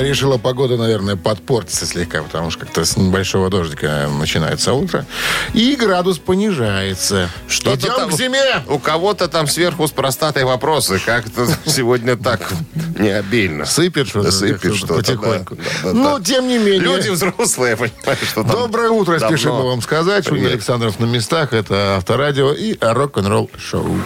Решила 0.00 0.38
погода, 0.38 0.76
наверное, 0.76 1.16
подпортиться 1.16 1.86
слегка, 1.86 2.22
потому 2.22 2.50
что 2.50 2.60
как-то 2.60 2.84
с 2.84 2.96
небольшого 2.96 3.50
дождика 3.50 4.08
начинается 4.18 4.72
утро. 4.72 5.06
И 5.52 5.76
градус 5.76 6.18
понижается. 6.18 7.28
Что-то 7.48 7.86
Идем 7.86 7.94
там 7.96 8.10
к 8.10 8.12
зиме! 8.12 8.62
У 8.68 8.78
кого-то 8.78 9.28
там 9.28 9.46
сверху 9.46 9.86
с 9.86 9.90
простатой 9.90 10.44
вопросы. 10.44 11.00
Как-то 11.04 11.46
сегодня 11.66 12.16
так 12.16 12.52
не 12.98 13.10
обильно. 13.10 13.66
Сыпет 13.66 14.08
что-то. 14.08 14.30
Сыпет 14.30 14.74
что-то, 14.74 14.94
Потихоньку. 14.94 15.56
ну, 15.84 16.20
тем 16.20 16.48
не 16.48 16.58
менее. 16.58 16.80
Люди 16.80 17.08
взрослые, 17.10 17.76
понимаешь, 17.76 18.28
что 18.28 18.42
там 18.42 18.50
Доброе 18.50 18.90
утро, 18.90 19.18
спешим 19.18 19.52
вам 19.56 19.82
сказать. 19.82 20.26
Шунин. 20.26 20.46
Александров 20.46 20.98
на 21.00 21.04
местах. 21.04 21.52
Это 21.52 21.96
Авторадио 21.96 22.52
и 22.52 22.76
рок-н-ролл 22.80 23.50
шоу. 23.58 23.98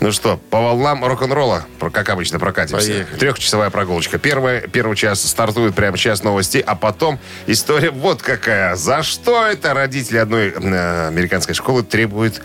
Ну 0.00 0.12
что, 0.12 0.38
по 0.50 0.60
волнам 0.60 1.04
рок-н-ролла, 1.04 1.66
как 1.92 2.08
обычно, 2.08 2.38
прокатимся. 2.38 2.86
Поехали. 2.86 3.18
Трехчасовая 3.18 3.70
прогулочка. 3.70 4.18
Первая, 4.18 4.60
первый 4.62 4.96
час 4.96 5.23
стартует 5.28 5.74
прямо 5.74 5.96
сейчас 5.96 6.22
новости, 6.22 6.62
а 6.64 6.74
потом 6.74 7.18
история 7.46 7.90
вот 7.90 8.22
какая. 8.22 8.76
За 8.76 9.02
что 9.02 9.46
это 9.46 9.74
родители 9.74 10.18
одной 10.18 10.50
э, 10.50 11.08
американской 11.08 11.54
школы 11.54 11.82
требуют 11.82 12.42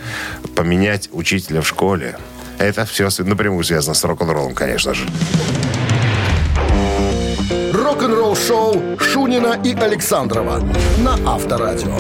поменять 0.56 1.10
учителя 1.12 1.62
в 1.62 1.68
школе? 1.68 2.18
Это 2.58 2.86
все 2.86 3.10
напрямую 3.20 3.64
связано 3.64 3.94
с 3.94 4.04
рок-н-роллом, 4.04 4.54
конечно 4.54 4.94
же. 4.94 5.06
Рок-н-ролл-шоу 7.74 9.00
Шунина 9.00 9.60
и 9.64 9.74
Александрова 9.74 10.62
на 11.00 11.14
Авторадио. 11.26 11.98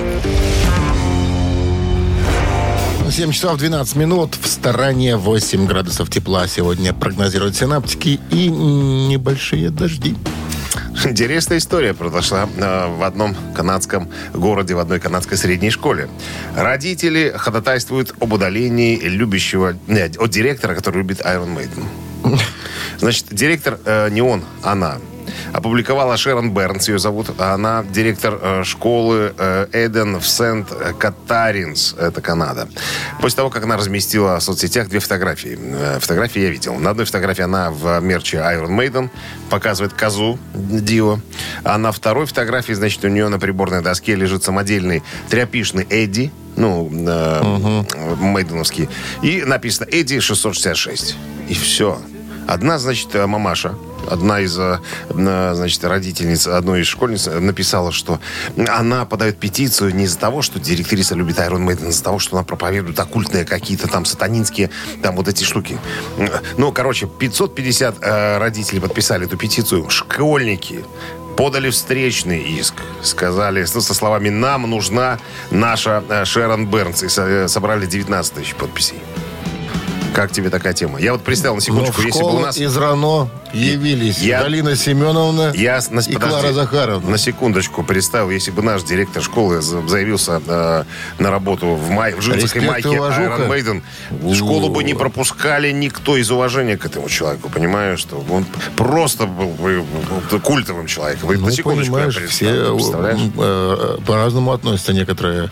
7 3.11 3.31
часов 3.31 3.57
12 3.57 3.95
минут. 3.95 4.35
В 4.39 4.47
стороне 4.47 5.17
8 5.17 5.65
градусов 5.65 6.09
тепла 6.09 6.47
сегодня 6.47 6.93
прогнозируют 6.93 7.55
синаптики 7.55 8.19
и 8.29 8.49
небольшие 8.49 9.71
дожди. 9.71 10.15
Интересная 11.05 11.59
история 11.59 11.93
произошла 11.93 12.49
э, 12.57 12.87
в 12.87 13.03
одном 13.03 13.35
канадском 13.55 14.09
городе, 14.33 14.75
в 14.75 14.79
одной 14.79 14.99
канадской 14.99 15.37
средней 15.37 15.69
школе. 15.69 16.09
Родители 16.55 17.33
ходатайствуют 17.35 18.13
об 18.19 18.33
удалении 18.33 18.99
любящего... 18.99 19.77
Нет, 19.87 20.17
от 20.17 20.29
директора, 20.29 20.75
который 20.75 20.97
любит 20.97 21.21
Iron 21.21 21.55
Maiden. 21.55 21.85
Значит, 22.97 23.27
директор 23.31 23.79
э, 23.85 24.09
не 24.09 24.21
он, 24.21 24.43
она. 24.61 24.97
Опубликовала 25.53 26.17
Шерон 26.17 26.53
Бернс, 26.53 26.87
ее 26.87 26.99
зовут. 26.99 27.39
Она 27.39 27.83
директор 27.83 28.39
э, 28.41 28.63
школы 28.63 29.33
э, 29.37 29.67
Эден 29.73 30.19
в 30.19 30.27
Сент-Катаринс, 30.27 31.95
это 31.99 32.21
Канада. 32.21 32.67
После 33.21 33.37
того, 33.37 33.49
как 33.49 33.63
она 33.63 33.77
разместила 33.77 34.39
в 34.39 34.43
соцсетях 34.43 34.89
две 34.89 34.99
фотографии. 34.99 35.57
Э, 35.59 35.99
Фотографии 35.99 36.41
я 36.41 36.49
видел. 36.49 36.75
На 36.75 36.91
одной 36.91 37.05
фотографии 37.05 37.43
она 37.43 37.71
в 37.71 37.99
мерче 37.99 38.37
Iron 38.37 38.69
Maiden 38.69 39.09
показывает 39.49 39.93
козу 39.93 40.39
Дио. 40.53 41.19
А 41.63 41.77
на 41.77 41.91
второй 41.91 42.25
фотографии, 42.25 42.73
значит, 42.73 43.03
у 43.03 43.07
нее 43.07 43.27
на 43.27 43.39
приборной 43.39 43.81
доске 43.81 44.15
лежит 44.15 44.43
самодельный 44.43 45.03
тряпишный 45.29 45.85
Эдди, 45.89 46.31
ну, 46.55 46.89
э, 46.91 47.83
мейденовский. 48.19 48.89
И 49.21 49.43
написано 49.43 49.87
Эдди 49.91 50.19
666. 50.19 51.15
И 51.47 51.53
все. 51.53 51.99
Одна, 52.47 52.79
значит, 52.79 53.13
мамаша, 53.13 53.75
одна 54.09 54.41
из, 54.41 54.57
э, 54.57 54.79
значит, 55.09 55.83
родительниц 55.83 56.47
одной 56.47 56.81
из 56.81 56.87
школьниц 56.87 57.27
написала, 57.27 57.91
что 57.91 58.19
она 58.67 59.05
подает 59.05 59.39
петицию 59.39 59.95
не 59.95 60.05
из-за 60.05 60.19
того, 60.19 60.41
что 60.41 60.59
директриса 60.59 61.15
любит 61.15 61.37
Iron 61.37 61.65
Maiden, 61.65 61.87
а 61.87 61.89
из-за 61.89 62.03
того, 62.03 62.19
что 62.19 62.35
она 62.37 62.43
проповедует 62.43 62.99
оккультные 62.99 63.45
какие-то 63.45 63.87
там 63.87 64.05
сатанинские, 64.05 64.69
там 65.01 65.15
вот 65.15 65.27
эти 65.27 65.43
штуки. 65.43 65.77
Ну, 66.57 66.71
короче, 66.71 67.07
550 67.07 67.95
э, 68.01 68.37
родителей 68.37 68.79
подписали 68.79 69.25
эту 69.25 69.37
петицию. 69.37 69.89
Школьники 69.89 70.83
подали 71.37 71.69
встречный 71.69 72.41
иск. 72.59 72.73
Сказали, 73.01 73.65
ну, 73.73 73.81
со 73.81 73.93
словами 73.93 74.29
«Нам 74.29 74.69
нужна 74.69 75.19
наша 75.51 76.03
э, 76.09 76.25
Шерон 76.25 76.67
Бернс». 76.67 77.03
И 77.03 77.07
со- 77.07 77.23
э, 77.27 77.47
собрали 77.47 77.85
19 77.85 78.33
тысяч 78.33 78.55
подписей. 78.55 78.97
Как 80.13 80.31
тебе 80.31 80.49
такая 80.49 80.73
тема? 80.73 80.99
Я 80.99 81.13
вот 81.13 81.23
представил 81.23 81.55
на 81.55 81.61
секундочку, 81.61 82.01
если 82.01 82.21
бы 82.21 82.35
у 82.35 82.39
нас... 82.39 82.57
из 82.57 82.75
РАНО 82.75 83.29
явились 83.53 84.19
Я- 84.19 84.41
Галина 84.41 84.75
Семеновна 84.75 85.51
Я, 85.55 85.79
на, 85.89 85.99
и 86.01 86.13
подожди, 86.13 86.17
Клара 86.17 86.53
Захаровна. 86.53 87.09
На 87.09 87.17
секундочку 87.17 87.83
представил, 87.83 88.29
если 88.29 88.51
бы 88.51 88.61
наш 88.61 88.83
директор 88.83 89.21
школы 89.23 89.61
за- 89.61 89.87
заявился 89.87 90.41
э, 90.45 90.83
на 91.19 91.31
работу 91.31 91.67
в, 91.67 91.89
май, 91.89 92.13
в 92.13 92.19
джинсах 92.19 92.55
и 92.55 92.59
Респект 92.59 92.85
и 92.85 92.89
майке. 92.89 92.89
Iron 92.89 93.47
Maiden, 93.49 93.81
в 94.11 94.35
школу 94.35 94.69
бы 94.69 94.83
не 94.83 94.93
пропускали 94.93 95.71
никто 95.71 96.17
из 96.17 96.29
уважения 96.31 96.77
к 96.77 96.85
этому 96.85 97.09
человеку, 97.09 97.49
понимаешь, 97.49 97.99
что 97.99 98.23
он 98.29 98.45
просто 98.75 99.25
был 99.25 99.49
бы 99.49 99.83
культовым 100.43 100.87
человеком. 100.87 101.31
И 101.31 101.37
Ну, 101.37 101.45
на 101.47 101.51
секундочку 101.51 101.97
я 101.97 102.03
понимаешь, 102.05 102.15
представил, 102.17 102.77
все 102.77 102.93
э, 103.37 103.97
э, 103.97 103.97
по-разному 104.05 104.51
относятся 104.51 104.93
некоторые 104.93 105.49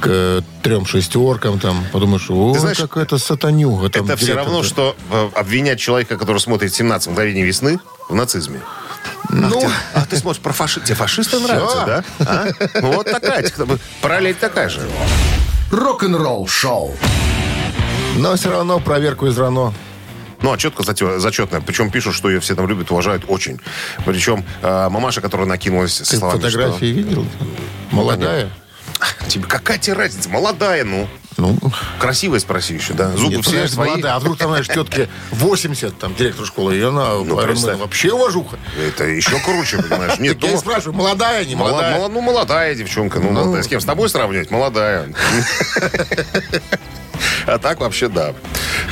к 0.00 0.06
э, 0.06 0.40
трем 0.62 0.84
шестеркам. 0.86 1.58
Там, 1.58 1.84
подумаешь, 1.92 2.26
о, 2.30 2.52
Ты 2.54 2.60
знаешь, 2.60 2.78
какая-то 2.78 3.18
сатанюга. 3.18 3.88
Там, 3.88 4.04
Это 4.06 4.16
все 4.16 4.26
директор-то». 4.26 4.50
равно, 4.50 4.62
что 4.64 4.96
э, 5.10 5.28
обвинять 5.34 5.78
человека, 5.80 6.16
который 6.16 6.38
смотрит 6.38 6.72
«17 6.72 7.10
мгновений 7.10 7.35
весны» 7.42 7.78
в 8.08 8.14
нацизме. 8.14 8.60
Ну, 9.30 9.60
А 9.94 10.04
ты 10.06 10.16
смотришь 10.16 10.40
про 10.42 10.52
фаши... 10.52 10.80
Тебе 10.80 10.94
фашисты 10.94 11.38
нравятся, 11.40 11.84
да? 11.86 12.04
А? 12.20 12.46
Ну, 12.80 12.92
вот 12.92 13.06
такая. 13.10 13.42
тех- 13.42 13.58
Параллель 14.00 14.34
такая 14.36 14.68
же. 14.68 14.80
Рок-н-ролл-шоу. 15.72 16.94
но 18.16 18.36
все 18.36 18.50
равно 18.50 18.78
проверку 18.78 19.26
из 19.26 19.36
РАНО. 19.36 19.74
Ну, 20.42 20.52
а 20.52 20.58
четко 20.58 20.82
зачетная. 21.18 21.60
Причем 21.60 21.90
пишут, 21.90 22.14
что 22.14 22.28
ее 22.30 22.40
все 22.40 22.54
там 22.54 22.68
любят, 22.68 22.90
уважают 22.90 23.24
очень. 23.26 23.58
Причем 24.04 24.44
э, 24.62 24.88
мамаша, 24.90 25.20
которая 25.20 25.46
накинулась 25.48 25.94
со 25.94 26.04
Ты 26.04 26.16
словами, 26.18 26.40
фотографии 26.40 26.86
видел? 26.86 27.26
Молодая? 27.90 28.50
что... 29.00 29.26
Тебе 29.28 29.44
какая 29.46 29.78
тебе 29.78 29.94
разница? 29.94 30.28
Молодая, 30.28 30.84
ну. 30.84 31.08
Ну, 31.38 31.58
Красивая 31.98 32.38
спроси 32.40 32.74
еще, 32.74 32.94
да? 32.94 33.10
Зубы 33.10 33.36
нет, 33.36 33.42
все 33.44 33.52
подожди, 33.52 33.74
свои. 33.74 33.88
молодая. 33.90 34.14
А 34.14 34.18
вдруг 34.18 34.38
там, 34.38 34.48
знаешь, 34.48 34.66
тетке 34.68 35.08
80, 35.32 35.98
там, 35.98 36.14
директор 36.14 36.46
школы, 36.46 36.76
и 36.76 36.80
она 36.82 37.14
Ну, 37.16 37.38
Iron 37.38 37.44
представь. 37.46 37.78
вообще 37.78 38.12
уважуха. 38.12 38.58
Это 38.78 39.04
еще 39.04 39.38
круче, 39.40 39.82
понимаешь? 39.82 40.18
Нет, 40.18 40.42
я 40.42 40.52
ну, 40.52 40.58
спрашиваю, 40.58 40.94
молодая, 40.94 41.44
не 41.44 41.54
молодая? 41.54 41.96
мола- 41.98 42.08
ну, 42.08 42.20
молодая 42.22 42.74
девчонка. 42.74 43.20
Ну. 43.20 43.54
С 43.62 43.66
кем? 43.68 43.80
С 43.80 43.84
тобой 43.84 44.08
сравнивать? 44.08 44.50
Молодая. 44.50 45.08
А 47.46 47.58
так 47.58 47.80
вообще 47.80 48.08
да. 48.08 48.34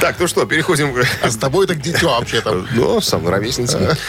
Так, 0.00 0.16
ну 0.18 0.26
что, 0.26 0.44
переходим... 0.46 0.94
А 1.22 1.30
с 1.30 1.36
тобой 1.36 1.66
так 1.66 1.80
дитё 1.80 2.10
вообще 2.10 2.40
там. 2.40 2.66
Ну, 2.74 3.00
сам 3.00 3.28
ровесница. 3.28 3.96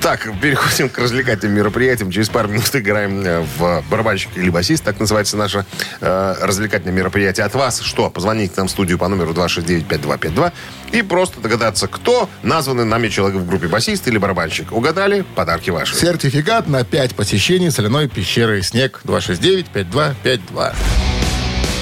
Так, 0.00 0.28
переходим 0.40 0.88
к 0.88 0.98
развлекательным 0.98 1.56
мероприятиям. 1.56 2.12
Через 2.12 2.28
пару 2.28 2.48
минут 2.48 2.74
играем 2.74 3.20
э, 3.20 3.40
в 3.40 3.82
барабанщик 3.90 4.30
или 4.36 4.48
басист. 4.48 4.84
Так 4.84 5.00
называется 5.00 5.36
наше 5.36 5.64
э, 6.00 6.34
развлекательное 6.40 6.94
мероприятие. 6.94 7.44
От 7.44 7.54
вас 7.54 7.80
что? 7.80 8.08
Позвоните 8.08 8.54
нам 8.58 8.68
в 8.68 8.70
студию 8.70 8.96
по 8.96 9.08
номеру 9.08 9.32
269-5252 9.32 10.52
и 10.92 11.02
просто 11.02 11.40
догадаться, 11.40 11.88
кто 11.88 12.28
названный 12.42 12.84
нами 12.84 13.08
человек 13.08 13.40
в 13.40 13.46
группе 13.46 13.66
басист 13.66 14.06
или 14.06 14.18
барабанщик. 14.18 14.70
Угадали? 14.72 15.24
Подарки 15.34 15.70
ваши. 15.70 15.96
Сертификат 15.96 16.68
на 16.68 16.84
5 16.84 17.16
посещений 17.16 17.70
соляной 17.70 18.08
пещеры 18.08 18.62
«Снег» 18.62 19.00
269-5252. 19.04 20.74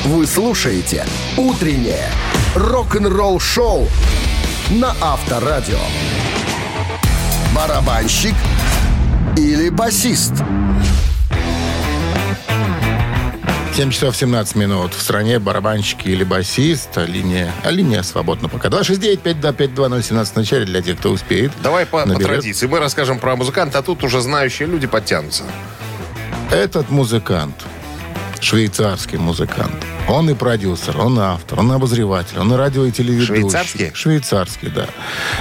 Вы 0.06 0.24
слушаете 0.24 1.04
«Утреннее 1.36 2.08
рок-н-ролл-шоу» 2.54 3.88
на 4.70 4.94
Авторадио. 5.00 5.80
Барабанщик 7.52 8.34
или 9.36 9.68
басист? 9.68 10.34
7 13.74 13.90
часов 13.90 14.16
17 14.16 14.54
минут. 14.54 14.94
В 14.94 15.02
стране 15.02 15.40
барабанщики 15.40 16.06
или 16.06 16.22
басист. 16.22 16.96
А 16.96 17.04
линия, 17.04 17.52
а 17.64 17.72
линия 17.72 18.04
свободна 18.04 18.48
пока. 18.48 18.68
269-5252-017 18.68 20.24
в 20.24 20.36
начале 20.36 20.66
для 20.66 20.82
тех, 20.82 20.98
кто 20.98 21.10
успеет. 21.10 21.50
Давай 21.64 21.84
по, 21.84 22.06
по 22.06 22.14
традиции. 22.14 22.68
Мы 22.68 22.78
расскажем 22.78 23.18
про 23.18 23.34
музыканта, 23.34 23.80
а 23.80 23.82
тут 23.82 24.04
уже 24.04 24.20
знающие 24.20 24.68
люди 24.68 24.86
подтянутся. 24.86 25.42
Этот 26.52 26.90
музыкант, 26.90 27.56
швейцарский 28.40 29.18
музыкант, 29.18 29.74
он 30.08 30.30
и 30.30 30.34
продюсер, 30.34 30.98
он 30.98 31.18
автор, 31.18 31.60
он 31.60 31.72
обозреватель, 31.72 32.38
он 32.38 32.52
и 32.52 32.56
радио 32.56 32.84
и 32.84 32.92
телеведущий. 32.92 33.34
Швейцарский? 33.34 33.90
Швейцарский, 33.94 34.68
да. 34.68 34.86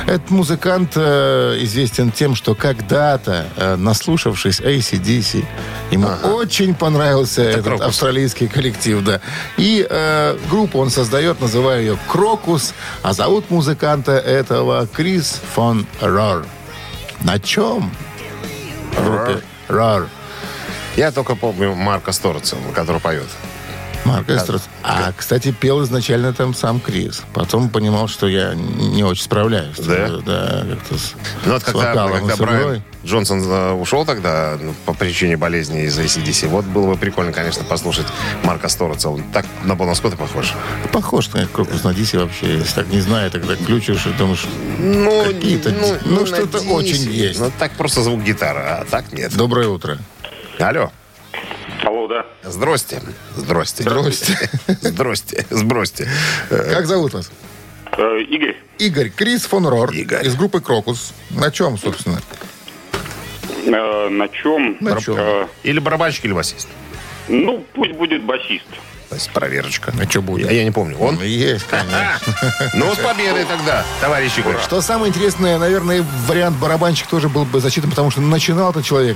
Этот 0.06 0.30
музыкант 0.32 0.94
э, 0.96 1.58
известен 1.62 2.12
тем, 2.12 2.36
что 2.36 2.56
когда-то, 2.56 3.48
э, 3.56 3.76
наслушавшись 3.76 4.60
ACDC, 4.60 5.46
ему 5.92 6.08
очень 6.24 6.74
понравился 6.74 7.44
этот 7.44 7.66
Крокус. 7.66 7.86
австралийский 7.86 8.48
коллектив, 8.48 9.04
да. 9.04 9.22
И 9.58 9.86
э, 9.88 10.38
группу 10.50 10.80
он 10.80 10.90
создает, 10.90 11.42
называя 11.42 11.82
ее 11.82 11.98
«Крокус», 12.08 12.74
а 13.04 13.14
зовут 13.14 13.50
музыканта 13.50 14.14
этого 14.14 14.88
Крис 14.88 15.42
фон 15.54 15.86
Рор. 16.02 16.46
На 17.22 17.40
чем? 17.40 17.92
Группе 18.98 19.42
Рор. 19.68 20.08
Я 20.96 21.12
только 21.12 21.36
помню 21.36 21.76
Марка 21.76 22.12
Стороца, 22.12 22.56
который 22.74 23.02
поет. 23.02 23.28
Марк 24.06 24.30
Эстрос. 24.30 24.62
А, 24.84 25.12
кстати, 25.18 25.52
пел 25.52 25.84
изначально 25.84 26.32
там 26.32 26.54
сам 26.54 26.80
Крис. 26.80 27.24
Потом 27.34 27.70
понимал, 27.70 28.08
что 28.08 28.28
я 28.28 28.54
не 28.54 29.04
очень 29.04 29.24
справляюсь. 29.24 29.78
Да? 29.78 30.20
Да, 30.24 30.64
как-то 30.70 30.98
с, 30.98 31.14
Ну 31.44 31.54
вот 31.54 31.62
с 31.64 31.66
когда, 31.66 31.80
вокалом 31.80 32.28
когда. 32.28 32.36
Брайан 32.36 32.84
Джонсон 33.04 33.42
э, 33.44 33.72
ушел 33.72 34.06
тогда 34.06 34.58
ну, 34.62 34.76
по 34.86 34.94
причине 34.94 35.38
болезни 35.38 35.84
из 35.86 35.98
ACDC, 35.98 36.48
вот 36.50 36.66
было 36.66 36.94
бы 36.94 36.98
прикольно, 36.98 37.32
конечно, 37.32 37.64
послушать 37.64 38.06
Марка 38.44 38.68
Стороца. 38.70 39.10
Он 39.10 39.24
так 39.34 39.48
на 39.64 39.76
Бона 39.76 39.96
Скотта 39.96 40.18
похож. 40.18 40.54
Похож 40.92 41.34
на 41.34 41.48
Крокус 41.48 41.84
на 41.84 41.92
Дисе 41.94 42.20
вообще. 42.20 42.60
Если 42.60 42.76
так 42.76 42.88
не 42.90 43.02
знаю, 43.02 43.32
тогда 43.32 43.56
включишь 43.56 44.06
и 44.06 44.12
думаешь, 44.12 44.46
Ну, 44.78 45.24
Какие-то- 45.26 45.72
ну, 46.06 46.26
что-то 46.28 46.58
надеюсь. 46.60 46.72
очень 46.72 47.12
есть. 47.12 47.40
Ну, 47.40 47.52
так 47.58 47.72
просто 47.72 48.04
звук 48.04 48.22
гитары, 48.22 48.60
а 48.60 48.86
так 48.90 49.12
нет. 49.14 49.36
доброе 49.36 49.68
утро. 49.68 49.98
Алло. 50.60 50.92
Алло, 51.84 52.08
да. 52.08 52.26
Здрасте. 52.44 53.02
Здрасте. 53.36 53.84
Здрасте. 53.84 54.50
Здрасте. 54.82 55.46
Здрасте. 55.50 56.08
Как 56.50 56.86
зовут 56.88 57.14
вас? 57.14 57.30
Э, 57.98 58.20
Игорь, 58.22 58.56
Игорь 58.80 59.10
Крис 59.10 59.46
фон 59.46 59.68
Рор 59.68 59.92
Игорь. 59.92 60.26
из 60.26 60.36
группы 60.36 60.60
Крокус. 60.62 61.14
На 61.32 61.52
чем, 61.52 61.78
собственно? 61.78 62.20
э, 63.66 64.10
на 64.10 64.28
чем? 64.30 64.78
На 64.80 65.00
чем? 65.02 65.16
Э, 65.18 65.48
Или 65.64 65.80
барабанщик, 65.80 66.26
или 66.26 66.34
басист. 66.34 66.68
ну, 67.28 67.66
пусть 67.74 67.94
будет 67.94 68.24
басист. 68.24 68.66
То 69.10 69.16
есть 69.16 69.30
проверочка. 69.32 69.94
А 70.02 70.10
что 70.10 70.22
будет? 70.22 70.50
Я, 70.50 70.58
я 70.58 70.64
не 70.64 70.72
помню. 70.72 70.98
Он? 70.98 71.22
Есть, 71.22 71.66
конечно. 71.68 72.20
Ну, 72.74 72.94
с 72.94 72.98
победой 72.98 73.46
тогда, 73.46 73.86
товарищ 74.02 74.38
Игорь. 74.40 74.58
Что 74.64 74.82
самое 74.82 75.10
интересное, 75.10 75.58
наверное, 75.60 76.04
вариант 76.28 76.58
барабанщик 76.58 77.08
тоже 77.08 77.30
был 77.30 77.46
бы 77.46 77.60
засчитан, 77.62 77.90
потому 77.92 78.10
что 78.10 78.22
начинал 78.22 78.72
этот 78.72 78.84
человек 78.84 79.16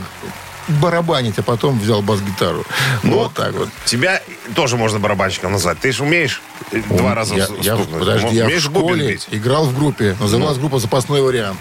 барабанить, 0.69 1.37
а 1.39 1.43
потом 1.43 1.79
взял 1.79 2.01
бас-гитару. 2.01 2.65
Ну, 3.03 3.15
вот 3.19 3.33
так 3.33 3.53
вот. 3.53 3.69
Тебя 3.85 4.21
тоже 4.55 4.77
можно 4.77 4.99
барабанщиком 4.99 5.51
назвать. 5.51 5.79
Ты 5.79 5.91
же 5.91 6.03
умеешь 6.03 6.41
э, 6.71 6.81
два 6.89 7.15
раза 7.15 7.35
я, 7.35 7.47
с- 7.47 7.51
я 7.61 7.75
стукнуть. 7.75 7.99
подожди, 7.99 8.35
я 8.35 8.47
в 8.47 8.59
школе 8.59 9.19
играл 9.31 9.65
в 9.65 9.75
группе. 9.75 10.15
Называлась 10.19 10.55
Ну. 10.57 10.61
группа 10.61 10.79
«Запасной 10.79 11.21
вариант». 11.21 11.57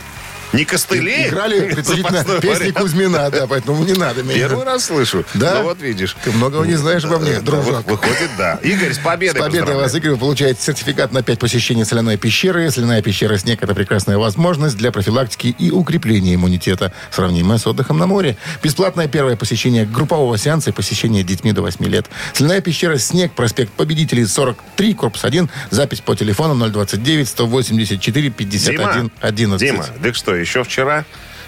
Не 0.52 0.64
костыли? 0.64 1.28
Играли 1.28 1.60
предпочтительно 1.74 2.18
Запасной 2.18 2.40
песни 2.40 2.58
вариант. 2.60 2.78
Кузьмина, 2.78 3.30
да, 3.30 3.46
поэтому 3.46 3.84
не 3.84 3.92
надо 3.92 4.22
меня. 4.22 4.34
Первый 4.34 4.64
раз 4.64 4.86
слышу. 4.86 5.24
Да? 5.34 5.56
Ну, 5.58 5.62
вот 5.64 5.80
видишь. 5.82 6.16
Ты 6.24 6.30
многого 6.32 6.64
не 6.66 6.74
знаешь 6.76 7.04
обо 7.04 7.18
мне, 7.18 7.34
Да, 7.34 7.40
дружок. 7.40 7.84
вы- 7.86 7.92
Выходит, 7.92 8.30
да. 8.38 8.54
Игорь, 8.62 8.92
с 8.92 8.96
С 8.96 8.98
победой 8.98 9.40
победой 9.40 9.58
поздравляю. 9.60 9.78
вас, 9.82 9.94
Игорь, 9.94 10.10
вы 10.12 10.16
получаете 10.16 10.60
сертификат 10.62 11.12
на 11.12 11.22
5 11.22 11.38
посещений 11.38 11.84
соляной 11.84 12.16
пещеры. 12.16 12.70
Соляная 12.70 13.02
пещера 13.02 13.36
«Снег»— 13.38 13.58
это 13.62 13.74
прекрасная 13.74 14.16
возможность 14.18 14.76
для 14.76 14.90
профилактики 14.90 15.54
и 15.58 15.70
укрепления 15.70 16.34
иммунитета, 16.34 16.92
сравнимая 17.10 17.58
с 17.58 17.66
отдыхом 17.66 17.98
на 17.98 18.06
море. 18.06 18.36
Бесплатное 18.62 19.06
первое 19.08 19.36
посещение 19.36 19.84
группового 19.84 20.38
сеанса 20.38 20.70
и 20.70 20.72
посещение 20.72 21.22
детьми 21.22 21.52
до 21.52 21.62
8 21.62 21.84
лет. 21.86 22.06
Соляная 22.32 22.60
пещера 22.60 22.96
«Снег», 22.98 23.32
проспект 23.32 23.72
Победителей, 23.72 24.26
43, 24.26 24.94
корпус 24.94 25.24
1. 25.24 25.48
Запись 25.70 26.00
по 26.00 26.16
телефону 26.16 26.54
029 26.70 27.28
184 27.28 28.30
51 28.30 29.10
11. 29.20 29.60
Дима, 29.70 29.86
так 30.02 30.14
что, 30.14 30.37
еще 30.40 30.64
вчера 30.64 31.04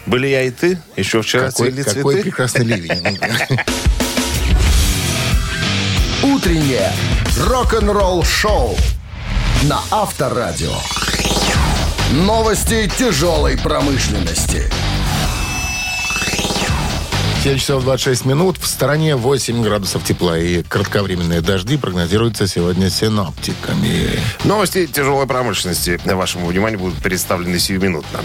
были 0.07 0.27
я 0.29 0.43
и 0.43 0.51
ты? 0.51 0.79
Еще 0.97 1.23
вчера 1.23 1.51
Какой, 1.51 1.71
цвели 1.71 1.83
какой 1.83 2.15
цветы? 2.15 2.31
прекрасный 2.31 2.65
ливень. 2.65 3.19
Утреннее 6.23 6.93
рок-н-ролл-шоу 7.47 8.77
на 9.63 9.81
Авторадио. 9.91 10.75
Новости 12.13 12.91
тяжелой 12.99 13.57
промышленности. 13.57 14.65
7 17.43 17.57
часов 17.57 17.85
26 17.85 18.27
минут. 18.27 18.59
В 18.59 18.67
стороне 18.67 19.17
8 19.17 19.63
градусов 19.63 20.05
тепла 20.05 20.39
и 20.39 20.63
кратковременные 20.63 21.41
дожди 21.41 21.79
прогнозируются 21.79 22.47
сегодня 22.47 22.91
синоптиками. 22.91 24.11
Новости 24.45 24.87
тяжелой 24.87 25.27
промышленности 25.27 25.99
вашему 26.05 26.49
вниманию 26.49 26.79
будут 26.79 26.99
представлены 26.99 27.59
сиюминутно. 27.59 28.21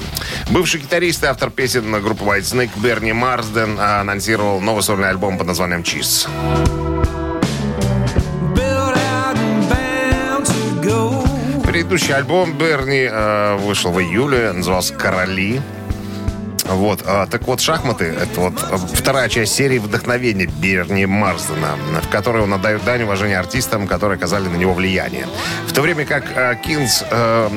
Бывший 0.50 0.82
гитарист 0.82 1.24
и 1.24 1.28
автор 1.28 1.50
песен 1.50 1.94
группы 2.02 2.26
White 2.26 2.42
Snake 2.42 2.72
Берни 2.76 3.14
Марсден 3.14 3.80
анонсировал 3.80 4.60
новый 4.60 4.84
сольный 4.84 5.10
альбом 5.10 5.38
под 5.38 5.48
названием 5.48 5.84
«Чиз». 5.84 6.28
Предыдущий 11.66 12.14
альбом 12.14 12.58
Берни 12.58 13.08
э, 13.10 13.58
вышел 13.60 13.92
в 13.92 14.02
июле, 14.02 14.52
назывался 14.52 14.94
«Короли». 14.94 15.62
Вот, 16.68 17.04
а, 17.06 17.28
так 17.28 17.48
вот, 17.48 17.62
шахматы— 17.62 18.06
это 18.22 18.40
вот 18.40 18.54
э, 18.54 18.78
вторая 18.94 19.30
часть 19.30 19.54
серии 19.54 19.78
вдохновения 19.78 20.48
Берни 20.48 21.06
Марсдена, 21.06 21.78
в 22.02 22.10
которой 22.10 22.42
он 22.42 22.54
отдает 22.54 22.84
дань 22.84 23.04
уважения 23.04 23.38
артистам, 23.38 23.88
которые 23.88 24.18
оказали 24.18 24.48
на 24.48 24.56
него 24.56 24.74
влияние. 24.74 25.28
В 25.68 25.74
то 25.74 25.82
время 25.82 26.06
как 26.06 26.26
э, 26.36 26.56
Kings 26.64 27.04
э, 27.10 27.50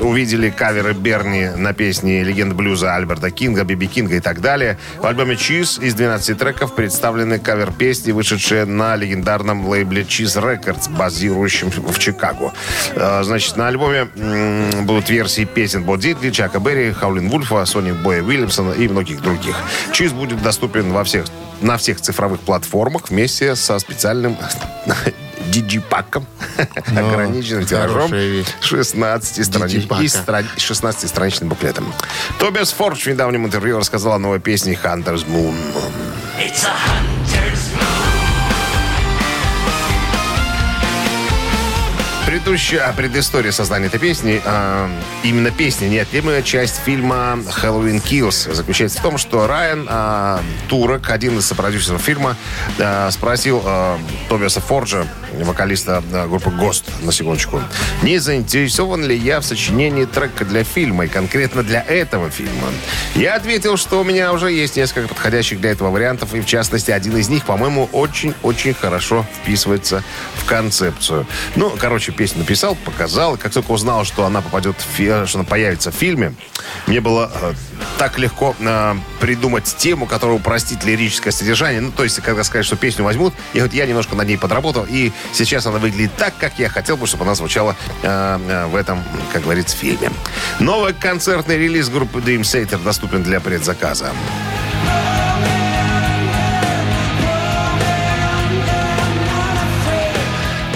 увидели 0.00 0.50
каверы 0.50 0.92
Берни 0.92 1.48
на 1.56 1.72
песни 1.72 2.22
«Легенда 2.22 2.54
блюза» 2.54 2.94
Альберта 2.94 3.30
Кинга, 3.30 3.64
Биби 3.64 3.86
Кинга 3.86 4.16
и 4.16 4.20
так 4.20 4.40
далее, 4.40 4.78
в 4.98 5.06
альбоме 5.06 5.36
«Chess» 5.36 5.78
из 5.78 5.94
12 5.94 6.38
треков 6.38 6.74
представлены 6.74 7.38
кавер-песни, 7.38 8.12
вышедшие 8.12 8.64
на 8.64 8.96
легендарном 8.96 9.66
лейбле 9.68 10.04
«Chess 10.04 10.36
Records», 10.36 10.88
базирующем 10.88 11.70
в 11.70 11.98
Чикаго. 11.98 12.52
Э, 12.94 13.22
Значит, 13.22 13.56
на 13.56 13.68
альбоме 13.68 14.06
будут 14.82 15.10
версии 15.10 15.44
песен 15.44 15.84
Бо 15.84 15.96
Дидли, 15.96 16.30
Чака 16.30 16.60
Берри, 16.60 16.92
Хаулин 16.92 17.28
Вульфа, 17.28 17.64
Сони 17.64 17.92
Боя 17.92 18.22
Уильямсона 18.22 18.72
и 18.72 18.88
многих 18.88 19.20
других. 19.22 19.56
Чиз 19.92 20.12
будет 20.12 20.42
доступен 20.42 20.92
во 20.92 21.04
всех, 21.04 21.26
на 21.60 21.76
всех 21.76 22.00
цифровых 22.00 22.40
платформах 22.40 23.10
вместе 23.10 23.56
со 23.56 23.78
специальным 23.78 24.36
диджипаком, 25.50 26.26
ограниченным 26.86 27.64
тиражом 27.66 27.94
хорошая 27.94 28.28
вещь. 28.28 28.46
16 28.60 29.44
странич... 29.46 29.72
Диджипака. 29.72 30.02
и 30.02 30.08
страни- 30.08 30.48
16-страничным 30.56 31.48
буклетом. 31.48 31.92
Тобиас 32.38 32.72
Фордж 32.72 33.02
в 33.02 33.06
недавнем 33.06 33.46
интервью 33.46 33.78
рассказал 33.78 34.12
о 34.14 34.18
новой 34.18 34.40
песне 34.40 34.78
«Hunter's 34.82 35.26
Moon». 35.26 35.54
Предыдущая 42.38 42.92
предыстория 42.92 43.50
создания 43.50 43.86
этой 43.86 43.98
песни, 43.98 44.40
а, 44.44 44.88
именно 45.24 45.50
песня, 45.50 45.88
неотъемлемая 45.88 46.42
часть 46.42 46.76
фильма 46.84 47.36
«Хэллоуин 47.50 47.96
Kills» 47.96 48.54
заключается 48.54 49.00
в 49.00 49.02
том, 49.02 49.18
что 49.18 49.48
Райан 49.48 49.88
а, 49.90 50.40
Турок, 50.68 51.10
один 51.10 51.36
из 51.38 51.46
сопродюсеров 51.46 52.00
фильма, 52.00 52.36
а, 52.78 53.10
спросил 53.10 53.60
а, 53.64 53.98
Тобиаса 54.28 54.60
Форджа, 54.60 55.08
вокалиста 55.32 56.04
а, 56.12 56.28
группы 56.28 56.50
«Гост», 56.50 56.84
на 57.02 57.10
секундочку, 57.10 57.60
не 58.02 58.18
заинтересован 58.18 59.04
ли 59.04 59.16
я 59.16 59.40
в 59.40 59.44
сочинении 59.44 60.04
трека 60.04 60.44
для 60.44 60.62
фильма, 60.62 61.06
и 61.06 61.08
конкретно 61.08 61.64
для 61.64 61.82
этого 61.82 62.30
фильма. 62.30 62.68
Я 63.16 63.34
ответил, 63.34 63.76
что 63.76 64.00
у 64.00 64.04
меня 64.04 64.32
уже 64.32 64.52
есть 64.52 64.76
несколько 64.76 65.08
подходящих 65.08 65.60
для 65.60 65.72
этого 65.72 65.90
вариантов, 65.90 66.34
и 66.34 66.40
в 66.40 66.46
частности, 66.46 66.92
один 66.92 67.16
из 67.16 67.28
них, 67.28 67.44
по-моему, 67.44 67.88
очень-очень 67.90 68.74
хорошо 68.74 69.26
вписывается 69.42 70.04
в 70.36 70.44
концепцию. 70.44 71.26
Ну, 71.56 71.74
короче, 71.76 72.12
песню 72.28 72.40
написал, 72.40 72.74
показал. 72.74 73.38
Как 73.38 73.52
только 73.52 73.70
узнал, 73.70 74.04
что 74.04 74.26
она 74.26 74.42
попадет 74.42 74.76
в 74.76 75.26
что 75.26 75.38
она 75.38 75.48
появится 75.48 75.90
в 75.90 75.94
фильме, 75.94 76.34
мне 76.86 77.00
было 77.00 77.30
э, 77.32 77.54
так 77.96 78.18
легко 78.18 78.54
э, 78.58 78.96
придумать 79.18 79.64
тему, 79.64 80.06
которая 80.06 80.36
упростит 80.36 80.84
лирическое 80.84 81.32
содержание. 81.32 81.80
Ну, 81.80 81.90
то 81.90 82.04
есть, 82.04 82.20
когда 82.20 82.44
сказать, 82.44 82.66
что 82.66 82.76
песню 82.76 83.02
возьмут, 83.04 83.32
я, 83.54 83.62
вот, 83.62 83.72
я 83.72 83.86
немножко 83.86 84.14
над 84.14 84.28
ней 84.28 84.36
подработал, 84.36 84.84
и 84.86 85.10
сейчас 85.32 85.64
она 85.64 85.78
выглядит 85.78 86.14
так, 86.16 86.34
как 86.38 86.58
я 86.58 86.68
хотел 86.68 86.98
бы, 86.98 87.06
чтобы 87.06 87.24
она 87.24 87.34
звучала 87.34 87.74
э, 88.02 88.38
э, 88.48 88.66
в 88.66 88.76
этом, 88.76 89.02
как 89.32 89.44
говорится, 89.44 89.74
фильме. 89.74 90.10
Новый 90.60 90.92
концертный 90.92 91.56
релиз 91.56 91.88
группы 91.88 92.18
Dream 92.18 92.42
Theater 92.42 92.82
доступен 92.84 93.22
для 93.22 93.40
предзаказа. 93.40 94.12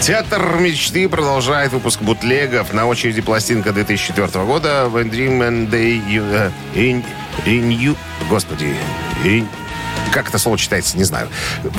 Театр 0.02 0.56
мечты 0.58 1.08
продолжает 1.08 1.72
выпуск 1.72 2.02
бутлегов. 2.02 2.72
На 2.72 2.86
очереди 2.86 3.20
пластинка 3.20 3.72
2004 3.72 4.44
года 4.44 4.88
«When 4.92 5.10
Dream 5.10 5.38
and 5.38 5.70
They 5.70 6.02
You- 6.04 6.24
э, 6.34 6.50
in- 6.74 7.04
Renew...» 7.46 7.96
Господи, 8.28 8.74
in- 9.24 9.46
как 10.10 10.28
это 10.28 10.38
слово 10.38 10.58
читается, 10.58 10.98
не 10.98 11.04
знаю. 11.04 11.28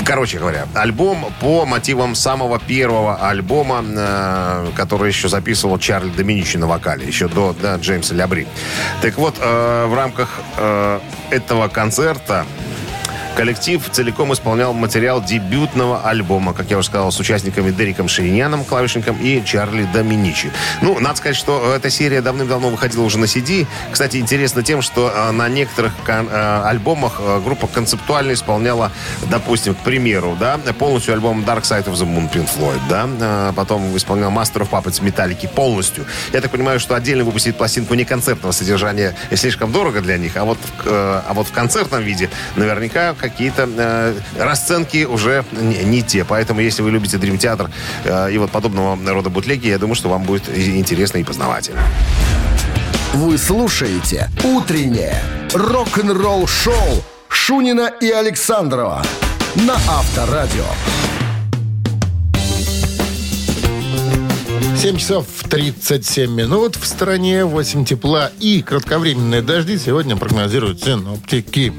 Короче 0.05 0.39
говоря, 0.39 0.67
альбом 0.73 1.33
по 1.41 1.65
мотивам 1.65 2.15
самого 2.15 2.59
первого 2.59 3.27
альбома, 3.27 3.83
э, 3.85 4.67
который 4.77 5.09
еще 5.09 5.27
записывал 5.27 5.77
Чарли 5.77 6.09
Доминичи 6.09 6.55
на 6.55 6.65
вокале, 6.67 7.05
еще 7.05 7.27
до 7.27 7.53
да, 7.61 7.75
Джеймса 7.75 8.15
Лябри. 8.15 8.47
Так 9.01 9.17
вот, 9.17 9.35
э, 9.39 9.85
в 9.87 9.93
рамках 9.95 10.29
э, 10.57 10.99
этого 11.29 11.67
концерта 11.67 12.45
Коллектив 13.35 13.81
целиком 13.91 14.31
исполнял 14.31 14.73
материал 14.73 15.23
дебютного 15.23 16.07
альбома, 16.07 16.53
как 16.53 16.69
я 16.69 16.77
уже 16.77 16.87
сказал, 16.87 17.11
с 17.11 17.19
участниками 17.19 17.71
Дериком 17.71 18.07
Шириняном, 18.07 18.63
клавишником, 18.63 19.17
и 19.19 19.43
Чарли 19.43 19.87
Доминичи. 19.91 20.51
Ну, 20.81 20.99
надо 20.99 21.15
сказать, 21.15 21.35
что 21.35 21.73
эта 21.75 21.89
серия 21.89 22.21
давным-давно 22.21 22.69
выходила 22.69 23.03
уже 23.03 23.17
на 23.17 23.25
CD. 23.25 23.65
Кстати, 23.91 24.17
интересно 24.17 24.61
тем, 24.61 24.83
что 24.83 25.11
э, 25.13 25.31
на 25.31 25.49
некоторых 25.49 25.93
э, 26.05 26.61
альбомах 26.63 27.13
э, 27.17 27.41
группа 27.43 27.65
концептуально 27.65 28.33
исполняла, 28.33 28.91
допустим, 29.31 29.73
к 29.73 29.79
примеру, 29.79 30.37
да, 30.39 30.59
полностью 30.77 31.15
альбом 31.15 31.41
Dark 31.41 31.63
Side 31.63 31.85
of 31.85 31.93
the 31.93 32.05
Moon 32.05 32.31
Pink 32.31 32.47
Floyd, 32.55 32.81
да, 32.87 33.51
потом 33.55 33.97
исполнял 33.97 34.31
Master 34.31 34.67
of 34.67 34.69
Puppets 34.69 35.01
Metallica 35.01 35.47
полностью. 35.47 36.05
Я 36.33 36.41
так 36.41 36.51
понимаю, 36.51 36.79
что 36.79 36.95
отдельно 36.95 37.23
выпустить 37.23 37.55
пластинку 37.55 37.95
не 37.95 38.05
концертного 38.05 38.51
содержания 38.51 39.15
слишком 39.33 39.71
дорого 39.71 40.01
для 40.01 40.17
них, 40.17 40.37
а 40.37 40.43
вот, 40.43 40.59
а 40.85 41.31
вот 41.33 41.47
в 41.47 41.51
концертном 41.51 42.03
виде 42.03 42.29
наверняка 42.55 43.15
какие-то 43.23 43.69
э, 43.77 44.13
расценки 44.37 45.05
уже 45.05 45.45
не, 45.53 45.77
не 45.85 46.01
те. 46.01 46.25
Поэтому, 46.25 46.59
если 46.59 46.81
вы 46.81 46.91
любите 46.91 47.15
Dream 47.15 47.37
Theater 47.37 47.69
э, 48.03 48.33
и 48.33 48.37
вот 48.37 48.51
подобного 48.51 48.97
рода 49.13 49.29
бутлеги, 49.29 49.69
я 49.69 49.77
думаю, 49.77 49.95
что 49.95 50.09
вам 50.09 50.23
будет 50.23 50.49
интересно 50.49 51.19
и 51.19 51.23
познавательно. 51.23 51.81
Вы 53.13 53.37
слушаете 53.37 54.29
«Утреннее 54.43 55.15
рок-н-ролл-шоу» 55.53 57.03
Шунина 57.29 57.91
и 58.01 58.09
Александрова 58.09 59.01
на 59.55 59.75
Авторадио. 59.75 60.65
7 64.83 64.97
часов 64.97 65.25
37 65.49 66.29
минут. 66.29 66.75
В 66.75 66.85
стране 66.85 67.45
8 67.45 67.85
тепла 67.85 68.31
и 68.41 68.61
кратковременные 68.61 69.41
дожди 69.41 69.77
сегодня 69.77 70.17
прогнозируют 70.17 70.83
синоптики. 70.83 71.71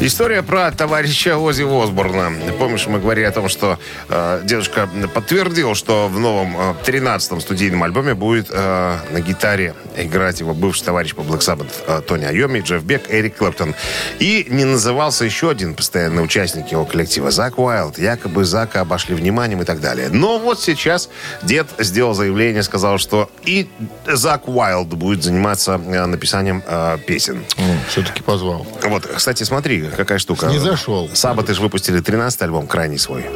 История 0.00 0.44
про 0.44 0.70
товарища 0.70 1.38
Ози 1.38 1.64
Осборна. 1.64 2.32
Помнишь, 2.56 2.86
мы 2.86 3.00
говорили 3.00 3.24
о 3.24 3.32
том, 3.32 3.48
что 3.48 3.80
э, 4.08 4.42
дедушка 4.44 4.88
подтвердил, 5.12 5.74
что 5.74 6.06
в 6.06 6.20
новом 6.20 6.56
э, 6.56 6.74
13-м 6.86 7.40
студийном 7.40 7.82
альбоме 7.82 8.14
будет 8.14 8.46
э, 8.48 8.96
на 9.10 9.20
гитаре 9.20 9.74
играть 9.96 10.38
его 10.38 10.54
бывший 10.54 10.84
товарищ 10.84 11.16
по 11.16 11.22
Black 11.22 11.40
Sabbath 11.40 11.72
э, 11.88 12.00
Тони 12.06 12.26
Айоми, 12.26 12.60
Джефф 12.60 12.84
Бек, 12.84 13.10
Эрик 13.10 13.38
Клэптон. 13.38 13.74
И 14.20 14.46
не 14.48 14.64
назывался 14.64 15.24
еще 15.24 15.50
один 15.50 15.74
постоянный 15.74 16.22
участник 16.22 16.70
его 16.70 16.84
коллектива, 16.84 17.32
Зак 17.32 17.58
Уайлд. 17.58 17.98
Якобы 17.98 18.44
Зака 18.44 18.82
обошли 18.82 19.16
вниманием 19.16 19.62
и 19.62 19.64
так 19.64 19.80
далее. 19.80 20.10
Но 20.12 20.38
вот 20.38 20.60
сейчас 20.60 21.08
дед 21.42 21.66
сделал 21.78 22.14
заявление, 22.14 22.62
сказал, 22.62 22.98
что 22.98 23.28
и 23.44 23.68
Зак 24.06 24.46
Уайлд 24.46 24.94
будет 24.94 25.24
заниматься 25.24 25.72
э, 25.84 26.06
написанием 26.06 26.62
э, 26.64 26.98
песен. 27.04 27.42
Все-таки 27.88 28.22
позвал. 28.22 28.64
Вот, 28.84 29.04
кстати, 29.04 29.42
смотри, 29.42 29.87
какая 29.96 30.18
штука. 30.18 30.46
Не 30.46 30.58
зашел. 30.58 31.10
Сабаты 31.12 31.54
же 31.54 31.60
выпустили 31.60 32.00
13 32.00 32.42
альбом, 32.42 32.66
крайний 32.66 32.98
свой. 32.98 33.26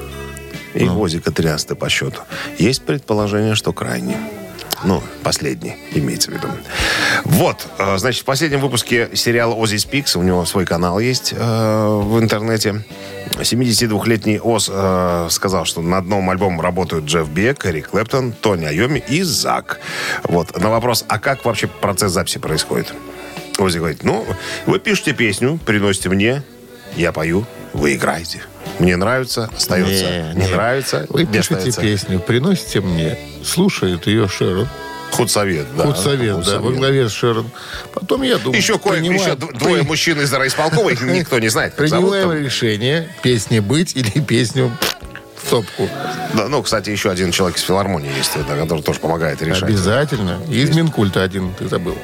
И 0.75 0.85
Ну. 0.85 1.01
Озика 1.01 1.31
13 1.31 1.79
по 1.79 1.89
счету. 1.89 2.21
Есть 2.59 2.83
предположение, 2.83 3.55
что 3.55 3.73
крайний. 3.73 4.17
Ну, 4.85 5.01
последний, 5.23 5.77
имеется 5.93 6.31
в 6.31 6.35
виду. 6.35 6.49
Вот, 7.25 7.67
э, 7.79 7.99
значит, 7.99 8.23
в 8.23 8.25
последнем 8.25 8.61
выпуске 8.61 9.11
сериала 9.15 9.55
Ози 9.55 9.77
Спикс, 9.77 10.17
у 10.17 10.23
него 10.23 10.45
свой 10.45 10.65
канал 10.65 10.99
есть 10.99 11.33
э, 11.37 12.01
в 12.03 12.19
интернете. 12.19 12.83
72-летний 13.39 14.41
Оз 14.41 14.69
э, 14.73 15.29
сказал, 15.31 15.67
что 15.67 15.83
на 15.83 15.99
одном 15.99 16.29
альбоме 16.31 16.61
работают 16.61 17.05
Джефф 17.05 17.29
Бек, 17.29 17.65
Эрик 17.65 17.91
Клэптон, 17.91 18.33
Тони 18.33 18.65
Айоми 18.65 19.03
и 19.09 19.23
Зак. 19.23 19.79
Вот, 20.25 20.59
на 20.61 20.71
вопрос, 20.71 21.05
а 21.07 21.19
как 21.21 21.45
вообще 21.45 21.69
процесс 21.69 22.11
записи 22.11 22.39
происходит? 22.39 22.93
Ози 23.63 23.79
говорит, 23.79 24.03
ну, 24.03 24.27
вы 24.67 24.79
пишете 24.81 25.13
песню, 25.13 25.59
приносите 25.65 26.09
мне, 26.09 26.43
я 26.97 27.13
пою, 27.13 27.47
вы 27.73 27.95
играете. 27.95 28.43
Мне 28.81 28.97
нравится, 28.97 29.49
остается. 29.57 30.33
Не, 30.35 30.47
не. 30.47 30.49
нравится, 30.51 31.07
Вы 31.11 31.21
не 31.21 31.27
пишете 31.27 31.55
остается. 31.55 31.81
песню, 31.81 32.19
приносите 32.21 32.81
мне, 32.81 33.17
слушает 33.45 34.07
ее 34.07 34.27
Шерон. 34.29 34.69
Худсовет, 35.13 35.67
да. 35.77 35.85
Худсовет, 35.85 36.45
да, 36.45 36.59
во 36.59 36.73
главе 36.73 37.09
с 37.09 37.13
Шерон. 37.13 37.51
Потом 37.93 38.23
я 38.23 38.39
думаю, 38.39 38.57
Еще, 38.59 38.79
кое, 38.79 38.99
принимаем- 39.01 39.21
еще 39.21 39.37
двое 39.59 39.83
мужчин 39.83 40.21
из 40.21 40.33
райисполкома, 40.33 40.91
их 40.91 41.03
никто 41.03 41.39
не 41.39 41.49
знает. 41.49 41.77
Принимаем 41.77 42.33
решение, 42.33 43.09
песне 43.23 43.61
быть 43.61 43.95
или 43.95 44.11
песню 44.21 44.77
в 45.53 45.65
топку. 45.67 45.89
Да, 46.35 46.49
ну, 46.49 46.63
кстати, 46.63 46.91
еще 46.91 47.11
один 47.11 47.31
человек 47.31 47.59
из 47.59 47.63
филармонии 47.63 48.11
есть, 48.17 48.33
который 48.33 48.83
тоже 48.83 49.01
помогает 49.01 49.43
решать. 49.43 49.65
Обязательно. 49.65 50.41
Из 50.49 50.75
Минкульта 50.75 51.23
один, 51.23 51.53
ты 51.55 51.69
забыл. 51.69 51.97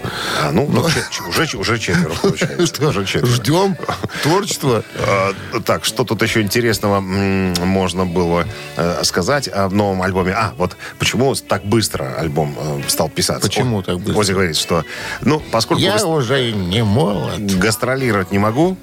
А, 0.43 0.51
ну, 0.53 0.69
ну, 0.71 0.85
уже, 1.29 1.57
уже 1.57 1.79
четверо, 1.79 2.13
получается. 2.21 2.59
Уже 2.89 3.05
четверо. 3.07 3.27
ждем 3.27 3.77
творчества. 4.23 4.85
А, 4.99 5.33
Так, 5.65 5.85
что 5.85 6.05
тут 6.05 6.23
еще 6.23 6.43
интересного 6.43 7.01
можно 7.01 8.05
было 8.05 8.47
э, 8.77 9.03
сказать 9.05 9.49
о 9.49 9.69
новом 9.71 10.03
альбоме? 10.03 10.33
А, 10.33 10.53
вот 10.59 10.77
почему 10.99 11.35
так 11.35 11.65
быстро 11.65 12.15
альбом 12.19 12.55
э, 12.59 12.83
стал 12.89 13.09
писаться? 13.09 13.49
Почему 13.49 13.83
так 13.83 13.99
быстро? 13.99 14.21
Ози 14.21 14.33
говорит, 14.33 14.57
что, 14.57 14.85
ну, 15.23 15.41
поскольку 15.51 15.83
Я 15.83 16.05
уже 16.05 16.53
не 16.53 16.85
молод. 16.85 17.41
гастролировать 17.59 18.31
не 18.31 18.39
могу, 18.39 18.77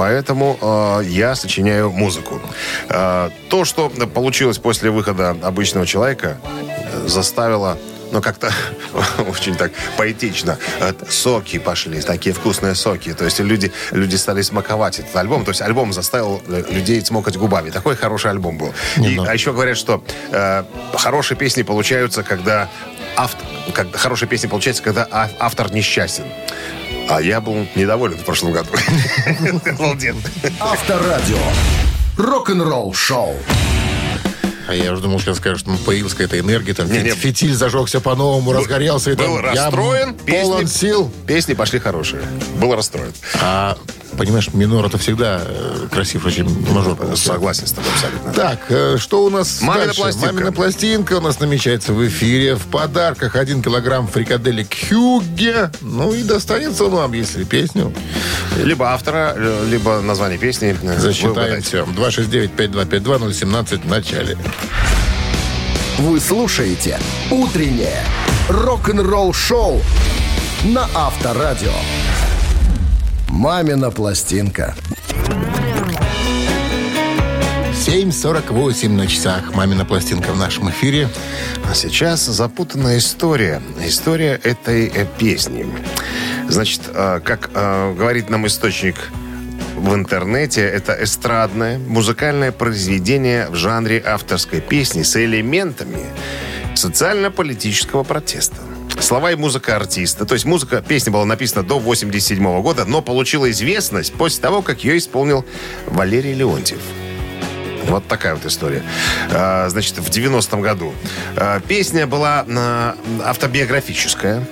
поэтому 0.00 0.56
э, 0.62 1.02
я 1.08 1.34
сочиняю 1.34 1.90
музыку. 1.90 2.40
Э, 2.88 3.28
то, 3.50 3.66
что 3.66 3.90
получилось 3.90 4.56
после 4.56 4.90
выхода 4.90 5.36
обычного 5.42 5.84
человека, 5.84 6.38
э, 6.46 7.06
заставило 7.06 7.76
ну, 8.12 8.22
как-то 8.22 8.50
очень 9.30 9.56
так 9.56 9.72
поэтично. 9.98 10.56
Э, 10.80 10.94
Соки 11.10 11.58
пошли, 11.58 12.00
такие 12.00 12.34
вкусные 12.34 12.74
соки. 12.74 13.12
То 13.12 13.26
есть 13.26 13.40
люди, 13.40 13.72
люди 13.90 14.16
стали 14.16 14.40
смаковать 14.40 15.00
этот 15.00 15.14
альбом. 15.16 15.44
То 15.44 15.50
есть 15.50 15.60
альбом 15.60 15.92
заставил 15.92 16.42
э, 16.48 16.64
людей 16.70 17.04
смокать 17.04 17.36
губами. 17.36 17.68
Такой 17.68 17.94
хороший 17.94 18.30
альбом 18.30 18.56
был. 18.56 18.72
И, 18.96 19.16
ну. 19.16 19.26
а 19.28 19.34
еще 19.34 19.52
говорят, 19.52 19.76
что 19.76 20.02
э, 20.32 20.64
хорошие 20.94 21.36
песни 21.36 21.62
получаются, 21.62 22.22
когда 22.22 22.70
автор, 23.16 23.46
когда, 23.74 23.98
хорошие 23.98 24.30
песни 24.30 24.46
получаются, 24.46 24.82
когда 24.82 25.06
автор 25.38 25.70
несчастен. 25.70 26.24
А 27.10 27.20
я 27.20 27.40
был 27.40 27.66
недоволен 27.74 28.16
в 28.18 28.24
прошлом 28.24 28.52
году. 28.52 28.68
Авторадио. 30.60 31.38
Рок-н-ролл 32.16 32.94
шоу. 32.94 33.34
А 34.68 34.74
я 34.74 34.92
уже 34.92 35.02
думал, 35.02 35.18
сейчас 35.18 35.38
скажешь, 35.38 35.62
что 35.62 35.70
ну, 35.70 35.78
появилась 35.78 36.12
какая-то 36.12 36.38
энергия, 36.38 36.72
там 36.72 36.88
Не-не. 36.88 37.10
фитиль 37.10 37.52
зажегся 37.54 37.98
по-новому, 38.00 38.52
разгорелся. 38.52 39.10
И 39.10 39.16
там, 39.16 39.26
Был 39.26 39.36
я 39.52 39.64
расстроен, 39.64 40.14
полон 40.14 40.60
песни, 40.62 40.78
сил. 40.78 41.12
песни 41.26 41.54
пошли 41.54 41.80
хорошие. 41.80 42.22
Был 42.54 42.76
расстроен. 42.76 43.12
А, 43.42 43.76
понимаешь, 44.20 44.50
минор 44.52 44.84
это 44.84 44.98
всегда 44.98 45.40
э, 45.42 45.86
красив, 45.90 46.26
очень 46.26 46.44
мажор. 46.72 46.94
получается. 46.94 47.28
Согласен 47.28 47.66
с 47.66 47.72
тобой 47.72 47.90
абсолютно. 47.94 48.32
Так, 48.34 48.60
э, 48.68 48.96
что 48.98 49.24
у 49.24 49.30
нас 49.30 49.62
Мамина 49.62 49.86
дальше? 49.86 50.00
пластинка. 50.02 50.26
Мамина 50.34 50.52
пластинка 50.52 51.12
у 51.14 51.20
нас 51.22 51.40
намечается 51.40 51.94
в 51.94 52.06
эфире. 52.06 52.54
В 52.54 52.66
подарках 52.66 53.34
1 53.34 53.62
килограмм 53.62 54.06
фрикаделек 54.06 54.68
Хюгге. 54.90 55.70
Ну 55.80 56.12
и 56.12 56.22
достанется 56.22 56.84
вам, 56.84 57.14
если 57.14 57.44
песню 57.44 57.94
Либо 58.62 58.92
автора, 58.92 59.32
э, 59.34 59.66
либо 59.70 60.00
название 60.02 60.38
песни. 60.38 60.76
э, 60.82 60.98
засчитаем 61.00 61.62
все. 61.62 61.84
269-5252-017 61.86 63.80
в 63.82 63.88
начале. 63.88 64.36
Вы 65.98 66.20
слушаете 66.20 66.98
«Утреннее 67.30 68.04
рок-н-ролл 68.50 69.32
шоу» 69.32 69.80
на 70.64 70.86
Авторадио. 70.94 71.72
«Мамина 73.32 73.90
пластинка». 73.90 74.74
7.48 77.72 78.88
на 78.90 79.06
часах. 79.06 79.54
Мамина 79.54 79.84
пластинка 79.84 80.32
в 80.32 80.36
нашем 80.36 80.68
эфире. 80.70 81.08
А 81.68 81.74
сейчас 81.74 82.26
запутанная 82.26 82.98
история. 82.98 83.62
История 83.82 84.38
этой 84.42 84.88
э, 84.88 85.06
песни. 85.18 85.66
Значит, 86.48 86.82
э, 86.88 87.20
как 87.24 87.50
э, 87.54 87.94
говорит 87.94 88.28
нам 88.28 88.46
источник 88.46 88.96
в 89.76 89.94
интернете, 89.94 90.60
это 90.62 90.98
эстрадное 91.02 91.78
музыкальное 91.78 92.52
произведение 92.52 93.48
в 93.48 93.54
жанре 93.54 94.02
авторской 94.04 94.60
песни 94.60 95.02
с 95.02 95.16
элементами 95.16 96.04
социально-политического 96.74 98.02
протеста. 98.02 98.69
Слова 98.98 99.32
и 99.32 99.36
музыка 99.36 99.76
артиста. 99.76 100.26
То 100.26 100.34
есть 100.34 100.44
музыка, 100.44 100.82
песня 100.86 101.12
была 101.12 101.24
написана 101.24 101.62
до 101.62 101.78
87 101.78 102.62
года, 102.62 102.84
но 102.84 103.02
получила 103.02 103.50
известность 103.50 104.12
после 104.14 104.40
того, 104.42 104.62
как 104.62 104.84
ее 104.84 104.98
исполнил 104.98 105.44
Валерий 105.86 106.34
Леонтьев. 106.34 106.80
Вот 107.84 108.06
такая 108.06 108.34
вот 108.34 108.44
история. 108.44 108.82
А, 109.32 109.68
Значит, 109.68 109.98
в 109.98 110.08
90-м 110.08 110.60
году. 110.60 110.94
А, 111.36 111.60
Песня 111.60 112.06
была 112.06 112.44
а, 112.48 112.96
автобиографическая. 113.24 114.46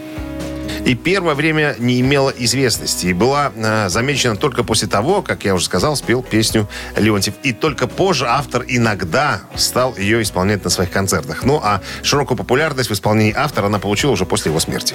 И 0.88 0.94
первое 0.94 1.34
время 1.34 1.76
не 1.78 2.00
имела 2.00 2.30
известности. 2.30 3.08
И 3.08 3.12
была 3.12 3.52
э, 3.54 3.90
замечена 3.90 4.36
только 4.36 4.64
после 4.64 4.88
того, 4.88 5.20
как 5.20 5.44
я 5.44 5.54
уже 5.54 5.66
сказал, 5.66 5.96
спел 5.96 6.22
песню 6.22 6.66
Леонтьев. 6.96 7.34
И 7.42 7.52
только 7.52 7.86
позже 7.86 8.24
автор 8.26 8.64
иногда 8.66 9.42
стал 9.54 9.94
ее 9.98 10.22
исполнять 10.22 10.64
на 10.64 10.70
своих 10.70 10.90
концертах. 10.90 11.44
Ну, 11.44 11.60
а 11.62 11.82
широкую 12.02 12.38
популярность 12.38 12.88
в 12.88 12.94
исполнении 12.94 13.34
автора 13.36 13.66
она 13.66 13.78
получила 13.78 14.12
уже 14.12 14.24
после 14.24 14.48
его 14.48 14.60
смерти. 14.60 14.94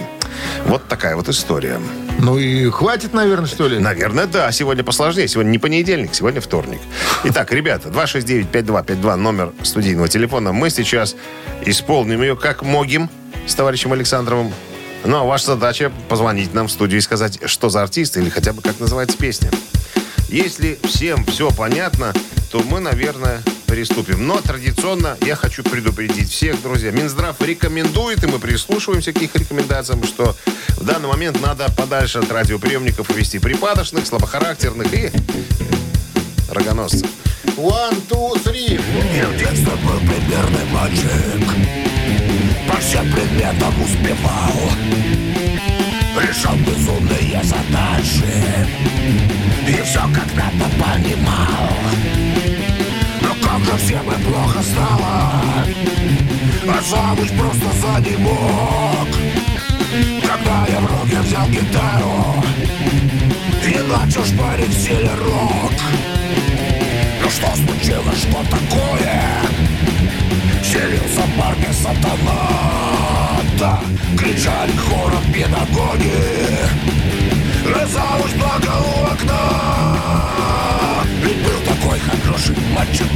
Вот 0.65 0.87
такая 0.87 1.15
вот 1.15 1.29
история. 1.29 1.79
Ну 2.17 2.39
и 2.39 2.71
хватит, 2.71 3.13
наверное, 3.13 3.47
что 3.47 3.67
ли? 3.67 3.77
Наверное, 3.77 4.25
да. 4.25 4.51
Сегодня 4.51 4.83
посложнее. 4.83 5.27
Сегодня 5.27 5.51
не 5.51 5.59
понедельник, 5.59 6.15
сегодня 6.15 6.41
вторник. 6.41 6.79
Итак, 7.25 7.51
ребята, 7.51 7.89
269-5252, 7.89 9.15
номер 9.15 9.51
студийного 9.61 10.07
телефона. 10.07 10.53
Мы 10.53 10.71
сейчас 10.71 11.15
исполним 11.67 12.23
ее 12.23 12.35
как 12.35 12.63
могим 12.63 13.11
с 13.45 13.53
товарищем 13.53 13.93
Александровым. 13.93 14.51
Ну, 15.05 15.17
а 15.17 15.23
ваша 15.23 15.47
задача 15.47 15.91
позвонить 16.07 16.53
нам 16.53 16.67
в 16.67 16.71
студию 16.71 16.99
и 16.99 17.01
сказать, 17.01 17.39
что 17.45 17.69
за 17.69 17.81
артист 17.81 18.17
или 18.17 18.29
хотя 18.29 18.53
бы 18.53 18.61
как 18.61 18.79
называется 18.79 19.17
песня. 19.17 19.51
Если 20.29 20.79
всем 20.83 21.25
все 21.25 21.51
понятно, 21.51 22.13
то 22.51 22.61
мы, 22.63 22.79
наверное, 22.79 23.41
приступим. 23.67 24.25
Но 24.25 24.39
традиционно 24.39 25.17
я 25.25 25.35
хочу 25.35 25.63
предупредить 25.63 26.31
всех, 26.31 26.61
друзья. 26.61 26.91
Минздрав 26.91 27.39
рекомендует, 27.41 28.23
и 28.23 28.27
мы 28.27 28.39
прислушиваемся 28.39 29.11
к 29.11 29.21
их 29.21 29.35
рекомендациям, 29.35 30.03
что 30.03 30.35
в 30.77 30.85
данный 30.85 31.09
момент 31.09 31.41
надо 31.41 31.71
подальше 31.77 32.19
от 32.19 32.31
радиоприемников 32.31 33.09
увести 33.09 33.39
припадочных, 33.39 34.07
слабохарактерных 34.07 34.93
и 34.93 35.11
рогоносцев. 36.49 37.09
One, 37.57 38.01
two, 38.07 38.41
three. 38.43 38.79
Я 39.17 39.27
в 39.27 39.37
детстве 39.37 39.73
был 39.83 39.99
примерный 39.99 40.65
мальчик 40.71 41.92
всем 42.83 43.09
предметам 43.11 43.73
успевал. 43.81 44.53
Решал 46.21 46.55
безумные 46.57 47.41
задачи 47.43 48.43
И 49.67 49.81
все 49.83 50.01
надо 50.01 50.69
понимал. 50.77 51.69
Но 53.21 53.33
как 53.41 53.63
же 53.65 53.77
всем 53.77 54.11
и 54.11 54.23
плохо 54.23 54.61
стало. 54.61 55.65
А 56.65 56.81
забыть 56.81 57.37
просто 57.37 57.67
за 57.81 58.09
не 58.09 58.15
мог 58.17 59.07
Когда 60.21 60.65
я 60.67 60.79
в 60.79 60.85
руки 60.85 61.17
взял 61.17 61.47
гитару 61.49 62.43
И 63.65 63.77
начал 63.89 64.23
шпарить 64.23 64.69
в 64.69 64.81
стиле 64.81 65.11
рок. 65.25 65.73
Ну 67.21 67.29
что 67.29 67.47
случилось, 67.55 68.19
что 68.19 68.43
такое? 68.49 69.52
Селился 70.73 71.21
в 71.21 71.39
парке 71.39 71.71
сатана 71.71 72.49
Да, 73.59 73.79
кричали 74.17 74.71
хором 74.75 75.23
педагоги 75.31 76.11
Разауч 77.63 78.31
плакал 78.39 78.83
у 78.83 79.05
окна 79.05 80.25
Ведь 81.21 81.37
был 81.43 81.59
такой 81.63 81.99
хороший 81.99 82.55
мальчик 82.75 83.11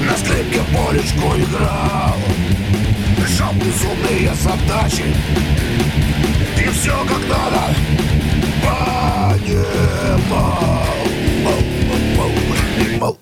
На 0.00 0.16
скрипке 0.16 0.62
полечку 0.74 1.36
играл 1.36 2.16
Решал 3.18 3.52
безумные 3.52 4.32
задачи 4.34 5.14
И 6.56 6.68
все 6.70 6.96
как 7.06 7.28
надо 7.28 7.74
понимал 12.98 13.18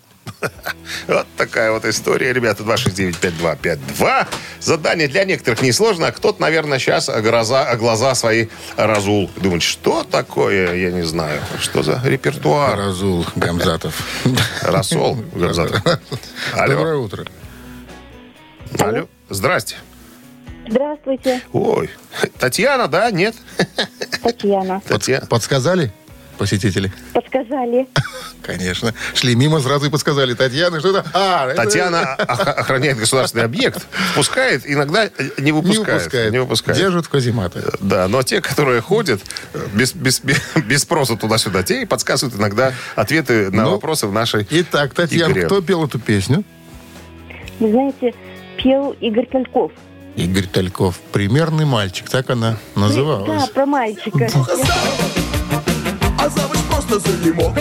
Вот 1.09 1.27
такая 1.37 1.73
вот 1.73 1.85
история, 1.85 2.33
ребята. 2.33 2.63
269-5252. 2.63 4.27
Задание 4.61 5.09
для 5.09 5.25
некоторых 5.25 5.63
несложно, 5.63 6.09
а 6.09 6.13
кто-то, 6.13 6.41
наверное, 6.41 6.79
сейчас 6.79 7.09
глаза, 7.09 7.75
глаза 7.77 8.15
свои 8.15 8.49
разул. 8.77 9.31
Думает, 9.37 9.63
что 9.63 10.05
такое, 10.05 10.75
я 10.75 10.91
не 10.91 11.03
знаю. 11.03 11.41
Что 11.61 11.83
за 11.83 12.01
репертуар? 12.05 12.77
Разул 12.79 13.27
Гамзатов. 13.37 13.95
Рассол. 14.63 15.17
Гамзатов. 15.35 15.83
Доброе 16.55 16.95
Алло. 16.95 17.05
утро. 17.05 17.27
Алло. 18.79 19.09
Здрасте. 19.29 19.77
Здравствуйте, 20.69 21.43
Ой. 21.53 21.91
Татьяна, 22.39 22.89
да? 22.89 23.11
Нет? 23.13 23.37
Татьяна. 24.23 24.83
Татьяна. 24.87 25.27
Подсказали 25.27 25.93
посетители? 26.37 26.93
Подсказали. 27.13 27.89
Конечно. 28.43 28.95
Шли 29.15 29.35
мимо, 29.35 29.61
сразу 29.61 29.87
и 29.87 29.91
подсказали. 29.91 30.35
Татьяна, 30.35 30.81
что 30.81 30.91
это? 30.99 31.05
А, 31.15 31.49
это- 31.49 31.63
Татьяна 31.65 32.17
ох- 32.29 32.47
охраняет 32.47 32.99
государственный 32.99 33.45
объект, 33.45 33.87
впускает, 34.13 34.63
иногда 34.65 35.11
не 35.39 35.45
Не 35.47 35.53
выпускает. 35.53 35.89
выпускает. 36.03 36.33
Не 36.33 36.39
выпускает. 36.41 36.79
Держат 36.79 37.07
в 37.07 37.09
казематы. 37.09 37.63
Да, 37.81 38.07
но 38.09 38.23
те, 38.23 38.41
которые 38.41 38.81
ходят 38.81 39.21
без, 39.75 39.93
без, 39.95 40.21
без, 40.21 40.81
спроса 40.83 41.17
туда-сюда, 41.17 41.63
те 41.63 41.83
и 41.83 41.85
подсказывают 41.87 42.39
иногда 42.39 42.73
ответы 42.95 43.51
на 43.51 43.65
Ну, 43.65 43.71
вопросы 43.73 44.07
в 44.07 44.13
нашей 44.13 44.47
Итак, 44.51 44.95
Татьяна, 44.95 45.33
игре. 45.33 45.47
кто 45.47 45.61
пел 45.63 45.85
эту 45.85 45.99
песню? 45.99 46.45
Вы 47.59 47.71
знаете, 47.71 48.15
пел 48.63 48.91
Игорь 49.01 49.27
Тальков. 49.27 49.73
Игорь 50.15 50.47
Тальков. 50.47 50.99
Примерный 51.13 51.65
мальчик, 51.67 52.09
так 52.09 52.31
она 52.31 52.57
Да, 52.75 52.81
называлась. 52.81 53.49
про 53.51 53.67
мальчика. 53.67 54.29
А 56.27 56.29
завуч 56.29 56.59
просто 56.69 56.99
занемог 56.99 57.55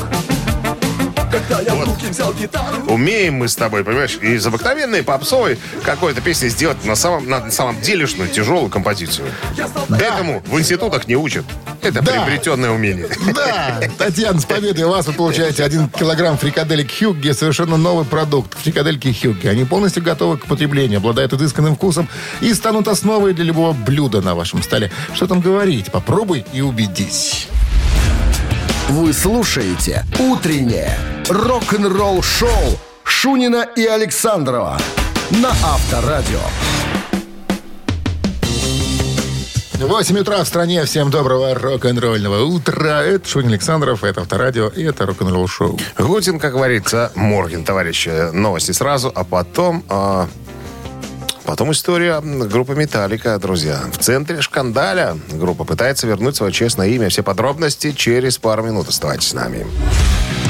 Когда 1.31 1.61
я 1.61 1.75
в 1.75 1.85
руки 1.85 2.07
взял 2.09 2.33
гитару 2.33 2.77
Умеем 2.87 3.35
мы 3.35 3.47
с 3.47 3.55
тобой, 3.55 3.83
понимаешь, 3.83 4.17
из 4.19 4.43
обыкновенной 4.47 5.03
попсовой 5.03 5.59
какой-то 5.83 6.19
песни 6.21 6.47
сделать 6.47 6.83
на 6.83 6.95
самом, 6.95 7.29
на 7.29 7.51
самом 7.51 7.79
делешную, 7.81 8.27
тяжелую 8.27 8.69
композицию. 8.69 9.27
Этому 9.89 10.41
в 10.47 10.57
институтах 10.59 11.07
не 11.07 11.15
учат. 11.15 11.45
Это 11.83 12.01
Да. 12.01 12.11
приобретенное 12.11 12.71
умение. 12.71 13.07
Да, 13.35 13.81
Татьяна, 13.99 14.39
с 14.39 14.45
победой 14.45 14.85
вас 14.85 15.05
вы 15.05 15.13
получаете 15.13 15.63
один 15.63 15.87
килограмм 15.89 16.35
фрикаделек 16.37 16.89
Хьюгги, 16.91 17.31
совершенно 17.33 17.77
новый 17.77 18.05
продукт. 18.05 18.57
Фрикадельки 18.57 19.13
Хьюгги. 19.13 19.47
Они 19.47 19.65
полностью 19.65 20.01
готовы 20.01 20.37
к 20.37 20.45
потреблению, 20.45 20.97
обладают 20.97 21.33
изысканным 21.33 21.75
вкусом 21.75 22.07
и 22.41 22.51
станут 22.55 22.87
основой 22.87 23.33
для 23.35 23.43
любого 23.45 23.73
блюда 23.73 24.21
на 24.21 24.33
вашем 24.33 24.63
столе. 24.63 24.91
Что 25.13 25.27
там 25.27 25.41
говорить? 25.41 25.91
Попробуй 25.91 26.45
и 26.53 26.61
убедись. 26.61 27.47
Вы 28.87 29.13
слушаете 29.13 30.05
«Утреннее 30.19 30.95
рок-н-ролл-шоу» 31.27 32.49
Шунина 33.03 33.67
и 33.75 33.83
Александрова 33.83 34.77
на 35.31 35.49
Авторадио. 35.49 36.39
8 39.79 40.19
утра 40.19 40.43
в 40.43 40.47
стране. 40.47 40.85
Всем 40.85 41.09
доброго 41.09 41.55
рок-н-ролльного 41.55 42.43
утра. 42.43 43.03
Это 43.03 43.27
Шунин 43.27 43.49
Александров, 43.49 44.03
это 44.03 44.21
Авторадио 44.21 44.67
и 44.67 44.83
это 44.83 45.07
рок-н-ролл 45.07 45.47
шоу. 45.47 45.79
Гутин, 45.97 46.37
как 46.37 46.53
говорится, 46.53 47.11
Морген, 47.15 47.65
товарищи. 47.65 48.31
Новости 48.33 48.71
сразу, 48.71 49.11
а 49.13 49.23
потом... 49.23 49.83
а, 49.89 50.27
Потом 51.45 51.71
история 51.71 52.21
группы 52.21 52.73
«Металлика», 52.75 53.37
друзья. 53.37 53.79
В 53.93 53.99
центре 53.99 54.41
шкандаля 54.41 55.17
группа 55.31 55.63
пытается 55.63 56.07
вернуть 56.07 56.35
свое 56.35 56.51
честное 56.51 56.87
имя. 56.87 57.09
Все 57.09 57.21
подробности 57.21 57.91
через 57.91 58.37
пару 58.37 58.63
минут. 58.63 58.89
Оставайтесь 58.89 59.27
с 59.27 59.33
нами. 59.33 59.65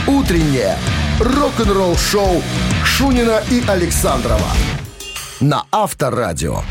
«Утреннее 0.07 0.77
рок-н-ролл-шоу» 1.19 2.41
Шунина 2.83 3.41
и 3.51 3.63
Александрова 3.67 4.51
на 5.41 5.65
Авторадио. 5.71 6.61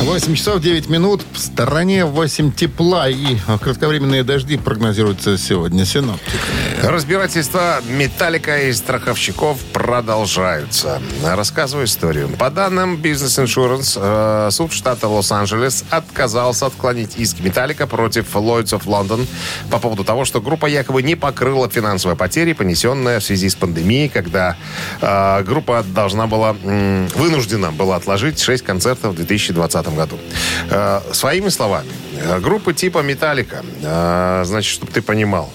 8 0.00 0.34
часов 0.34 0.60
9 0.62 0.88
минут. 0.88 1.22
В 1.32 1.38
стороне 1.38 2.06
8 2.06 2.52
тепла 2.52 3.10
и 3.10 3.36
кратковременные 3.60 4.24
дожди 4.24 4.56
прогнозируются 4.56 5.36
сегодня 5.36 5.84
синоптиками. 5.84 6.70
Разбирательства 6.82 7.82
«Металлика» 7.86 8.62
и 8.62 8.72
страховщиков 8.72 9.58
продолжаются. 9.72 11.02
Рассказываю 11.22 11.86
историю. 11.86 12.30
По 12.38 12.50
данным 12.50 12.96
Business 12.96 13.44
Insurance, 13.44 13.98
э, 14.00 14.50
суд 14.50 14.72
штата 14.72 15.06
Лос-Анджелес 15.06 15.84
отказался 15.90 16.66
отклонить 16.66 17.16
иск 17.16 17.40
«Металлика» 17.40 17.86
против 17.86 18.34
Lloyds 18.34 18.72
of 18.72 18.86
London 18.86 19.26
по 19.70 19.78
поводу 19.78 20.04
того, 20.04 20.24
что 20.24 20.40
группа 20.40 20.64
якобы 20.64 21.02
не 21.02 21.16
покрыла 21.16 21.68
финансовые 21.68 22.16
потери, 22.16 22.54
понесенные 22.54 23.18
в 23.18 23.24
связи 23.24 23.50
с 23.50 23.54
пандемией, 23.54 24.08
когда 24.08 24.56
э, 25.02 25.42
группа 25.44 25.84
должна 25.86 26.26
была, 26.26 26.54
вынуждена 26.54 27.70
была 27.72 27.96
отложить 27.96 28.40
6 28.40 28.64
концертов 28.64 29.12
в 29.12 29.16
2020 29.94 29.96
году. 29.96 30.18
Э, 30.70 31.00
своими 31.12 31.48
словами, 31.48 31.90
э, 32.16 32.38
группы 32.40 32.72
типа 32.74 32.98
«Металлика», 33.00 33.64
э, 33.82 34.42
значит, 34.44 34.72
чтобы 34.72 34.92
ты 34.92 35.02
понимал, 35.02 35.50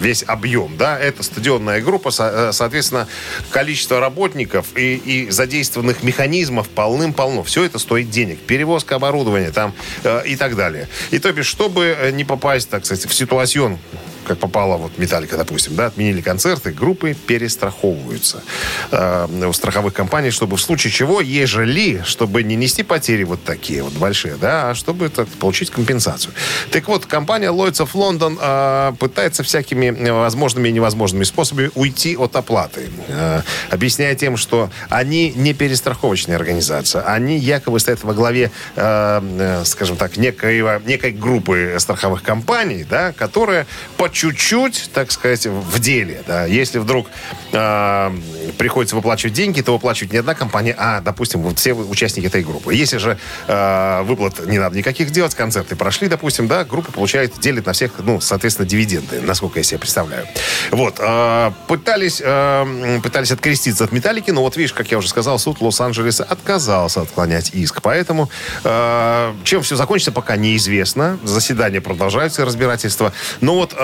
весь 0.00 0.24
объем, 0.26 0.76
да, 0.76 0.98
это 0.98 1.22
стадионная 1.22 1.80
группа, 1.80 2.10
э, 2.18 2.50
соответственно, 2.52 3.08
количество 3.50 4.00
работников 4.00 4.76
и, 4.76 4.96
и 4.96 5.30
задействованных 5.30 6.02
механизмов 6.02 6.68
полным-полно. 6.68 7.42
Все 7.42 7.64
это 7.64 7.78
стоит 7.78 8.10
денег. 8.10 8.38
Перевозка 8.40 8.96
оборудования 8.96 9.50
там 9.50 9.74
э, 10.04 10.22
и 10.26 10.36
так 10.36 10.56
далее. 10.56 10.88
И 11.10 11.18
то 11.18 11.32
бишь, 11.32 11.46
чтобы 11.46 11.96
э, 11.98 12.10
не 12.10 12.24
попасть, 12.24 12.68
так 12.68 12.84
сказать, 12.84 13.06
в 13.06 13.14
ситуацию 13.14 13.78
как 14.26 14.38
попало 14.38 14.76
вот 14.76 14.98
Металлика, 14.98 15.36
допустим, 15.36 15.76
да, 15.76 15.86
отменили 15.86 16.20
концерты, 16.20 16.72
группы 16.72 17.14
перестраховываются 17.14 18.42
э, 18.90 19.46
у 19.46 19.52
страховых 19.52 19.94
компаний, 19.94 20.30
чтобы 20.30 20.56
в 20.56 20.60
случае 20.60 20.92
чего, 20.92 21.20
ежели, 21.20 22.02
чтобы 22.04 22.42
не 22.42 22.56
нести 22.56 22.82
потери 22.82 23.24
вот 23.24 23.42
такие 23.44 23.82
вот 23.82 23.92
большие, 23.94 24.36
да, 24.36 24.70
а 24.70 24.74
чтобы 24.74 25.08
так, 25.08 25.28
получить 25.28 25.70
компенсацию. 25.70 26.32
Так 26.70 26.88
вот, 26.88 27.06
компания 27.06 27.50
Lloyds 27.50 27.84
of 27.84 27.92
London 27.94 28.38
э, 28.40 28.92
пытается 28.98 29.42
всякими 29.42 30.10
возможными 30.10 30.68
и 30.68 30.72
невозможными 30.72 31.24
способами 31.24 31.70
уйти 31.74 32.16
от 32.16 32.36
оплаты, 32.36 32.88
э, 33.08 33.42
объясняя 33.70 34.14
тем, 34.14 34.36
что 34.36 34.70
они 34.88 35.32
не 35.36 35.54
перестраховочная 35.54 36.36
организация, 36.36 37.02
они 37.02 37.38
якобы 37.38 37.80
стоят 37.80 38.02
во 38.04 38.14
главе, 38.14 38.50
э, 38.74 39.20
э, 39.38 39.64
скажем 39.64 39.96
так, 39.96 40.16
некоего, 40.16 40.80
некой 40.84 41.12
группы 41.12 41.76
страховых 41.78 42.22
компаний, 42.22 42.84
да, 42.88 43.12
которая 43.12 43.66
по 43.96 44.10
чуть-чуть, 44.16 44.90
так 44.94 45.12
сказать, 45.12 45.46
в 45.46 45.78
деле. 45.78 46.22
Да. 46.26 46.46
Если 46.46 46.78
вдруг 46.78 47.08
э, 47.52 48.10
приходится 48.56 48.96
выплачивать 48.96 49.34
деньги, 49.34 49.60
то 49.60 49.72
выплачивает 49.72 50.12
не 50.12 50.18
одна 50.18 50.34
компания, 50.34 50.74
а, 50.78 51.02
допустим, 51.02 51.42
вот 51.42 51.58
все 51.58 51.74
участники 51.74 52.24
этой 52.24 52.42
группы. 52.42 52.74
Если 52.74 52.96
же 52.96 53.18
э, 53.46 54.02
выплат 54.04 54.46
не 54.46 54.58
надо 54.58 54.76
никаких 54.78 55.10
делать, 55.10 55.34
концерты 55.34 55.76
прошли, 55.76 56.08
допустим, 56.08 56.48
да, 56.48 56.64
группа 56.64 56.92
получает, 56.92 57.38
делит 57.38 57.66
на 57.66 57.74
всех, 57.74 57.92
ну, 57.98 58.18
соответственно, 58.22 58.66
дивиденды, 58.66 59.20
насколько 59.20 59.58
я 59.58 59.62
себе 59.62 59.80
представляю. 59.80 60.26
Вот. 60.70 60.96
Э, 60.98 61.52
пытались, 61.66 62.22
э, 62.24 63.00
пытались 63.02 63.32
откреститься 63.32 63.84
от 63.84 63.92
металлики, 63.92 64.30
но 64.30 64.40
вот 64.40 64.56
видишь, 64.56 64.72
как 64.72 64.90
я 64.90 64.96
уже 64.96 65.08
сказал, 65.08 65.38
суд 65.38 65.60
Лос-Анджелеса 65.60 66.24
отказался 66.24 67.02
отклонять 67.02 67.50
иск. 67.52 67.82
Поэтому 67.82 68.30
э, 68.64 69.34
чем 69.44 69.62
все 69.62 69.76
закончится, 69.76 70.10
пока 70.10 70.36
неизвестно. 70.36 71.18
Заседание 71.22 71.82
продолжается, 71.82 72.46
разбирательство. 72.46 73.12
Но 73.42 73.56
вот 73.56 73.74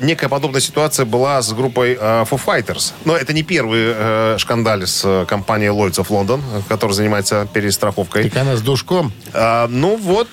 некая 0.00 0.28
подобная 0.28 0.60
ситуация 0.60 1.06
была 1.06 1.42
с 1.42 1.52
группой 1.52 1.94
э, 1.94 2.24
Foo 2.28 2.40
Fighters. 2.44 2.92
Но 3.04 3.16
это 3.16 3.32
не 3.32 3.42
первый 3.42 3.92
э, 3.94 4.36
шкандаль 4.38 4.86
с 4.86 5.02
э, 5.04 5.24
компанией 5.26 5.70
Lloyds 5.70 5.96
of 5.96 6.08
London, 6.08 6.40
э, 6.52 6.62
которая 6.68 6.94
занимается 6.94 7.48
перестраховкой. 7.52 8.28
Так 8.28 8.42
она 8.42 8.56
с 8.56 8.62
душком. 8.62 9.12
А, 9.32 9.66
ну 9.68 9.96
вот, 9.96 10.28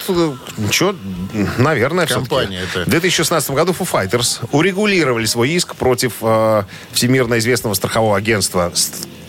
что, 0.72 0.96
наверное, 1.58 2.08
Компания 2.08 2.62
это. 2.64 2.86
В 2.86 2.90
2016 2.90 3.52
году 3.52 3.74
Foo 3.74 3.90
Fighters 3.90 4.40
урегулировали 4.52 5.26
свой 5.26 5.50
иск 5.52 5.76
против 5.76 6.14
э, 6.22 6.64
всемирно 6.92 7.38
известного 7.40 7.74
страхового 7.74 8.18
агентства 8.18 8.72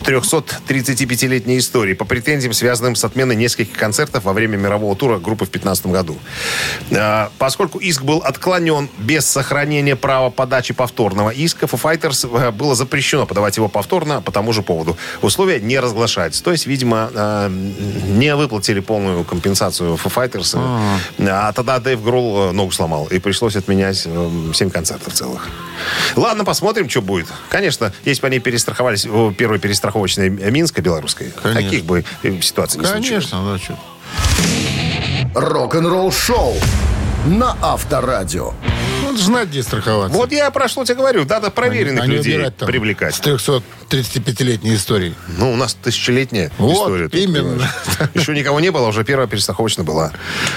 335-летней 0.04 1.58
истории 1.58 1.94
по 1.94 2.04
претензиям, 2.04 2.52
связанным 2.52 2.94
с 2.96 3.04
отменой 3.04 3.36
нескольких 3.36 3.76
концертов 3.76 4.24
во 4.24 4.32
время 4.32 4.56
мирового 4.56 4.94
тура 4.96 5.18
группы 5.18 5.44
в 5.46 5.50
2015 5.50 5.86
году. 5.86 6.18
А, 6.92 7.30
Поскольку 7.38 7.78
иск 7.78 8.02
был 8.02 8.18
отклонен 8.18 8.88
без 8.98 9.26
сохранения 9.26 9.96
права 9.96 10.30
подачи 10.30 10.72
повторного 10.74 11.30
иска, 11.30 11.66
Foo 11.66 11.80
Fighters 11.80 12.26
э, 12.26 12.50
было 12.52 12.74
запрещено 12.74 13.26
подавать 13.26 13.56
его 13.56 13.68
повторно 13.68 14.22
по 14.22 14.32
тому 14.32 14.52
же 14.52 14.62
поводу. 14.62 14.96
Условия 15.22 15.60
не 15.60 15.78
разглашаются. 15.78 16.42
То 16.42 16.52
есть, 16.52 16.66
видимо, 16.66 17.10
э, 17.14 17.48
не 17.50 18.34
выплатили 18.34 18.80
полную 18.80 19.24
компенсацию 19.24 19.98
Foo 20.02 20.12
Fighters. 20.12 20.58
А 21.18 21.52
тогда 21.52 21.78
Дэйв 21.80 22.02
Гролл 22.02 22.50
э, 22.50 22.52
ногу 22.52 22.72
сломал. 22.72 23.06
И 23.06 23.18
пришлось 23.18 23.56
отменять 23.56 23.98
7 23.98 24.70
концертов 24.70 25.12
целых. 25.12 25.48
Ладно, 26.16 26.44
посмотрим, 26.44 26.88
что 26.88 27.02
будет. 27.02 27.26
Конечно, 27.48 27.92
если 28.04 28.22
бы 28.22 28.28
они 28.28 28.38
перестраховались, 28.38 29.06
о, 29.06 29.32
первой 29.32 29.58
перестраховочной 29.94 30.28
Минска 30.50 30.82
белорусской, 30.82 31.30
Конечно. 31.42 31.62
таких 31.62 31.84
бы 31.84 32.04
э, 32.22 32.40
ситуаций 32.40 32.80
не 32.80 32.86
случилось. 32.86 33.30
Конечно, 33.30 33.52
да, 33.52 33.58
что. 33.58 33.78
Рок-н-ролл 35.34 36.12
шоу 36.12 36.54
на 37.26 37.56
Авторадио. 37.62 38.52
Надо 39.14 39.26
знать, 39.26 39.48
где 39.48 39.62
страховаться. 39.62 40.18
Вот 40.18 40.32
я 40.32 40.50
про 40.50 40.66
что 40.66 40.84
тебе 40.84 40.96
говорю. 40.96 41.24
Надо 41.24 41.50
проверенных 41.50 42.06
не 42.06 42.16
людей 42.16 42.34
убирать 42.34 42.56
там 42.56 42.66
привлекать. 42.66 43.14
С 43.14 43.20
335-летней 43.20 44.74
историей. 44.74 45.14
Ну, 45.38 45.52
у 45.52 45.56
нас 45.56 45.74
тысячелетняя 45.74 46.50
Вот, 46.58 46.72
история. 46.72 47.08
тут, 47.08 47.20
именно. 47.20 47.70
Еще 48.14 48.34
никого 48.34 48.58
не 48.58 48.70
было, 48.70 48.88
уже 48.88 49.04
первая 49.04 49.28
перестраховочная 49.28 49.84
была. 49.84 50.12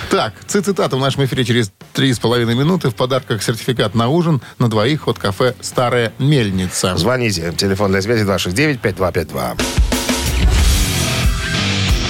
Так, 0.10 0.34
цитата 0.48 0.98
в 0.98 1.00
нашем 1.00 1.26
эфире 1.26 1.46
через 1.46 1.72
три 1.93 2.12
с 2.12 2.17
половиной 2.17 2.56
минуты. 2.56 2.89
В 2.89 2.96
подарках 2.96 3.43
сертификат 3.43 3.93
на 3.93 4.08
ужин 4.10 4.41
на 4.58 4.70
двоих 4.70 5.08
от 5.08 5.20
кафе 5.20 5.54
«Старая 5.62 6.12
мельница». 6.17 6.98
Звоните. 6.98 7.54
Телефон 7.56 7.91
для 7.91 8.02
связи 8.02 8.26
269-5252. 8.26 9.62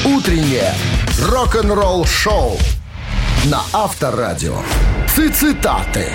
Утреннее 0.06 0.74
рок-н-ролл 1.22 2.06
шоу 2.06 2.58
на 3.46 3.62
Авторадио. 3.74 4.58
Цитаты. 5.08 6.06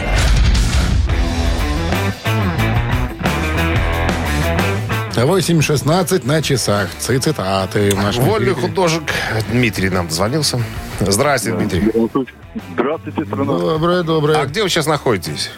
А 5.15 5.25
8.16 5.25 6.27
на 6.27 6.43
часах. 6.43 6.91
Цитаты 6.99 7.95
Вольный 8.19 8.55
художник 8.55 9.13
Дмитрий 9.51 9.91
нам 9.91 10.09
дозвонился. 10.09 10.61
Здравствуйте, 11.01 11.59
Дмитрий. 11.59 11.93
Здравствуйте, 12.75 13.25
страна. 13.25 13.45
Доброе, 13.45 14.03
доброе. 14.03 14.41
А 14.41 14.47
где 14.47 14.63
вы 14.63 14.69
сейчас 14.69 14.87
находитесь? 14.87 15.51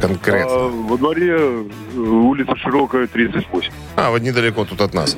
Конкретно. 0.00 0.52
А, 0.52 0.68
во 0.68 0.96
дворе 0.96 1.36
э, 1.36 1.98
улица 1.98 2.54
Широкая, 2.56 3.08
38. 3.08 3.72
А, 3.96 4.10
вот 4.10 4.22
недалеко 4.22 4.64
тут 4.64 4.80
от 4.80 4.94
нас. 4.94 5.16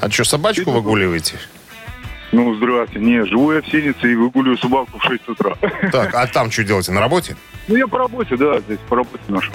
А 0.00 0.08
что, 0.08 0.24
собачку 0.24 0.70
выгуливаете? 0.70 1.34
Ну, 2.32 2.54
здравствуйте. 2.54 3.04
Не, 3.04 3.24
живу 3.26 3.52
я 3.52 3.60
в 3.60 3.66
Синице 3.68 4.12
и 4.12 4.14
выгуливаю 4.14 4.56
собаку 4.58 4.98
в 4.98 5.02
6 5.04 5.28
утра. 5.28 5.56
Так, 5.92 6.14
а 6.14 6.26
там 6.26 6.50
что 6.50 6.62
делаете? 6.64 6.92
На 6.92 7.00
работе? 7.00 7.36
Ну, 7.68 7.76
я 7.76 7.86
по 7.86 7.98
работе, 7.98 8.36
да, 8.36 8.60
здесь 8.60 8.78
по 8.88 8.96
работе 8.96 9.22
наша. 9.28 9.50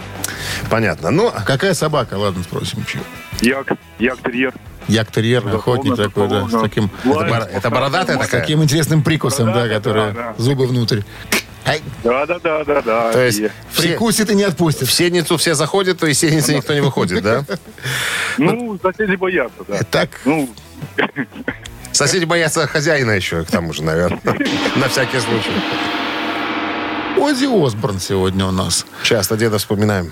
Понятно. 0.70 1.12
Ну, 1.12 1.32
Какая 1.46 1.74
собака? 1.74 2.16
Ладно, 2.16 2.44
спросим. 2.44 2.84
чё. 2.86 3.00
Як, 3.42 3.72
як-терьер. 4.00 4.54
Як-терьер, 4.88 5.44
Да, 5.44 5.52
охотник 5.56 5.96
такой, 5.96 6.28
да, 6.28 6.48
с 6.48 6.62
таким, 6.62 6.90
это, 7.04 7.10
Лайк. 7.16 7.34
бор- 7.34 7.50
это 7.52 7.70
бородатая 7.70 8.18
с 8.18 8.20
такая? 8.20 8.42
таким 8.42 8.62
интересным 8.64 9.02
прикусом, 9.04 9.48
да, 9.48 9.54
Бородатая, 9.54 9.78
которая 9.80 10.12
да, 10.14 10.34
да. 10.38 10.44
зубы 10.44 10.68
внутрь. 10.68 11.02
Да, 12.04 12.26
да, 12.28 12.38
да, 12.40 12.64
да, 12.64 12.82
да. 12.84 13.12
То 13.12 13.26
есть 13.26 13.42
все, 13.72 13.82
Прикусит 13.90 14.30
и 14.30 14.36
не 14.36 14.44
отпустит. 14.44 14.88
в 14.88 14.92
сенницу 14.94 15.38
все 15.38 15.56
заходят, 15.56 15.98
то 15.98 16.06
из 16.06 16.20
сенницы 16.20 16.54
никто 16.54 16.74
не 16.76 16.82
выходит, 16.82 17.24
да? 17.24 17.44
Ну, 18.38 18.78
соседи 18.82 19.16
боятся, 19.16 19.64
да. 19.68 19.80
Так, 19.90 20.10
Ну, 20.26 20.48
Соседи 21.96 22.26
боятся 22.26 22.68
хозяина 22.68 23.12
еще, 23.12 23.46
к 23.46 23.48
тому 23.50 23.72
же, 23.72 23.82
наверное. 23.82 24.20
На 24.76 24.90
всякий 24.90 25.18
случай. 25.18 25.52
Оззи 27.18 27.46
Осборн 27.46 28.02
сегодня 28.02 28.46
у 28.46 28.52
нас. 28.52 28.86
Часто 29.02 29.38
деда 29.38 29.60
вспоминаем. 29.60 30.12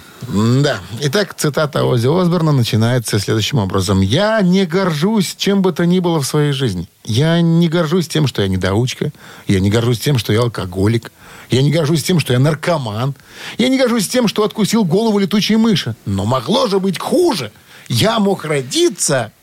Да. 0.61 0.79
Итак, 1.01 1.33
цитата 1.33 1.83
Оззи 1.83 2.07
Осборна 2.07 2.53
начинается 2.53 3.19
следующим 3.19 3.57
образом. 3.59 3.99
«Я 3.99 4.39
не 4.39 4.65
горжусь 4.65 5.35
чем 5.37 5.61
бы 5.61 5.73
то 5.73 5.85
ни 5.85 5.99
было 5.99 6.21
в 6.21 6.25
своей 6.25 6.53
жизни. 6.53 6.87
Я 7.03 7.41
не 7.41 7.67
горжусь 7.67 8.07
тем, 8.07 8.27
что 8.27 8.41
я 8.41 8.47
недоучка. 8.47 9.11
Я 9.47 9.59
не 9.59 9.69
горжусь 9.69 9.99
тем, 9.99 10.17
что 10.17 10.31
я 10.31 10.39
алкоголик. 10.39 11.11
Я 11.49 11.61
не 11.63 11.71
горжусь 11.71 12.01
тем, 12.01 12.21
что 12.21 12.31
я 12.31 12.39
наркоман. 12.39 13.13
Я 13.57 13.67
не 13.67 13.77
горжусь 13.77 14.07
тем, 14.07 14.29
что 14.29 14.45
откусил 14.45 14.85
голову 14.85 15.19
летучей 15.19 15.57
мыши. 15.57 15.97
Но 16.05 16.23
могло 16.23 16.67
же 16.67 16.79
быть 16.79 16.97
хуже. 16.97 17.51
Я 17.89 18.19
мог 18.19 18.45
родиться...» 18.45 19.33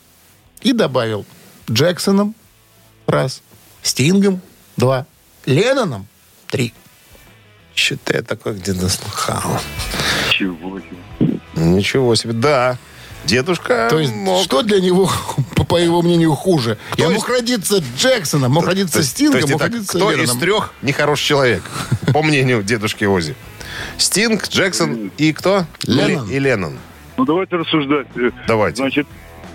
И 0.62 0.72
добавил 0.72 1.26
Джексоном– 1.70 2.34
раз, 3.06 3.42
Стингом– 3.82 4.40
два, 4.76 5.06
Ленноном– 5.46 6.06
три. 6.48 6.74
Что-то 7.74 8.16
я 8.16 8.22
такой 8.22 8.54
где-то 8.54 8.88
слыхал. 8.88 9.60
чего 10.30 10.80
себе. 10.80 11.40
Ничего 11.54 12.14
себе. 12.14 12.32
Да. 12.32 12.76
Дедушка 13.24 13.88
То 13.90 13.98
есть, 13.98 14.14
мог. 14.14 14.42
что 14.42 14.62
для 14.62 14.80
него, 14.80 15.10
по, 15.68 15.76
его 15.76 16.00
мнению, 16.02 16.34
хуже? 16.34 16.78
Я 16.96 17.04
есть- 17.06 17.16
мог 17.18 17.28
родиться 17.28 17.82
Джексоном, 17.96 18.52
мог 18.52 18.66
родиться 18.66 19.02
Стингом, 19.02 19.32
то 19.32 19.38
есть 19.38 19.52
мог 19.52 19.60
это 19.60 19.70
родиться 19.72 19.98
кто 19.98 20.10
из 20.10 20.18
Ленноном. 20.18 20.40
трех 20.40 20.72
нехороший 20.82 21.26
человек, 21.26 21.62
по 22.12 22.22
мнению 22.22 22.62
дедушки 22.62 23.04
Ози? 23.04 23.34
Стинг, 23.98 24.48
Джексон 24.48 25.12
и 25.18 25.32
кто? 25.32 25.66
Леннон. 25.84 26.30
И 26.30 26.38
Леннон. 26.38 26.78
Ну, 27.18 27.24
давайте 27.26 27.56
рассуждать. 27.56 28.06
Давайте. 28.46 28.76
Значит, 28.78 29.06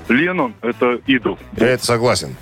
Леннон– 0.10 0.54
это 0.62 1.00
идол. 1.08 1.38
Я 1.58 1.68
это 1.70 1.86
согласен. 1.86 2.36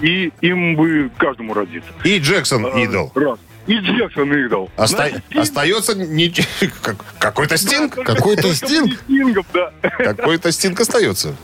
И 0.00 0.32
им 0.42 0.76
бы 0.76 1.10
каждому 1.16 1.54
родиться. 1.54 1.88
И 2.04 2.18
Джексон 2.18 2.66
А, 2.66 2.78
идол. 2.80 3.10
Раз. 3.14 3.38
И 3.66 3.78
Джексон 3.78 4.32
идол. 4.32 4.70
Оста- 4.76 5.08
Значит, 5.08 5.22
Остается 5.36 5.94
не- 5.96 6.32
как- 6.82 6.96
какой-то 7.18 7.56
Стинг. 7.56 7.94
Какой-то 7.94 8.42
Только 8.42 8.56
Стинг? 8.56 8.86
не 9.08 9.16
Стингом, 9.16 9.46
да. 9.54 9.72
Какой-то 9.80 10.52
Стинг 10.52 10.80
остается. 10.80 11.34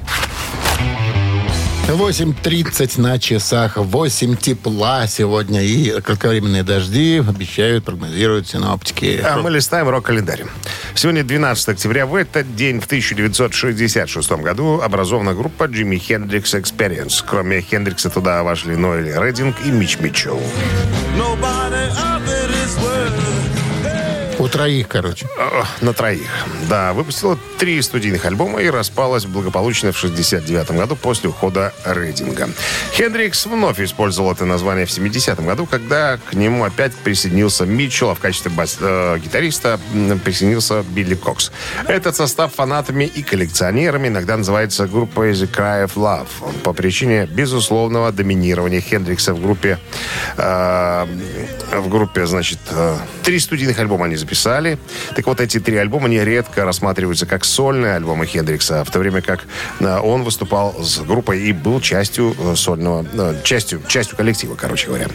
8.30 1.89 3.01
на 3.01 3.19
часах. 3.19 3.77
8 3.77 4.37
тепла 4.37 5.07
сегодня. 5.07 5.63
И 5.63 6.01
кратковременные 6.01 6.63
дожди 6.63 7.19
обещают, 7.19 7.85
прогнозируют 7.85 8.49
синоптики. 8.49 9.21
А 9.23 9.39
мы 9.39 9.51
листаем 9.51 9.89
рок-календарь. 9.89 10.45
Сегодня 10.95 11.25
12 11.25 11.69
октября. 11.69 12.07
В 12.07 12.15
этот 12.15 12.55
день, 12.55 12.81
в 12.81 12.87
1966 12.87 14.31
году, 14.33 14.81
образована 14.81 15.35
группа 15.35 15.65
Jimi 15.65 16.01
Hendrix 16.01 16.61
Experience. 16.61 17.23
Кроме 17.27 17.61
Хендрикса 17.61 18.11
туда 18.11 18.43
вошли 18.43 18.77
Ноэль 18.77 19.13
Рединг 19.13 19.57
и 19.65 19.71
Мич 19.71 19.99
Митчелл. 19.99 20.39
У 20.39 22.22
троих, 24.53 24.87
короче. 24.89 25.27
О, 25.39 25.65
На 25.81 25.93
троих. 25.93 26.29
Да, 26.69 26.93
выпустила 26.93 27.39
три 27.59 27.81
студийных 27.83 28.25
альбома 28.27 28.61
и 28.63 28.69
распалась 28.71 29.25
благополучно 29.25 29.93
в 29.93 29.99
69 29.99 30.71
году 30.73 30.95
после 30.95 31.31
ухода 31.31 31.73
Рейдинга. 31.85 32.51
Хендрикс 32.93 33.47
вновь 33.47 33.81
использовал 33.81 34.31
это 34.33 34.45
название 34.45 34.85
в 34.87 34.91
70-м 34.91 35.47
году, 35.47 35.67
когда 35.67 36.19
к 36.31 36.35
нему 36.35 36.65
опять 36.65 36.95
присоединился 36.95 37.65
Митчелл, 37.65 38.11
а 38.11 38.15
в 38.15 38.21
качестве 38.21 38.51
бас- 38.51 38.77
э, 38.81 39.19
гитариста 39.19 39.81
присоединился 40.25 40.83
Билли 40.83 41.15
Кокс. 41.15 41.51
Этот 41.89 42.15
состав 42.15 42.55
фанатами 42.55 43.05
и 43.05 43.23
коллекционерами 43.23 44.09
иногда 44.09 44.37
называется 44.37 44.87
группой 44.87 45.33
The 45.33 45.51
Cry 45.51 45.87
of 45.87 45.95
Love 45.95 46.61
по 46.63 46.73
причине 46.75 47.27
безусловного 47.27 48.13
доминирования 48.13 48.81
Хендрикса 48.81 49.33
в 49.35 49.41
группе 49.43 49.79
э, 50.37 51.07
в 51.81 51.89
группе, 51.89 52.27
значит, 52.27 52.59
э, 52.71 52.97
три 53.23 53.39
студийных 53.39 53.79
альбома 53.79 54.07
они 54.07 54.17
записали. 54.17 54.79
Так 55.17 55.27
вот, 55.27 55.41
эти 55.41 55.59
три 55.61 55.77
альбома 55.77 56.09
нередко 56.09 56.65
рассматриваются 56.65 57.27
как 57.27 57.45
сольные 57.45 57.95
альбомы 57.95 58.27
Хендрикса, 58.27 58.85
в 58.85 58.91
то 58.91 58.99
время 58.99 59.23
как 59.23 59.45
э, 59.81 59.99
он 59.99 60.23
выступал 60.23 60.75
с 60.83 60.99
группой 61.01 61.41
и 61.43 61.53
был 61.53 61.81
частью 61.81 62.35
э, 62.39 62.55
сольного, 62.57 63.05
частью, 63.43 63.83
частью 63.89 64.17
коллектива, 64.17 64.55
короче 64.55 64.89
говоря. 64.89 65.09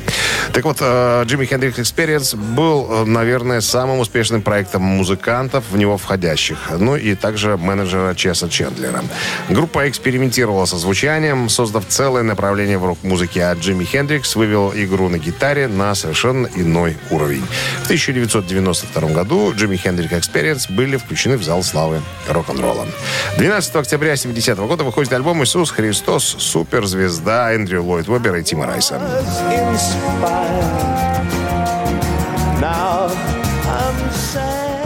Так 0.54 0.66
вот, 0.66 0.82
Jimi 0.82 1.48
Hendrix 1.50 1.76
Experience 1.76 2.36
был, 2.36 3.06
наверное, 3.06 3.62
самым 3.62 4.00
успешным 4.00 4.42
проектом 4.42 4.82
музыкантов, 4.82 5.64
в 5.72 5.78
него 5.78 5.98
входящих, 5.98 6.58
ну 6.78 6.96
и 6.96 7.16
также 7.16 7.58
менеджера 7.58 8.16
Чеса 8.16 8.50
Чендлера. 8.50 9.04
Группа 9.50 9.90
экспериментировала 9.90 10.66
со 10.66 10.78
звучанием, 10.78 11.50
создав 11.50 11.86
целое 11.88 12.24
направление 12.24 12.78
в 12.78 12.86
рок-музыке, 12.86 13.44
а 13.44 13.54
Джимми 13.54 13.84
Хендрикс 13.84 14.36
вывел 14.36 14.72
игру 14.76 15.10
на 15.10 15.18
гитаре 15.18 15.68
на 15.68 15.96
совершенно 15.96 16.47
иной 16.56 16.98
уровень. 17.10 17.46
В 17.82 17.86
1992 17.86 19.10
году 19.10 19.54
Джимми 19.56 19.78
Хендрик 19.78 20.14
Experience 20.14 20.72
были 20.72 20.98
включены 20.98 21.38
в 21.38 21.44
зал 21.44 21.64
славы 21.64 22.02
рок-н-ролла. 22.28 22.88
12 23.38 23.76
октября 23.76 24.16
70 24.16 24.58
года 24.60 24.84
выходит 24.84 25.12
альбом 25.14 25.44
«Иисус 25.44 25.72
Христос. 25.72 26.36
Суперзвезда» 26.40 27.54
Эндрю 27.54 27.84
Ллойд 27.84 28.08
Вебера 28.08 28.40
и 28.40 28.44
Тима 28.44 28.66
Райса. 28.66 29.02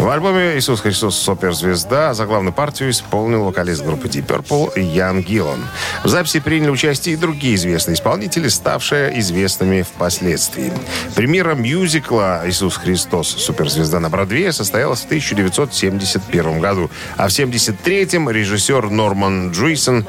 В 0.02 0.10
альбоме 0.10 0.58
«Иисус 0.58 0.82
Христос. 0.82 1.16
Суперзвезда» 1.16 2.16
заглавную 2.16 2.54
партию 2.54 2.90
исполнил 2.90 3.44
вокалист 3.44 3.86
группы 3.86 4.08
Deep 4.08 4.26
Purple 4.26 4.82
Ян 4.82 5.22
Гиллан. 5.22 5.64
В 6.04 6.08
записи 6.08 6.40
приняли 6.40 6.72
участие 6.72 7.14
и 7.14 7.18
другие 7.18 7.54
известные 7.54 7.94
исполнители, 7.94 8.48
ставшие 8.48 9.20
известными 9.20 9.84
впоследствии. 9.84 10.74
Премьера 11.14 11.54
мюзикла 11.54 12.42
«Иисус 12.48 12.78
Христос. 12.78 13.28
Суперзвезда» 13.28 14.00
на 14.00 14.10
Бродвее 14.10 14.52
состоялась 14.54 15.02
в 15.02 15.06
1971 15.06 16.60
году, 16.60 16.90
а 17.16 17.28
в 17.28 17.32
1973-м 17.32 18.28
режиссер 18.28 18.90
Норман 18.90 19.52
Джуисон 19.52 20.08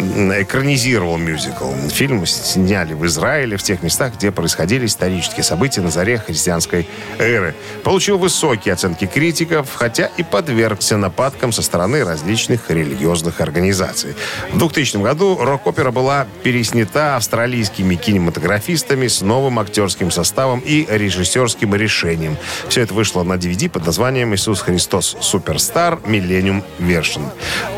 экранизировал 0.00 1.18
мюзикл. 1.18 1.72
Фильм 1.88 2.26
сняли 2.26 2.94
в 2.94 3.06
Израиле, 3.06 3.56
в 3.56 3.62
тех 3.62 3.82
местах, 3.82 4.14
где 4.14 4.30
происходили 4.30 4.86
исторические 4.86 5.44
события 5.44 5.80
на 5.80 5.90
заре 5.90 6.18
христианской 6.18 6.88
эры. 7.18 7.54
Получил 7.84 8.18
высокие 8.18 8.74
оценки 8.74 9.06
критиков, 9.06 9.68
хотя 9.74 10.10
и 10.16 10.22
подвергся 10.22 10.96
нападкам 10.96 11.52
со 11.52 11.62
стороны 11.62 12.04
различных 12.04 12.70
религиозных 12.70 13.40
организаций. 13.40 14.14
В 14.52 14.58
2000 14.58 14.96
году 14.98 15.38
рок-опера 15.40 15.90
была 15.90 16.26
переснята 16.42 17.16
австралийскими 17.16 17.94
кинематографистами 17.94 19.06
с 19.06 19.20
новым 19.20 19.58
актерским 19.58 20.10
составом 20.10 20.60
и 20.60 20.86
режиссерским 20.88 21.74
решением. 21.74 22.36
Все 22.68 22.82
это 22.82 22.94
вышло 22.94 23.22
на 23.22 23.34
DVD 23.34 23.68
под 23.68 23.86
названием 23.86 24.34
«Иисус 24.34 24.60
Христос. 24.60 25.16
Суперстар. 25.20 26.00
Миллениум 26.06 26.64
Вершин». 26.78 27.22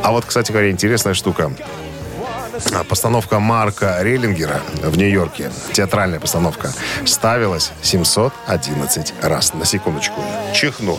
А 0.03 0.13
вот, 0.13 0.25
кстати 0.25 0.53
говоря, 0.53 0.71
интересная 0.71 1.15
штука. 1.15 1.53
Постановка 2.89 3.39
Марка 3.39 3.99
Рейлингера 4.01 4.61
в 4.83 4.97
Нью-Йорке, 4.97 5.51
театральная 5.73 6.21
постановка, 6.21 6.73
ставилась 7.05 7.73
711 7.83 9.15
раз. 9.23 9.55
На 9.55 9.65
секундочку. 9.65 10.23
Чихну. 10.55 10.99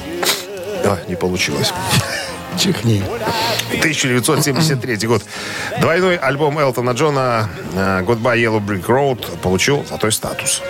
А, 0.85 0.97
не 1.07 1.15
получилось. 1.15 1.71
Чихни. 2.57 3.03
1973 3.79 5.07
год. 5.07 5.23
Двойной 5.79 6.17
альбом 6.17 6.59
Элтона 6.59 6.91
Джона 6.91 7.49
э, 7.75 8.01
«Goodbye 8.01 8.37
Yellow 8.37 8.59
Brick 8.59 8.85
Road» 8.85 9.37
получил 9.39 9.85
золотой 9.85 10.11
статус. 10.11 10.61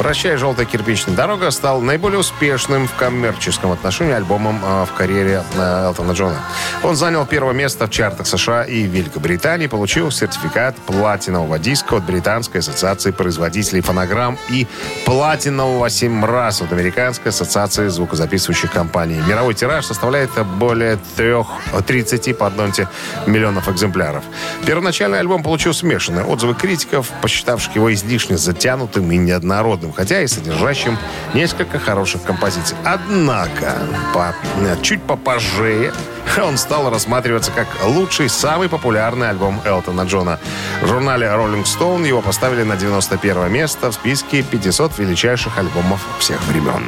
«Прощай, 0.00 0.38
желтая 0.38 0.64
кирпичная 0.64 1.14
дорога» 1.14 1.50
стал 1.50 1.82
наиболее 1.82 2.20
успешным 2.20 2.88
в 2.88 2.94
коммерческом 2.94 3.70
отношении 3.70 4.14
альбомом 4.14 4.58
э, 4.64 4.86
в 4.86 4.94
карьере 4.94 5.42
э, 5.54 5.84
Элтона 5.84 6.12
Джона. 6.12 6.38
Он 6.82 6.96
занял 6.96 7.26
первое 7.26 7.52
место 7.52 7.86
в 7.86 7.90
чартах 7.90 8.26
США 8.26 8.64
и 8.64 8.84
Великобритании, 8.84 9.66
получил 9.66 10.10
сертификат 10.10 10.74
платинового 10.86 11.58
диска 11.58 11.96
от 11.96 12.04
Британской 12.04 12.60
ассоциации 12.60 13.10
производителей 13.10 13.82
фонограмм 13.82 14.38
и 14.48 14.66
платинового 15.04 15.90
7 15.90 16.24
раз 16.24 16.62
от 16.62 16.72
Американской 16.72 17.28
ассоциации 17.28 17.88
звукозаписывающих 17.88 18.72
компаний. 18.72 19.20
Мировой 19.28 19.52
тираж 19.52 19.84
составляет 19.84 20.30
более 20.56 20.98
трех, 21.16 21.46
30 21.86 22.38
пардонте, 22.38 22.88
миллионов 23.26 23.68
экземпляров. 23.68 24.24
Первоначальный 24.64 25.18
альбом 25.20 25.42
получил 25.42 25.74
смешанные 25.74 26.24
отзывы 26.24 26.54
критиков, 26.54 27.10
посчитавших 27.20 27.76
его 27.76 27.92
излишне 27.92 28.38
затянутым 28.38 29.12
и 29.12 29.18
неоднородным, 29.18 29.89
хотя 29.92 30.22
и 30.22 30.26
содержащим 30.26 30.98
несколько 31.34 31.78
хороших 31.78 32.22
композиций. 32.22 32.76
Однако, 32.84 33.74
по, 34.14 34.34
чуть 34.82 35.02
попозже 35.02 35.92
он 36.38 36.56
стал 36.58 36.90
рассматриваться 36.90 37.50
как 37.50 37.66
лучший, 37.84 38.28
самый 38.28 38.68
популярный 38.68 39.30
альбом 39.30 39.60
Элтона 39.64 40.02
Джона. 40.02 40.38
В 40.82 40.86
журнале 40.86 41.26
Rolling 41.26 41.64
Stone 41.64 42.06
его 42.06 42.22
поставили 42.22 42.62
на 42.62 42.76
91 42.76 43.52
место 43.52 43.90
в 43.90 43.94
списке 43.94 44.42
500 44.42 44.98
величайших 44.98 45.58
альбомов 45.58 46.00
всех 46.18 46.42
времен. 46.44 46.84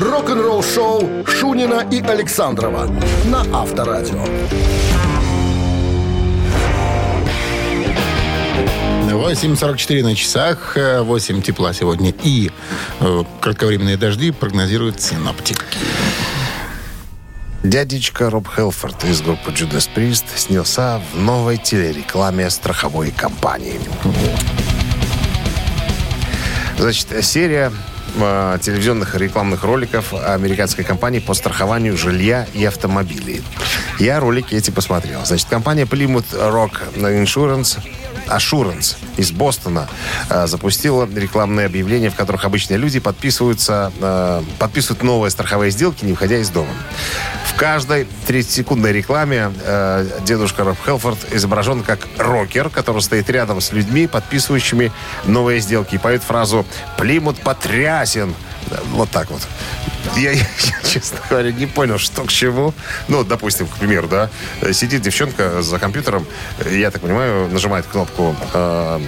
Рок-н-ролл-шоу 0.00 1.26
Шунина 1.26 1.86
и 1.90 2.00
Александрова 2.02 2.88
на 3.24 3.40
Авторадио. 3.52 4.24
8.44 9.30 10.02
на 10.02 10.16
часах, 10.16 10.76
э, 10.76 11.02
8 11.02 11.40
тепла 11.40 11.72
сегодня 11.72 12.12
и 12.24 12.50
э, 12.98 13.24
кратковременные 13.40 13.96
дожди 13.96 14.32
прогнозируют 14.32 15.00
синоптики. 15.00 15.60
Дядечка 17.62 18.28
Роб 18.28 18.48
Хелфорд 18.52 19.04
из 19.04 19.22
группы 19.22 19.52
Judas 19.52 19.88
Priest 19.94 20.24
снялся 20.34 21.00
в 21.12 21.16
новой 21.16 21.58
телерекламе 21.58 22.50
страховой 22.50 23.12
компании. 23.12 23.78
Значит, 26.76 27.24
серия 27.24 27.70
э, 28.16 28.58
телевизионных 28.60 29.14
рекламных 29.14 29.62
роликов 29.62 30.12
американской 30.12 30.82
компании 30.82 31.20
по 31.20 31.34
страхованию 31.34 31.96
жилья 31.96 32.48
и 32.52 32.64
автомобилей. 32.64 33.44
Я 34.00 34.18
ролики 34.18 34.56
эти 34.56 34.72
посмотрел. 34.72 35.24
Значит, 35.24 35.46
компания 35.48 35.84
Plymouth 35.84 36.32
Rock 36.32 36.96
Insurance 36.96 37.78
Assurance 38.30 38.96
из 39.16 39.32
Бостона 39.32 39.88
э, 40.28 40.46
запустила 40.46 41.08
рекламные 41.14 41.66
объявления, 41.66 42.10
в 42.10 42.14
которых 42.14 42.44
обычные 42.44 42.78
люди 42.78 43.00
подписываются, 43.00 43.92
э, 44.00 44.42
подписывают 44.58 45.02
новые 45.02 45.30
страховые 45.30 45.70
сделки, 45.70 46.04
не 46.04 46.12
выходя 46.12 46.38
из 46.38 46.50
дома. 46.50 46.70
В 47.50 47.56
каждой 47.60 48.06
30-секундной 48.26 48.92
рекламе 48.92 49.52
э, 49.62 50.06
дедушка 50.24 50.64
Роб 50.64 50.78
Хелфорд 50.82 51.18
изображен 51.32 51.82
как 51.82 51.98
рокер, 52.16 52.70
который 52.70 53.02
стоит 53.02 53.28
рядом 53.28 53.60
с 53.60 53.72
людьми, 53.72 54.06
подписывающими 54.06 54.92
новые 55.24 55.60
сделки, 55.60 55.96
и 55.96 55.98
поет 55.98 56.22
фразу 56.22 56.64
«Плимут 56.96 57.38
потрясен». 57.40 58.34
Вот 58.92 59.10
так 59.10 59.30
вот. 59.30 59.42
Я, 60.16 60.30
я, 60.32 60.46
честно 60.84 61.18
говоря, 61.28 61.52
не 61.52 61.66
понял, 61.66 61.98
что 61.98 62.22
к 62.22 62.28
чему. 62.28 62.72
Ну, 63.08 63.24
допустим, 63.24 63.66
к 63.66 63.76
примеру, 63.76 64.08
да, 64.08 64.30
сидит 64.72 65.02
девчонка 65.02 65.60
за 65.60 65.78
компьютером, 65.78 66.26
я 66.70 66.90
так 66.90 67.02
понимаю, 67.02 67.48
нажимает 67.48 67.84
кнопку 67.86 68.34
э, 68.54 69.00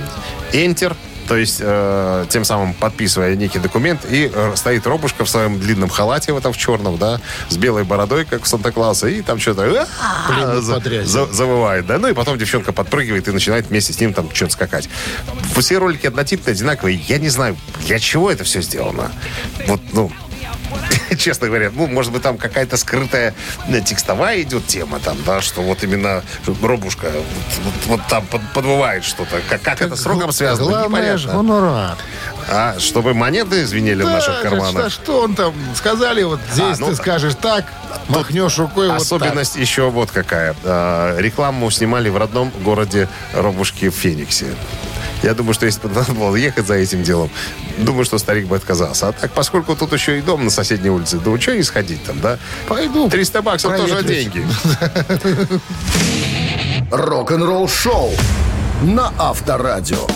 Enter, 0.53 0.97
то 1.33 1.39
есть 1.39 1.61
э, 1.63 2.27
тем 2.29 2.45
самым 2.45 2.75
подписывая 2.75 3.35
некий 3.37 3.59
документ, 3.59 4.01
и 4.07 4.31
э, 4.31 4.53
стоит 4.55 4.87
робушка 4.87 5.25
в 5.25 5.31
своем 5.31 5.59
длинном 5.59 5.89
халате, 5.89 6.35
в 6.35 6.37
этом 6.37 6.53
в 6.53 6.59
черном, 6.59 6.99
да, 6.99 7.23
с 7.49 7.57
белой 7.57 7.85
бородой, 7.85 8.27
как 8.27 8.43
у 8.43 8.45
Санта-Клауса, 8.45 9.09
и 9.09 9.23
там 9.23 9.39
что-то 9.41 9.63
Блин, 10.29 10.61
за- 10.61 10.75
потрясен. 10.75 11.07
за- 11.09 11.33
завывает, 11.33 11.87
да, 11.87 11.97
ну 11.99 12.09
и 12.09 12.13
потом 12.13 12.37
девчонка 12.37 12.73
подпрыгивает 12.75 13.29
и 13.29 13.31
начинает 13.31 13.69
вместе 13.71 13.95
с 13.95 14.01
ним 14.01 14.13
там 14.13 14.29
что-то 14.35 14.53
скакать. 14.53 14.91
Все 15.57 15.79
ролики 15.79 16.07
однотипные, 16.07 16.53
одинаковые. 16.53 17.01
Я 17.09 17.17
не 17.17 17.31
знаю, 17.31 17.57
для 17.87 17.99
чего 17.99 18.31
это 18.31 18.45
все 18.45 18.61
сделано. 18.61 19.11
Вот, 19.67 19.81
ну, 19.95 20.13
честно 21.19 21.47
говоря, 21.49 21.71
ну, 21.75 21.87
может 21.87 22.13
быть, 22.13 22.23
там 22.23 22.39
какая-то 22.39 22.77
скрытая 22.77 23.35
э, 23.69 23.81
текстовая 23.81 24.43
идет 24.43 24.67
тема, 24.67 24.99
там, 25.01 25.17
да, 25.27 25.41
что 25.41 25.63
вот 25.63 25.83
именно 25.85 26.23
робушка 26.63 27.11
вот, 27.13 27.65
вот- 27.65 27.87
вот 27.87 28.01
там 28.09 28.27
под- 28.27 28.53
подвывает 28.53 29.05
что-то. 29.05 29.41
Как, 29.49 29.63
как 29.63 29.83
это 29.83 29.97
с 29.97 30.07
рогом 30.07 30.33
связано, 30.33 30.69
Главное 30.69 31.17
же, 31.17 31.29
гонорар. 31.29 31.97
А, 32.49 32.79
чтобы 32.79 33.15
монеты 33.15 33.65
звенели 33.67 34.03
в 34.03 34.07
наших 34.11 34.35
Да, 34.43 34.49
карманах. 34.51 34.91
что- 34.91 35.03
Что 35.03 35.21
он 35.23 35.35
там? 35.35 35.55
Сказали, 35.75 36.23
вот 36.23 36.41
здесь 36.53 36.79
ну, 36.79 36.89
ты 36.89 36.97
скажешь 36.97 37.35
так, 37.41 37.65
махнешь 38.09 38.59
рукой 38.59 38.89
вот 38.89 38.95
так. 38.95 39.03
Особенность 39.03 39.57
еще 39.57 39.91
вот 39.91 40.11
какая. 40.11 40.55
А, 40.65 41.17
рекламу 41.19 41.71
снимали 41.71 42.09
в 42.09 42.17
родном 42.17 42.51
городе 42.65 43.09
Робушки 43.35 43.89
в 43.89 43.95
Фениксе. 43.95 44.47
Я 45.23 45.35
думаю, 45.35 45.55
что 45.55 45.67
если 45.67 45.87
бы 45.87 45.95
надо 45.95 46.13
было 46.13 46.35
ехать 46.35 46.67
за 46.67 46.75
этим 46.75 47.03
делом, 47.03 47.31
думаю, 47.79 48.05
что 48.05 48.19
старик 48.19 48.47
бы 48.47 48.57
отказался. 48.57 49.09
А 49.09 49.13
так, 49.13 49.33
поскольку 49.33 49.77
тут 49.77 49.93
еще 49.93 50.19
и 50.19 50.21
дом 50.21 50.45
на 50.45 50.51
соседней 50.51 50.91
улице, 50.91 51.19
да 51.19 51.41
что 51.41 51.57
не 51.57 51.63
сходить 51.63 52.03
там, 52.05 52.21
да? 52.21 52.39
Пойду. 52.69 53.09
300 53.09 53.43
баксов 53.43 53.77
тоже 53.77 54.03
деньги. 54.03 54.45
Рок-н-ролл 56.91 57.69
шоу 57.69 58.11
на 58.83 59.13
Авторадио. 59.19 60.07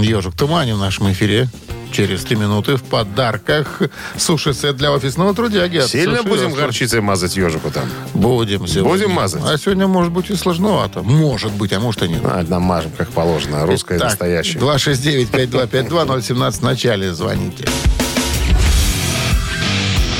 Ежик 0.00 0.34
Тумани 0.34 0.72
в 0.72 0.78
нашем 0.78 1.10
эфире. 1.12 1.48
Через 1.92 2.24
три 2.24 2.36
минуты 2.36 2.76
в 2.76 2.82
подарках 2.82 3.82
суши-сет 4.16 4.76
для 4.76 4.92
офисного 4.92 5.34
трудяги. 5.34 5.76
от 5.76 5.88
Сильно 5.88 6.16
Суши 6.16 6.28
будем 6.28 6.52
горчицей 6.52 7.02
мазать 7.02 7.36
ежику 7.36 7.70
там? 7.70 7.84
Будем 8.14 8.66
сегодня. 8.66 8.90
Будем 8.90 9.10
мазать? 9.10 9.42
А 9.44 9.58
сегодня 9.58 9.86
может 9.86 10.10
быть 10.10 10.30
и 10.30 10.34
сложновато. 10.34 11.02
Может 11.02 11.52
быть, 11.52 11.72
а 11.74 11.80
может 11.80 12.02
и 12.02 12.08
нет. 12.08 12.22
А, 12.24 12.42
намажем, 12.48 12.92
как 12.96 13.10
положено. 13.10 13.66
Русское 13.66 13.98
Так, 13.98 14.08
настоящее. 14.08 14.62
269-5252-017 14.62 16.50
в 16.52 16.62
начале 16.62 17.12
звоните. 17.12 17.64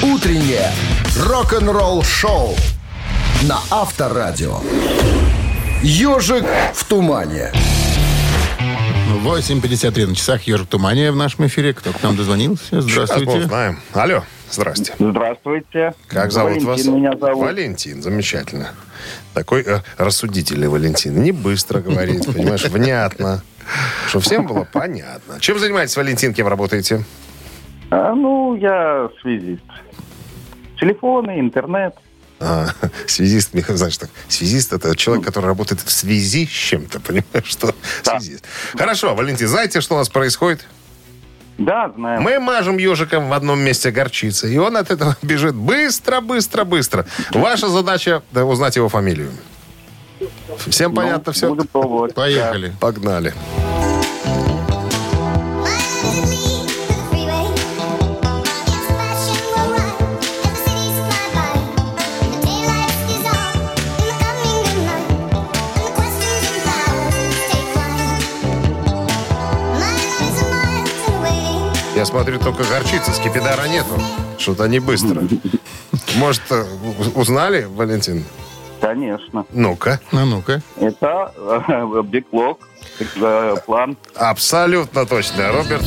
Утреннее 0.02 0.70
рок-н-ролл 1.16 2.02
шоу 2.02 2.54
на 3.44 3.60
Авторадио. 3.70 4.60
Ежик 5.82 6.44
в 6.74 6.84
тумане. 6.84 7.50
8.53 9.18 10.06
на 10.06 10.14
часах. 10.14 10.42
Ежик 10.44 10.68
Тумания 10.68 11.12
в 11.12 11.16
нашем 11.16 11.46
эфире. 11.46 11.72
Кто 11.74 11.92
к 11.92 12.02
нам 12.02 12.16
дозвонился? 12.16 12.64
Сейчас 12.82 12.84
Здравствуйте. 12.84 13.42
знаем. 13.42 13.78
Алло, 13.92 14.22
здрасте. 14.50 14.94
Здравствуйте. 14.98 15.94
Как 16.08 16.32
зовут 16.32 16.62
Валентин 16.62 16.66
вас? 16.68 16.86
меня 16.86 17.16
зовут. 17.16 17.44
Валентин, 17.44 18.02
замечательно. 18.02 18.70
Такой 19.34 19.62
э, 19.62 19.80
рассудительный 19.98 20.68
Валентин. 20.68 21.22
Не 21.22 21.32
быстро 21.32 21.80
говорит, 21.80 22.26
понимаешь, 22.26 22.64
внятно. 22.64 23.42
Что 24.08 24.20
всем 24.20 24.46
было 24.46 24.66
понятно. 24.72 25.38
Чем 25.40 25.58
занимаетесь, 25.58 25.96
Валентин, 25.96 26.34
кем 26.34 26.48
работаете? 26.48 27.04
А, 27.90 28.14
ну, 28.14 28.56
я 28.56 29.08
связист. 29.20 29.62
Телефоны, 30.80 31.38
интернет. 31.38 31.94
А, 32.42 32.68
связист, 33.06 33.54
мне, 33.54 33.64
знаешь, 33.68 33.96
так, 33.96 34.10
связист 34.28 34.72
это 34.72 34.96
человек, 34.96 35.24
который 35.24 35.46
работает 35.46 35.80
в 35.80 35.90
связи 35.90 36.46
с 36.46 36.50
чем-то, 36.50 37.00
понимаешь, 37.06 37.46
что 37.46 37.74
связист. 38.02 38.44
Хорошо, 38.76 39.14
Валентин, 39.14 39.48
знаете, 39.48 39.80
что 39.80 39.94
у 39.94 39.98
нас 39.98 40.08
происходит? 40.08 40.66
Да, 41.58 41.92
знаем. 41.94 42.22
Мы 42.22 42.40
мажем 42.40 42.78
ежиком 42.78 43.28
в 43.28 43.32
одном 43.32 43.60
месте 43.60 43.90
горчицы, 43.90 44.52
и 44.52 44.56
он 44.58 44.76
от 44.76 44.90
этого 44.90 45.16
бежит 45.22 45.54
быстро, 45.54 46.20
быстро, 46.20 46.64
быстро. 46.64 47.06
Ваша 47.32 47.68
задача 47.68 48.22
да, 48.32 48.44
узнать 48.44 48.76
его 48.76 48.88
фамилию. 48.88 49.30
Всем 50.68 50.90
Ну, 50.92 50.96
понятно 50.96 51.32
все? 51.32 51.48
Буду 51.48 51.64
пробовать. 51.66 52.14
Поехали. 52.14 52.74
Погнали. 52.80 53.34
Я 72.02 72.06
смотрю, 72.06 72.40
только 72.40 72.64
горчицы, 72.64 73.12
скипидара 73.12 73.68
нету. 73.68 73.94
Что-то 74.36 74.66
не 74.66 74.80
быстро. 74.80 75.22
Может, 76.16 76.42
э, 76.50 76.64
узнали, 77.14 77.62
Валентин? 77.62 78.24
Конечно. 78.80 79.46
Ну-ка. 79.52 80.00
А 80.10 80.24
ну-ка. 80.24 80.60
Это 80.80 81.32
э, 81.36 82.02
Беклок, 82.02 82.58
э, 82.98 83.54
план. 83.64 83.96
Абсолютно 84.16 85.06
точно. 85.06 85.52
Роберт 85.52 85.84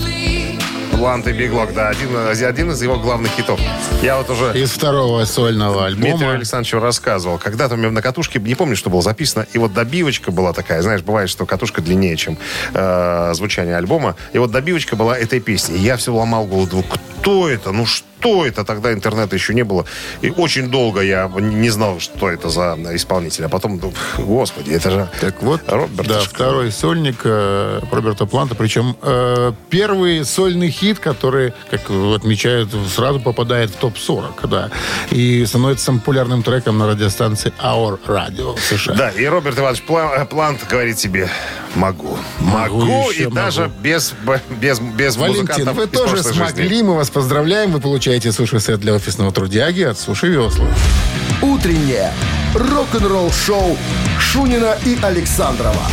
Плант 0.97 1.27
и 1.27 1.33
Биглок, 1.33 1.73
да, 1.73 1.89
один, 1.89 2.15
один 2.17 2.71
из 2.71 2.81
его 2.81 2.97
главных 2.97 3.31
хитов. 3.31 3.59
Я 4.01 4.17
вот 4.17 4.29
уже 4.29 4.57
Из 4.57 4.71
второго 4.71 5.25
сольного 5.25 5.89
Дмитрию 5.91 6.13
альбома. 6.13 6.33
Александровичу 6.35 6.79
рассказывал. 6.79 7.37
Когда-то 7.37 7.75
у 7.75 7.77
меня 7.77 7.91
на 7.91 8.01
катушке, 8.01 8.39
не 8.39 8.55
помню, 8.55 8.75
что 8.77 8.89
было 8.89 9.01
записано, 9.01 9.45
и 9.51 9.57
вот 9.57 9.73
добивочка 9.73 10.31
была 10.31 10.53
такая, 10.53 10.81
знаешь, 10.81 11.01
бывает, 11.01 11.29
что 11.29 11.45
катушка 11.45 11.81
длиннее, 11.81 12.15
чем 12.15 12.37
э, 12.73 13.31
звучание 13.33 13.75
альбома. 13.75 14.15
И 14.31 14.37
вот 14.37 14.51
добивочка 14.51 14.95
была 14.95 15.17
этой 15.17 15.41
песни. 15.41 15.75
И 15.75 15.79
я 15.79 15.97
все 15.97 16.13
ломал 16.13 16.45
голову, 16.45 16.83
кто 17.21 17.49
это? 17.49 17.71
Ну 17.71 17.85
что 17.85 18.05
это? 18.45 18.63
Тогда 18.63 18.93
интернета 18.93 19.35
еще 19.35 19.53
не 19.53 19.63
было. 19.63 19.85
И 20.21 20.29
очень 20.29 20.69
долго 20.69 21.01
я 21.01 21.31
не 21.39 21.69
знал, 21.69 21.99
что 21.99 22.29
это 22.29 22.49
за 22.49 22.77
исполнитель. 22.93 23.45
А 23.45 23.49
потом, 23.49 23.79
думаю, 23.79 23.95
господи, 24.17 24.71
это 24.71 24.91
же 24.91 25.09
Так 25.21 25.41
вот, 25.41 25.61
Роберт 25.67 26.07
да, 26.07 26.19
второй 26.21 26.71
сольник 26.71 27.21
э, 27.23 27.81
Роберта 27.91 28.25
Планта. 28.25 28.55
Причем 28.55 28.95
э, 29.01 29.51
первый 29.69 30.25
сольный 30.25 30.69
хит, 30.69 30.99
который, 30.99 31.53
как 31.69 31.89
отмечают, 31.89 32.69
сразу 32.93 33.19
попадает 33.19 33.69
в 33.71 33.75
топ-40, 33.75 34.47
да. 34.47 34.69
И 35.11 35.45
становится 35.45 35.85
самым 35.85 35.99
популярным 36.01 36.43
треком 36.43 36.77
на 36.77 36.87
радиостанции 36.87 37.53
Our 37.61 37.99
Radio 38.07 38.55
в 38.55 38.61
США. 38.61 38.93
Да, 38.95 39.09
и 39.09 39.25
Роберт 39.25 39.59
Иванович 39.59 39.83
Пла- 39.87 40.25
Плант 40.25 40.65
говорит 40.69 40.99
себе, 40.99 41.29
могу. 41.75 42.17
Могу, 42.39 42.79
Могу, 42.85 43.09
еще 43.11 43.23
и 43.23 43.27
даже 43.31 43.61
могу. 43.63 43.73
без, 43.81 44.13
б- 44.25 44.41
без, 44.49 44.79
без 44.79 45.15
Валентин, 45.17 45.71
вы 45.73 45.87
тоже 45.87 46.23
смогли, 46.23 46.67
жизни. 46.69 46.81
мы 46.83 46.95
вас 46.95 47.09
поздравляем. 47.09 47.71
Вы 47.71 47.79
получаете 47.79 48.31
суши-сет 48.31 48.79
для 48.79 48.93
офисного 48.93 49.31
трудяги 49.31 49.81
от 49.83 49.99
Суши 49.99 50.27
Весла. 50.27 50.65
Утреннее 51.41 52.11
рок-н-ролл 52.53 53.31
шоу 53.31 53.77
Шунина 54.19 54.77
и 54.85 54.97
Александрова 55.01 55.83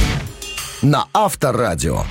на 0.82 1.06
Авторадио. 1.12 2.04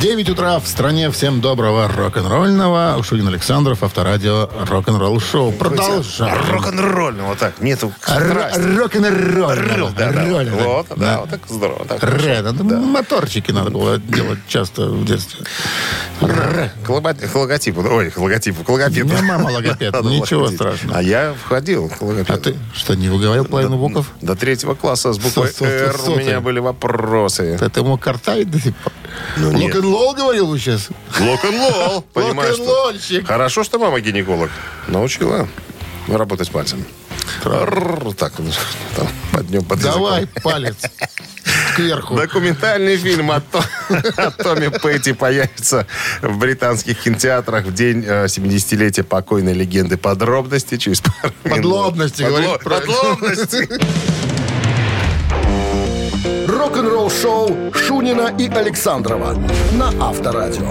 9 0.00 0.30
утра 0.30 0.58
в 0.58 0.66
стране. 0.66 1.10
Всем 1.10 1.42
доброго 1.42 1.86
рок-н-ролльного. 1.86 2.98
Шунин 3.04 3.28
Александров, 3.28 3.82
авторадио 3.82 4.48
рок-н-ролл 4.66 5.20
шоу. 5.20 5.52
Продолжаем. 5.52 6.38
Рок-н-ролльно, 6.52 7.24
вот 7.24 7.38
так. 7.38 7.60
Нету. 7.60 7.92
Рок-н-ролльного. 8.08 9.92
Да, 9.92 10.10
да. 10.10 10.24
Вот, 10.52 10.86
да, 10.96 11.20
вот 11.20 11.28
так 11.28 11.40
здорово. 11.46 11.84
Так 11.84 12.00
хорошо. 12.00 12.26
Р, 12.28 12.44
надо 12.44 12.64
моторчики 12.64 13.50
надо 13.50 13.70
было 13.72 13.98
делать 13.98 14.38
часто 14.48 14.86
в 14.86 15.04
детстве. 15.04 15.44
К 16.20 17.34
логотипу, 17.34 17.82
ой, 17.82 18.10
к 18.10 18.16
логотипу, 18.16 18.64
к 18.64 18.68
логопеду. 18.70 19.06
У 19.06 19.12
меня 19.12 19.22
мама 19.22 19.50
логопед, 19.50 20.02
ничего 20.04 20.48
страшного. 20.48 20.96
А 20.96 21.02
я 21.02 21.34
входил 21.34 21.90
к 21.90 22.00
логопеду. 22.00 22.32
А 22.32 22.38
ты 22.38 22.56
что, 22.74 22.94
не 22.94 23.10
выговорил 23.10 23.44
половину 23.44 23.76
букв? 23.76 24.10
До 24.22 24.34
третьего 24.34 24.74
класса 24.74 25.12
с 25.12 25.18
буквой 25.18 25.52
«Р» 25.60 25.94
у 26.06 26.16
меня 26.16 26.40
были 26.40 26.58
вопросы. 26.58 27.58
Это 27.60 27.80
ему 27.80 27.98
картавить 27.98 28.50
до 28.50 28.58
сих 28.58 28.74
пор? 28.76 28.94
Ну, 29.36 29.52
нет. 29.52 29.76
Рок-н-ролл 29.90 30.14
говорил 30.14 30.46
вы 30.46 30.58
сейчас? 30.58 30.88
Лок-н-лол, 31.18 32.02
понимаешь? 32.12 32.56
что-. 32.56 33.24
Хорошо, 33.26 33.64
что 33.64 33.78
мама 33.78 34.00
гинеколог. 34.00 34.50
Научила 34.88 35.48
работать 36.08 36.50
пальцем. 36.50 36.84
Так, 38.16 38.32
там, 38.96 39.08
под 39.32 39.46
днем, 39.48 39.64
под 39.64 39.80
Давай 39.80 40.22
языком. 40.22 40.42
палец 40.42 40.76
кверху. 41.76 42.16
Документальный 42.16 42.96
фильм 42.96 43.30
о, 43.30 43.40
То- 43.40 43.64
о 44.16 44.30
Томе 44.32 44.70
Петти 44.70 45.12
появится 45.12 45.86
в 46.20 46.36
британских 46.38 47.00
кинотеатрах 47.00 47.64
в 47.66 47.72
день 47.74 48.04
э, 48.06 48.24
70-летия 48.26 49.04
покойной 49.04 49.52
легенды. 49.54 49.96
Подробности 49.96 50.76
через 50.76 51.00
пару 51.00 51.32
минут. 51.44 51.56
Подлобности, 51.56 52.22
Подло- 52.22 52.30
говорит. 52.58 52.64
Подлобности. 52.64 53.68
Рок-н-ролл 56.70 57.10
шоу 57.10 57.72
Шунина 57.74 58.32
и 58.38 58.46
Александрова 58.46 59.34
на 59.72 59.88
Авторадио. 60.00 60.70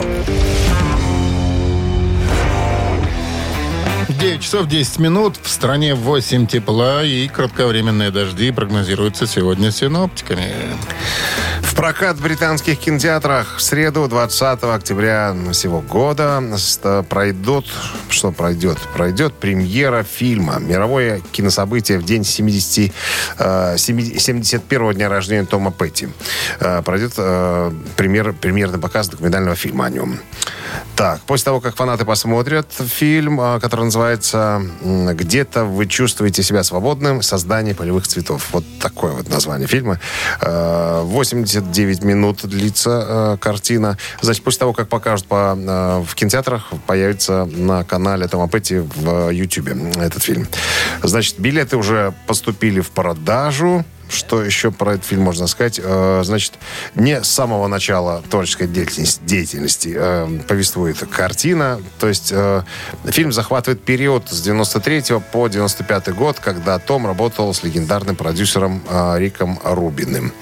9 4.08 4.42
часов 4.42 4.68
10 4.68 5.00
минут. 5.00 5.36
В 5.42 5.50
стране 5.50 5.96
8 5.96 6.48
тепла 6.48 7.04
и 7.04 7.28
кратковременные 7.28 8.12
дожди 8.12 8.50
прогнозируются 8.52 9.28
сегодня 9.28 9.72
синоптиками. 9.72 10.54
Прокат 11.80 12.18
в 12.18 12.22
британских 12.22 12.78
кинотеатрах 12.78 13.56
в 13.56 13.62
среду 13.62 14.06
20 14.10 14.64
октября 14.64 15.34
всего 15.54 15.80
года 15.80 16.44
пройдет, 17.08 17.64
что 18.10 18.34
пройдет? 18.34 18.78
Пройдет 18.94 19.34
премьера 19.34 20.04
фильма. 20.04 20.60
Мировое 20.60 21.22
кинособытие 21.32 21.98
в 22.00 22.04
день 22.04 22.26
70, 22.26 22.92
71-го 23.38 24.92
э, 24.92 24.94
дня 24.94 25.08
рождения 25.08 25.46
Тома 25.46 25.72
Петти. 25.72 26.10
Э, 26.60 26.82
пройдет 26.82 27.14
э, 27.16 27.72
премьер, 27.96 28.34
премьерный 28.34 28.78
показ 28.78 29.08
документального 29.08 29.56
фильма 29.56 29.86
о 29.86 29.90
нем. 29.90 30.20
Так, 30.98 31.22
после 31.22 31.46
того, 31.46 31.62
как 31.62 31.78
фанаты 31.78 32.04
посмотрят 32.04 32.68
фильм, 32.74 33.40
который 33.62 33.86
называется 33.86 34.62
«Где-то 34.82 35.64
вы 35.64 35.86
чувствуете 35.86 36.44
себя 36.44 36.62
свободным. 36.64 37.22
Создание 37.22 37.74
полевых 37.74 38.06
цветов». 38.06 38.50
Вот 38.52 38.66
такое 38.82 39.14
вот 39.14 39.30
название 39.30 39.68
фильма. 39.68 39.98
80 40.42 41.69
9 41.72 42.04
минут 42.04 42.46
длится 42.48 43.06
э, 43.08 43.38
картина. 43.40 43.98
Значит, 44.22 44.44
после 44.44 44.60
того, 44.60 44.74
как 44.74 44.90
покажут 44.90 45.28
по, 45.28 45.58
э, 45.58 46.04
в 46.06 46.16
кинотеатрах, 46.16 46.72
появится 46.88 47.46
на 47.46 47.84
канале 47.84 48.28
Тома 48.28 48.50
Петти 48.50 48.78
в 48.80 49.30
э, 49.30 49.34
YouTube 49.34 49.70
э, 49.70 50.06
этот 50.06 50.24
фильм. 50.24 50.48
Значит, 51.04 51.40
билеты 51.40 51.78
уже 51.78 52.14
поступили 52.28 52.82
в 52.82 52.90
продажу. 52.92 53.86
Что 54.10 54.44
еще 54.44 54.72
про 54.72 54.94
этот 54.96 55.06
фильм 55.06 55.22
можно 55.22 55.48
сказать? 55.48 55.80
Э, 55.82 56.22
Значит, 56.24 56.54
не 56.96 57.22
с 57.24 57.28
самого 57.30 57.68
начала 57.68 58.24
творческой 58.30 58.68
деятельности, 58.68 59.22
деятельности 59.24 59.94
э, 59.96 60.40
повествует 60.48 60.98
картина. 61.12 61.80
То 62.00 62.08
есть 62.08 62.32
э, 62.32 62.64
фильм 63.06 63.32
захватывает 63.32 63.84
период 63.84 64.28
с 64.30 64.42
93 64.42 65.20
по 65.32 65.48
95 65.48 66.10
год, 66.16 66.40
когда 66.40 66.80
Том 66.80 67.06
работал 67.06 67.54
с 67.54 67.64
легендарным 67.64 68.16
продюсером 68.16 68.82
Риком 69.18 69.60
Рубиным 69.64 70.34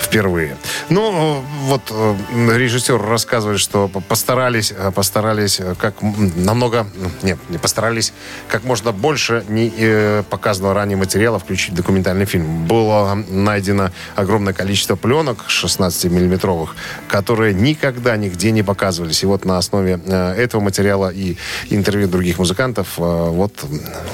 впервые. 0.00 0.56
Ну, 0.88 1.42
вот 1.64 1.92
режиссер 2.36 3.00
рассказывает, 3.00 3.58
что 3.60 3.88
по- 3.88 4.00
постарались, 4.00 4.72
постарались 4.94 5.60
как 5.78 5.94
намного, 6.00 6.86
нет, 7.22 7.38
не 7.48 7.58
постарались, 7.58 8.12
как 8.48 8.64
можно 8.64 8.92
больше 8.92 9.44
не 9.48 10.22
показанного 10.30 10.74
ранее 10.74 10.96
материала 10.96 11.38
включить 11.38 11.72
в 11.72 11.76
документальный 11.76 12.26
фильм. 12.26 12.66
Было 12.66 13.15
найдено 13.28 13.90
огромное 14.14 14.52
количество 14.52 14.96
пленок 14.96 15.44
16-миллиметровых, 15.48 16.70
которые 17.08 17.54
никогда 17.54 18.16
нигде 18.16 18.50
не 18.50 18.62
показывались. 18.62 19.22
И 19.22 19.26
вот 19.26 19.44
на 19.44 19.58
основе 19.58 20.00
э, 20.04 20.32
этого 20.34 20.60
материала 20.60 21.10
и 21.10 21.36
интервью 21.70 22.08
других 22.08 22.38
музыкантов 22.38 22.98
э, 22.98 23.00
вот, 23.00 23.52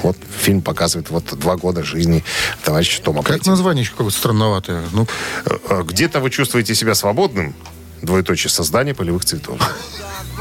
вот 0.01 0.17
фильм 0.39 0.61
показывает 0.61 1.09
вот 1.09 1.37
два 1.39 1.55
года 1.57 1.83
жизни 1.83 2.23
товарища 2.63 3.01
Тома 3.01 3.23
Как 3.23 3.37
Петти. 3.37 3.49
название 3.49 3.81
еще 3.83 3.91
какое-то 3.91 4.17
странноватое. 4.17 4.83
Ну, 4.91 5.07
э, 5.45 5.83
Где-то 5.83 6.19
вы 6.19 6.29
чувствуете 6.29 6.75
себя 6.75 6.95
свободным, 6.95 7.53
двоеточие, 8.01 8.49
создание 8.51 8.93
полевых 8.93 9.25
цветов. 9.25 9.59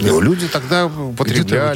Ну, 0.00 0.20
люди 0.20 0.48
тогда 0.48 0.90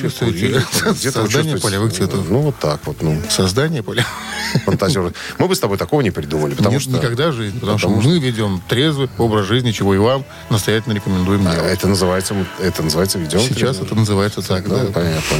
чувствуете 0.01 0.63
курили, 0.81 1.11
создание 1.11 1.59
полевых 1.59 1.93
цветов. 1.93 2.25
Ну, 2.29 2.41
вот 2.41 2.59
так 2.59 2.81
вот, 2.87 3.03
ну, 3.03 3.21
Создание 3.31 3.83
поля. 3.83 4.05
фантазеры. 4.65 5.13
Мы 5.39 5.49
бы 5.49 5.55
с 5.55 5.61
тобой 5.61 5.79
такого 5.79 6.01
не 6.01 6.11
придумали, 6.11 6.55
потому 6.55 6.75
Нет, 6.75 6.83
что... 6.83 6.91
никогда 6.93 7.29
в 7.31 7.33
жизни. 7.33 7.59
Потому, 7.59 7.79
потому 7.79 8.01
что 8.03 8.09
мы 8.11 8.19
ведем 8.19 8.63
трезвый 8.69 9.09
образ 9.19 9.47
жизни, 9.47 9.71
чего 9.73 9.95
и 9.95 9.99
вам 9.99 10.25
настоятельно 10.51 10.95
рекомендуем 10.95 11.47
А. 11.47 11.53
Это 11.55 11.87
называется, 11.89 12.35
это 12.61 12.83
называется 12.83 13.19
видео. 13.19 13.39
Сейчас 13.41 13.79
это 13.81 13.95
называется 13.95 14.43
так, 14.43 14.69
Да, 14.69 14.85
да. 14.85 14.93
понятно. 14.93 15.37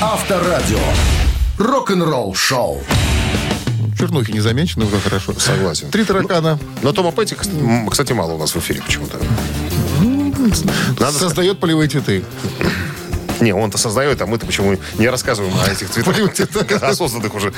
Авторадио. 0.00 0.78
Рок-н-ролл 1.58 2.34
шоу. 2.34 2.82
Чернухи 3.98 4.32
не 4.32 4.40
замечены, 4.40 4.86
уже 4.86 4.98
хорошо. 4.98 5.34
Согласен. 5.38 5.90
Три 5.90 6.04
таракана. 6.04 6.58
Но 6.82 6.92
Тома 6.92 7.12
Петти, 7.12 7.34
кс- 7.34 7.50
м, 7.52 7.88
кстати, 7.88 8.12
мало 8.14 8.32
у 8.32 8.38
нас 8.38 8.54
в 8.54 8.58
эфире 8.58 8.80
почему-то. 8.80 9.18
Надо 10.98 11.18
Создает 11.18 11.58
полевые 11.58 11.88
цветы. 11.88 12.24
Не, 13.40 13.54
он-то 13.54 13.78
создает, 13.78 14.20
а 14.20 14.26
мы-то 14.26 14.44
почему 14.44 14.78
не 14.98 15.08
рассказываем 15.08 15.54
о 15.58 15.66
этих 15.70 15.88
цветах, 15.90 16.82
осознанных 16.82 17.34
уже 17.36 17.54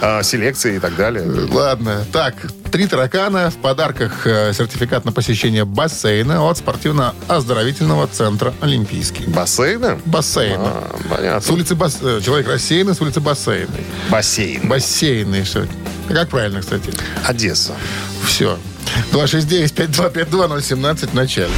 а, 0.00 0.22
селекции 0.22 0.76
и 0.76 0.78
так 0.78 0.94
далее. 0.94 1.24
Ладно. 1.50 2.04
Так, 2.12 2.34
три 2.70 2.86
таракана. 2.86 3.50
В 3.50 3.56
подарках 3.56 4.24
э, 4.24 4.52
сертификат 4.52 5.04
на 5.04 5.10
посещение 5.10 5.64
бассейна 5.64 6.48
от 6.48 6.58
спортивно-оздоровительного 6.58 8.06
центра 8.06 8.54
«Олимпийский». 8.60 9.24
Бассейна? 9.26 9.98
Бассейна. 10.06 10.62
А, 10.62 10.96
С 10.96 11.08
понятно. 11.16 11.52
улицы 11.54 11.74
Бас... 11.74 11.98
э, 12.02 12.20
Человек 12.24 12.46
рассеянный, 12.46 12.94
с 12.94 13.00
улицы 13.00 13.18
Бассейной. 13.20 13.84
Бассейн. 14.10 14.68
Бассейный, 14.68 15.44
что 15.44 15.66
Как 16.08 16.28
правильно, 16.28 16.60
кстати? 16.60 16.92
Одесса. 17.24 17.72
Все. 18.24 18.56
269-5252-017 19.12 21.08
в 21.08 21.14
начале. 21.14 21.50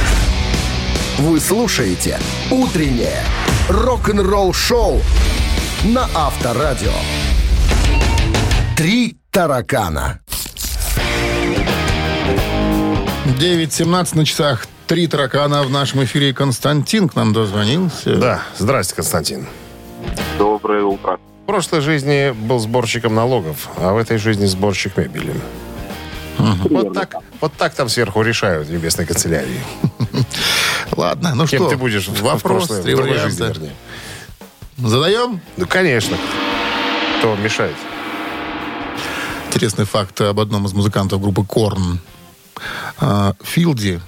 Вы 1.19 1.39
слушаете 1.39 2.19
«Утреннее 2.49 3.21
рок-н-ролл-шоу» 3.69 4.99
на 5.83 6.09
Авторадио. 6.15 6.91
«Три 8.75 9.17
таракана». 9.29 10.19
9.17 13.39 14.17
на 14.17 14.25
часах. 14.25 14.65
Три 14.87 15.07
таракана 15.07 15.61
в 15.63 15.69
нашем 15.69 16.03
эфире. 16.03 16.33
Константин 16.33 17.07
к 17.07 17.15
нам 17.15 17.31
дозвонился. 17.31 18.15
Да, 18.15 18.41
здрасте, 18.57 18.95
Константин. 18.95 19.47
Доброе 20.39 20.83
утро. 20.83 21.19
В 21.43 21.45
прошлой 21.45 21.81
жизни 21.81 22.31
был 22.31 22.57
сборщиком 22.57 23.13
налогов, 23.13 23.69
а 23.77 23.93
в 23.93 23.97
этой 23.97 24.17
жизни 24.17 24.45
сборщик 24.45 24.97
мебели. 24.97 25.35
Вот 26.37 26.93
так, 26.93 27.15
вот 27.41 27.53
так 27.53 27.73
там 27.73 27.89
сверху 27.89 28.21
решают 28.21 28.67
в 28.67 28.71
небесной 28.71 29.05
канцелярии. 29.05 29.61
Ладно, 30.95 31.33
ну 31.35 31.45
Кем 31.47 31.61
что? 31.61 31.69
ты 31.69 31.77
будешь 31.77 32.07
в 32.07 32.21
Вопрос, 32.21 32.69
в 32.69 32.81
три 32.83 32.95
другой 32.95 33.17
жизни, 33.19 33.41
варианта. 33.41 33.59
вернее. 33.59 33.75
Задаем? 34.77 35.41
Ну, 35.57 35.67
конечно. 35.67 36.17
Кто 37.19 37.35
мешает? 37.35 37.75
Интересный 39.47 39.85
факт 39.85 40.19
об 40.21 40.39
одном 40.39 40.65
из 40.65 40.73
музыкантов 40.73 41.21
группы 41.21 41.43
Корн. 41.43 41.99
Филди, 43.43 44.01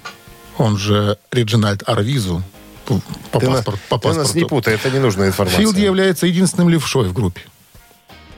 он 0.58 0.76
же 0.76 1.18
Реджинальд 1.30 1.88
Арвизу, 1.88 2.42
по, 2.84 3.00
по 3.30 3.40
Ты, 3.40 3.48
на- 3.50 3.56
паспорт- 3.62 3.80
по 3.88 3.98
ты 3.98 4.08
нас 4.08 4.16
паспорту. 4.18 4.38
не 4.38 4.44
путай, 4.44 4.74
это 4.74 4.90
ненужная 4.90 5.28
информация. 5.28 5.60
Филди 5.60 5.80
является 5.80 6.26
единственным 6.26 6.68
левшой 6.68 7.08
в 7.08 7.12
группе, 7.12 7.42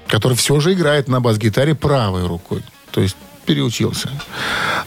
который 0.09 0.36
все 0.36 0.59
же 0.61 0.72
играет 0.72 1.09
на 1.09 1.20
бас-гитаре 1.20 1.74
правой 1.74 2.26
рукой. 2.26 2.62
То 2.91 3.01
есть 3.01 3.16
переучился. 3.49 4.11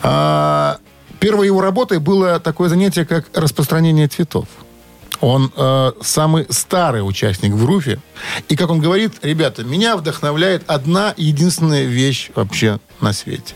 А, 0.04 0.78
первой 1.20 1.48
его 1.48 1.62
работой 1.62 1.98
было 1.98 2.40
такое 2.40 2.70
занятие, 2.70 3.06
как 3.06 3.26
распространение 3.34 4.08
цветов. 4.08 4.48
Он 5.20 5.52
э, 5.56 5.92
самый 6.02 6.46
старый 6.50 7.02
участник 7.02 7.54
в 7.54 7.66
группе. 7.66 8.00
И, 8.50 8.56
как 8.56 8.70
он 8.70 8.80
говорит, 8.80 9.14
ребята, 9.24 9.64
меня 9.64 9.98
вдохновляет 9.98 10.64
одна 10.68 11.14
единственная 11.18 11.86
вещь 11.86 12.30
вообще 12.36 12.80
на 13.02 13.14
свете. 13.14 13.56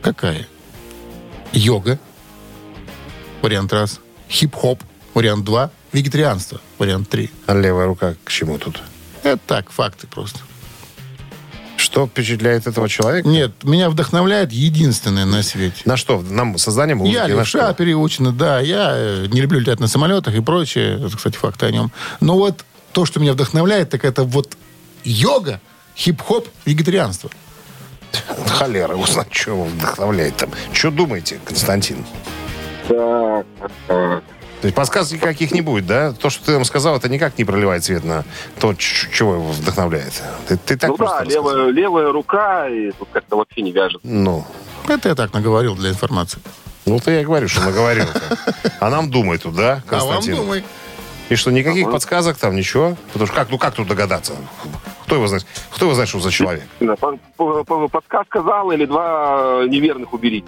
Какая? 0.00 0.46
Йога. 1.52 1.98
Вариант 3.42 3.72
раз. 3.72 4.00
Хип-хоп. 4.28 4.82
Вариант 5.14 5.44
два. 5.44 5.70
Вегетарианство. 5.92 6.60
Вариант 6.78 7.08
три. 7.08 7.30
А 7.46 7.54
левая 7.54 7.86
рука 7.86 8.14
к 8.24 8.30
чему 8.30 8.58
тут? 8.58 8.82
Это 9.22 9.40
так, 9.46 9.70
факты 9.70 10.06
просто. 10.08 10.40
Что 11.82 12.06
впечатляет 12.06 12.68
этого 12.68 12.88
человека? 12.88 13.28
Нет, 13.28 13.64
меня 13.64 13.90
вдохновляет 13.90 14.52
единственное 14.52 15.24
на 15.24 15.42
свете. 15.42 15.82
На 15.84 15.96
что? 15.96 16.20
Нам 16.20 16.56
создание 16.56 16.94
музыки? 16.94 17.16
Я 17.16 17.24
на 17.24 17.38
левша 17.38 17.64
что? 17.64 17.74
переучена, 17.74 18.30
да. 18.30 18.60
Я 18.60 18.92
э, 18.94 19.26
не 19.26 19.40
люблю 19.40 19.58
летать 19.58 19.80
на 19.80 19.88
самолетах 19.88 20.32
и 20.32 20.40
прочее. 20.40 21.04
Это, 21.04 21.16
кстати, 21.16 21.36
факты 21.36 21.66
о 21.66 21.72
нем. 21.72 21.90
Но 22.20 22.36
вот 22.36 22.64
то, 22.92 23.04
что 23.04 23.18
меня 23.18 23.32
вдохновляет, 23.32 23.90
так 23.90 24.04
это 24.04 24.22
вот 24.22 24.56
йога, 25.02 25.60
хип-хоп, 25.96 26.46
вегетарианство. 26.64 27.30
Холера, 28.46 28.94
узнать, 28.94 29.34
что 29.34 29.50
его 29.50 29.64
вдохновляет 29.64 30.36
там. 30.36 30.50
Что 30.72 30.92
думаете, 30.92 31.40
Константин? 31.44 32.06
Так, 32.86 33.44
так. 33.88 34.22
То 34.62 34.66
есть 34.66 34.76
подсказок 34.76 35.14
никаких 35.20 35.50
не 35.50 35.60
будет, 35.60 35.86
да? 35.86 36.12
То, 36.12 36.30
что 36.30 36.44
ты 36.46 36.52
нам 36.52 36.64
сказал, 36.64 36.96
это 36.96 37.08
никак 37.08 37.36
не 37.36 37.44
проливает 37.44 37.82
свет 37.82 38.04
на 38.04 38.24
то, 38.60 38.74
чего 38.74 39.34
его 39.34 39.50
вдохновляет. 39.50 40.22
Ты, 40.46 40.56
ты 40.56 40.76
так 40.76 40.90
ну 40.90 40.96
да, 40.98 41.24
левая, 41.24 41.70
левая 41.70 42.12
рука, 42.12 42.68
и 42.68 42.92
тут 42.92 43.08
как-то 43.12 43.38
вообще 43.38 43.62
не 43.62 43.72
вяжет. 43.72 44.00
Ну, 44.04 44.46
Это 44.88 45.08
я 45.08 45.14
так 45.16 45.32
наговорил 45.32 45.74
для 45.74 45.90
информации. 45.90 46.40
ну 46.86 47.00
ты 47.00 47.10
я 47.10 47.20
и 47.22 47.24
говорю, 47.24 47.48
что 47.48 47.60
наговорил 47.62 48.06
А 48.78 48.88
нам 48.88 49.10
думай 49.10 49.38
тут, 49.38 49.56
да, 49.56 49.82
А 49.90 49.96
вам 49.96 50.14
Константин? 50.14 50.36
думай. 50.36 50.64
И 51.28 51.34
что, 51.34 51.50
никаких 51.50 51.90
подсказок 51.90 52.36
там, 52.36 52.54
ничего? 52.54 52.96
Потому 53.12 53.26
что 53.26 53.34
как, 53.34 53.50
ну 53.50 53.58
как 53.58 53.74
тут 53.74 53.88
догадаться? 53.88 54.34
Кто 55.06 55.16
его 55.16 55.26
знает? 55.26 55.44
Кто 55.72 55.86
его 55.86 55.94
знает, 55.94 56.08
что 56.08 56.20
за 56.20 56.30
человек? 56.30 56.62
Подсказка 57.90 58.42
зал 58.42 58.70
или 58.70 58.84
два 58.84 59.64
неверных 59.66 60.12
уберите. 60.12 60.46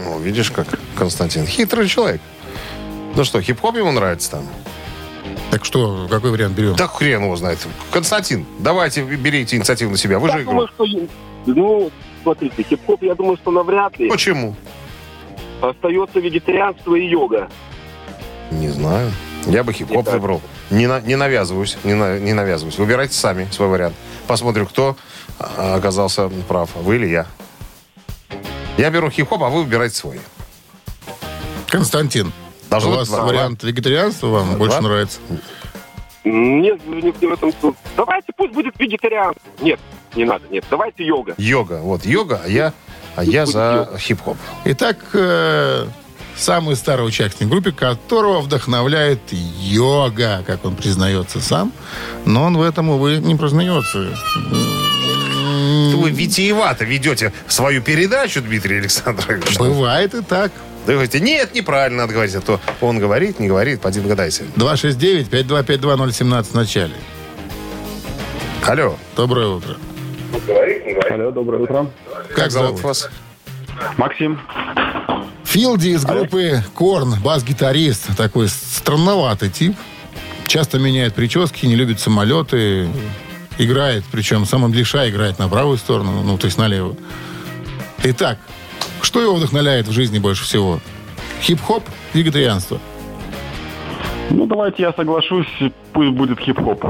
Ну, 0.00 0.18
видишь, 0.18 0.50
как 0.50 0.66
Константин. 0.96 1.46
Хитрый 1.46 1.86
человек. 1.86 2.20
Ну 3.14 3.24
что, 3.24 3.40
хип-хоп 3.40 3.76
ему 3.76 3.92
нравится 3.92 4.30
там? 4.32 4.46
Так 5.50 5.64
что, 5.64 6.06
какой 6.10 6.30
вариант 6.30 6.54
берем? 6.54 6.74
Да 6.76 6.86
хрен 6.88 7.24
его 7.24 7.36
знает. 7.36 7.58
Константин, 7.90 8.46
давайте 8.58 9.02
берите 9.02 9.56
инициативу 9.56 9.90
на 9.90 9.98
себя. 9.98 10.18
Вы 10.18 10.28
же 10.30 10.38
Я 10.38 10.42
игру. 10.42 10.52
думаю, 10.52 10.68
что... 10.68 10.84
Ну, 11.44 11.90
смотрите, 12.22 12.62
хип-хоп, 12.62 13.02
я 13.02 13.14
думаю, 13.14 13.36
что 13.36 13.50
навряд 13.50 13.98
ли. 13.98 14.08
Почему? 14.08 14.54
Остается 15.60 16.20
вегетарианство 16.20 16.94
и 16.94 17.06
йога. 17.06 17.48
Не 18.50 18.68
знаю. 18.68 19.12
Я 19.46 19.62
бы 19.64 19.72
хип-хоп 19.72 20.08
выбрал. 20.08 20.40
Не, 20.70 20.86
на- 20.86 21.00
не 21.00 21.16
навязываюсь, 21.16 21.76
не, 21.84 21.94
на- 21.94 22.18
не 22.18 22.32
навязываюсь. 22.32 22.78
Выбирайте 22.78 23.14
сами 23.14 23.46
свой 23.50 23.68
вариант. 23.68 23.94
Посмотрим, 24.26 24.66
кто 24.66 24.96
а, 25.38 25.74
оказался 25.76 26.30
прав, 26.48 26.70
вы 26.76 26.96
или 26.96 27.08
я. 27.08 27.26
Я 28.78 28.90
беру 28.90 29.10
хип-хоп, 29.10 29.42
а 29.42 29.48
вы 29.50 29.64
выбирайте 29.64 29.96
свой. 29.96 30.20
Константин, 31.68 32.32
Должно 32.72 32.92
у 32.92 32.96
вас 32.96 33.08
два. 33.08 33.24
вариант 33.24 33.62
вегетарианства 33.62 34.28
вам 34.28 34.48
Два? 34.50 34.58
больше 34.58 34.80
нравится? 34.80 35.18
Нет, 36.24 36.80
не 36.86 37.26
в 37.26 37.32
этом 37.32 37.52
суть. 37.60 37.74
Давайте 37.96 38.32
пусть 38.36 38.52
будет 38.52 38.74
вегетарианство. 38.78 39.42
Нет, 39.60 39.78
не 40.14 40.24
надо, 40.24 40.44
нет. 40.50 40.64
Давайте 40.70 41.04
йога. 41.04 41.34
Йога. 41.36 41.80
Вот, 41.82 42.06
йога, 42.06 42.40
а 42.44 42.48
я, 42.48 42.72
а 43.16 43.24
я 43.24 43.44
за 43.44 43.90
хип-хоп. 43.98 44.38
Итак, 44.64 44.96
э, 45.12 45.86
самый 46.36 46.76
старый 46.76 47.06
участник 47.06 47.48
группы, 47.48 47.72
которого 47.72 48.40
вдохновляет 48.40 49.20
йога, 49.30 50.42
как 50.46 50.64
он 50.64 50.76
признается 50.76 51.40
сам, 51.40 51.72
но 52.24 52.44
он 52.44 52.56
в 52.56 52.62
этом, 52.62 52.88
увы, 52.88 53.18
не 53.18 53.34
признается. 53.34 54.06
Вы 55.94 56.10
витиевато 56.10 56.84
ведете 56.84 57.32
свою 57.48 57.82
передачу, 57.82 58.40
Дмитрий 58.40 58.78
Александрович. 58.78 59.58
Бывает 59.58 60.14
и 60.14 60.22
так. 60.22 60.52
Вы 60.86 60.94
говорите, 60.94 61.20
нет, 61.20 61.54
неправильно 61.54 62.02
надо 62.02 62.12
говорить, 62.14 62.34
а 62.34 62.40
то 62.40 62.60
он 62.80 62.98
говорит, 62.98 63.38
не 63.38 63.46
говорит, 63.48 63.80
поди 63.80 64.00
догадайся. 64.00 64.42
269-5252017 64.56 66.42
в 66.44 66.54
начале. 66.54 66.94
Алло, 68.66 68.96
Доброе 69.16 69.48
утро. 69.48 69.76
Алло, 71.10 71.30
доброе 71.30 71.62
утро. 71.62 71.86
как 72.34 72.50
зовут 72.50 72.82
вас? 72.82 73.08
Максим. 73.96 74.40
Филди 75.44 75.88
из 75.88 76.04
группы 76.04 76.62
Корн, 76.74 77.20
бас-гитарист, 77.20 78.16
такой 78.16 78.48
странноватый 78.48 79.50
тип. 79.50 79.76
Часто 80.46 80.78
меняет 80.78 81.14
прически, 81.14 81.66
не 81.66 81.76
любит 81.76 82.00
самолеты. 82.00 82.88
Играет, 83.58 84.04
причем 84.10 84.46
сам 84.46 84.72
левша 84.72 85.08
играет 85.10 85.38
на 85.38 85.48
правую 85.48 85.76
сторону, 85.76 86.22
ну, 86.22 86.38
то 86.38 86.46
есть 86.46 86.56
налево. 86.56 86.96
Итак, 88.02 88.38
что 89.12 89.20
его 89.20 89.34
вдохновляет 89.34 89.86
в 89.88 89.92
жизни 89.92 90.18
больше 90.18 90.44
всего? 90.44 90.80
Хип-хоп, 91.42 91.84
вегетарианство. 92.14 92.80
Ну, 94.30 94.46
давайте 94.46 94.84
я 94.84 94.92
соглашусь, 94.94 95.46
пусть 95.92 96.12
будет 96.12 96.40
хип-хоп. 96.40 96.82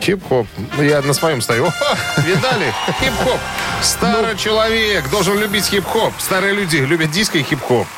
Хип-хоп. 0.00 0.46
Ну, 0.76 0.82
Я 0.84 1.02
на 1.02 1.14
своем 1.14 1.40
стою. 1.40 1.66
О, 1.66 2.20
видали? 2.20 2.72
Хип-хоп. 3.00 3.40
Старый 3.82 4.36
человек 4.36 5.10
должен 5.10 5.36
любить 5.36 5.64
хип-хоп. 5.64 6.12
Старые 6.18 6.54
люди 6.54 6.76
любят 6.76 7.10
диско 7.10 7.38
и 7.38 7.42
хип-хоп. 7.42 7.88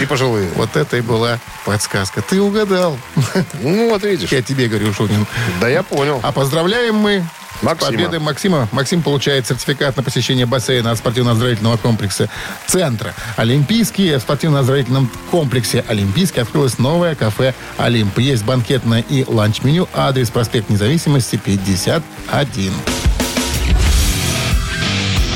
И 0.00 0.06
пожилые. 0.06 0.48
Вот 0.56 0.74
это 0.76 0.96
и 0.96 1.02
была 1.02 1.38
подсказка. 1.66 2.22
Ты 2.22 2.40
угадал. 2.40 2.96
Ну, 3.60 3.90
вот 3.90 4.02
видишь. 4.02 4.32
Я 4.32 4.40
тебе 4.40 4.68
говорю, 4.68 4.94
Шунин. 4.94 5.26
Да 5.60 5.68
я 5.68 5.82
понял. 5.82 6.20
А 6.22 6.32
поздравляем 6.32 6.94
мы 6.94 7.22
Максима. 7.62 7.90
с 7.90 7.92
победой 7.92 8.18
Максима. 8.18 8.68
Максим 8.72 9.02
получает 9.02 9.46
сертификат 9.46 9.96
на 9.96 10.02
посещение 10.02 10.46
бассейна 10.46 10.90
от 10.90 10.98
спортивно-оздоровительного 10.98 11.76
комплекса 11.76 12.28
«Центра». 12.66 13.14
Олимпийский. 13.36 14.16
В 14.16 14.20
спортивно-оздоровительном 14.20 15.10
комплексе 15.30 15.84
«Олимпийский» 15.88 16.40
открылось 16.40 16.78
новое 16.78 17.14
кафе 17.14 17.54
«Олимп». 17.78 18.18
Есть 18.18 18.44
банкетное 18.44 19.04
и 19.08 19.24
ланч-меню. 19.26 19.88
Адрес 19.94 20.30
проспект 20.30 20.70
Независимости, 20.70 21.36
51. 21.36 22.72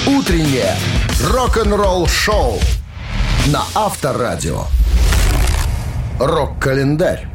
Утреннее 0.07 0.77
рок-н-ролл-шоу 1.23 2.61
на 3.47 3.63
Авторадио. 3.75 4.65
Рок-календарь. 6.19 7.29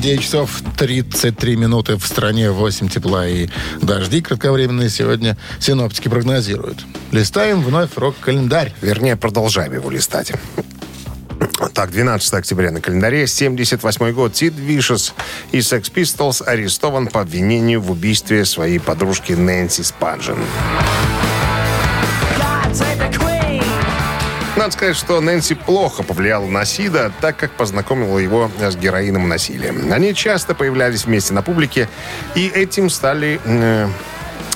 9 0.00 0.22
часов 0.22 0.62
33 0.78 1.56
минуты 1.56 1.96
в 1.96 2.06
стране, 2.06 2.50
8 2.50 2.88
тепла 2.88 3.28
и 3.28 3.48
дожди 3.82 4.22
кратковременные 4.22 4.88
сегодня 4.88 5.36
синоптики 5.58 6.08
прогнозируют. 6.08 6.86
Листаем 7.12 7.60
вновь 7.60 7.90
рок-календарь. 7.96 8.72
Вернее, 8.80 9.16
продолжаем 9.16 9.74
его 9.74 9.90
листать. 9.90 10.32
Так, 11.74 11.90
12 11.90 12.32
октября 12.32 12.70
на 12.70 12.80
календаре, 12.80 13.26
78 13.26 14.12
год. 14.12 14.34
Сид 14.34 14.54
Вишес 14.56 15.12
из 15.52 15.70
Sex 15.70 15.92
Pistols 15.92 16.42
арестован 16.42 17.06
по 17.08 17.20
обвинению 17.20 17.82
в 17.82 17.90
убийстве 17.90 18.46
своей 18.46 18.78
подружки 18.78 19.32
Нэнси 19.32 19.82
Спанжен. 19.82 20.38
Надо 24.60 24.72
сказать, 24.72 24.96
что 24.96 25.22
Нэнси 25.22 25.54
плохо 25.54 26.02
повлияла 26.02 26.44
на 26.44 26.66
Сида, 26.66 27.10
так 27.22 27.38
как 27.38 27.50
познакомила 27.52 28.18
его 28.18 28.50
с 28.60 28.76
героином 28.76 29.24
и 29.24 29.26
насилием. 29.26 29.90
Они 29.90 30.14
часто 30.14 30.54
появлялись 30.54 31.06
вместе 31.06 31.32
на 31.32 31.40
публике, 31.40 31.88
и 32.34 32.46
этим 32.46 32.90
стали 32.90 33.40
э, 33.42 33.88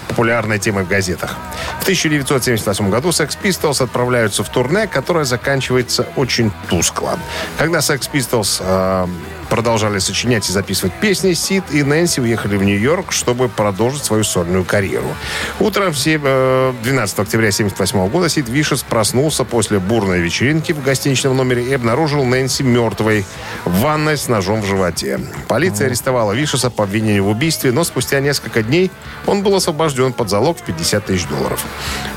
популярной 0.08 0.58
темой 0.58 0.84
в 0.84 0.88
газетах. 0.88 1.38
В 1.80 1.84
1978 1.84 2.90
году 2.90 3.08
Sex 3.08 3.38
Pistols 3.42 3.82
отправляются 3.82 4.44
в 4.44 4.50
турне, 4.50 4.86
которое 4.86 5.24
заканчивается 5.24 6.06
очень 6.16 6.52
тускло. 6.68 7.18
Когда 7.56 7.78
Sex 7.78 8.10
Pistols 8.12 8.60
э, 8.60 9.06
продолжали 9.58 10.00
сочинять 10.00 10.48
и 10.48 10.52
записывать 10.52 10.92
песни, 10.94 11.32
Сид 11.32 11.62
и 11.70 11.84
Нэнси 11.84 12.18
уехали 12.18 12.56
в 12.56 12.64
Нью-Йорк, 12.64 13.12
чтобы 13.12 13.48
продолжить 13.48 14.04
свою 14.04 14.24
сольную 14.24 14.64
карьеру. 14.64 15.06
Утром 15.60 15.92
в 15.92 15.96
се- 15.96 16.20
э, 16.20 16.72
12 16.82 17.20
октября 17.20 17.52
1978 17.52 18.08
года 18.08 18.28
Сид 18.28 18.48
Вишес 18.48 18.82
проснулся 18.82 19.44
после 19.44 19.78
бурной 19.78 20.18
вечеринки 20.18 20.72
в 20.72 20.82
гостиничном 20.82 21.36
номере 21.36 21.62
и 21.62 21.72
обнаружил 21.72 22.24
Нэнси 22.24 22.64
мертвой 22.64 23.24
в 23.64 23.78
ванной 23.78 24.16
с 24.18 24.26
ножом 24.26 24.60
в 24.60 24.66
животе. 24.66 25.20
Полиция 25.46 25.86
арестовала 25.86 26.32
Вишеса 26.32 26.68
по 26.68 26.82
обвинению 26.82 27.22
в 27.22 27.28
убийстве, 27.28 27.70
но 27.70 27.84
спустя 27.84 28.18
несколько 28.18 28.60
дней 28.64 28.90
он 29.24 29.44
был 29.44 29.54
освобожден 29.54 30.12
под 30.14 30.30
залог 30.30 30.58
в 30.58 30.62
50 30.62 31.06
тысяч 31.06 31.26
долларов. 31.28 31.64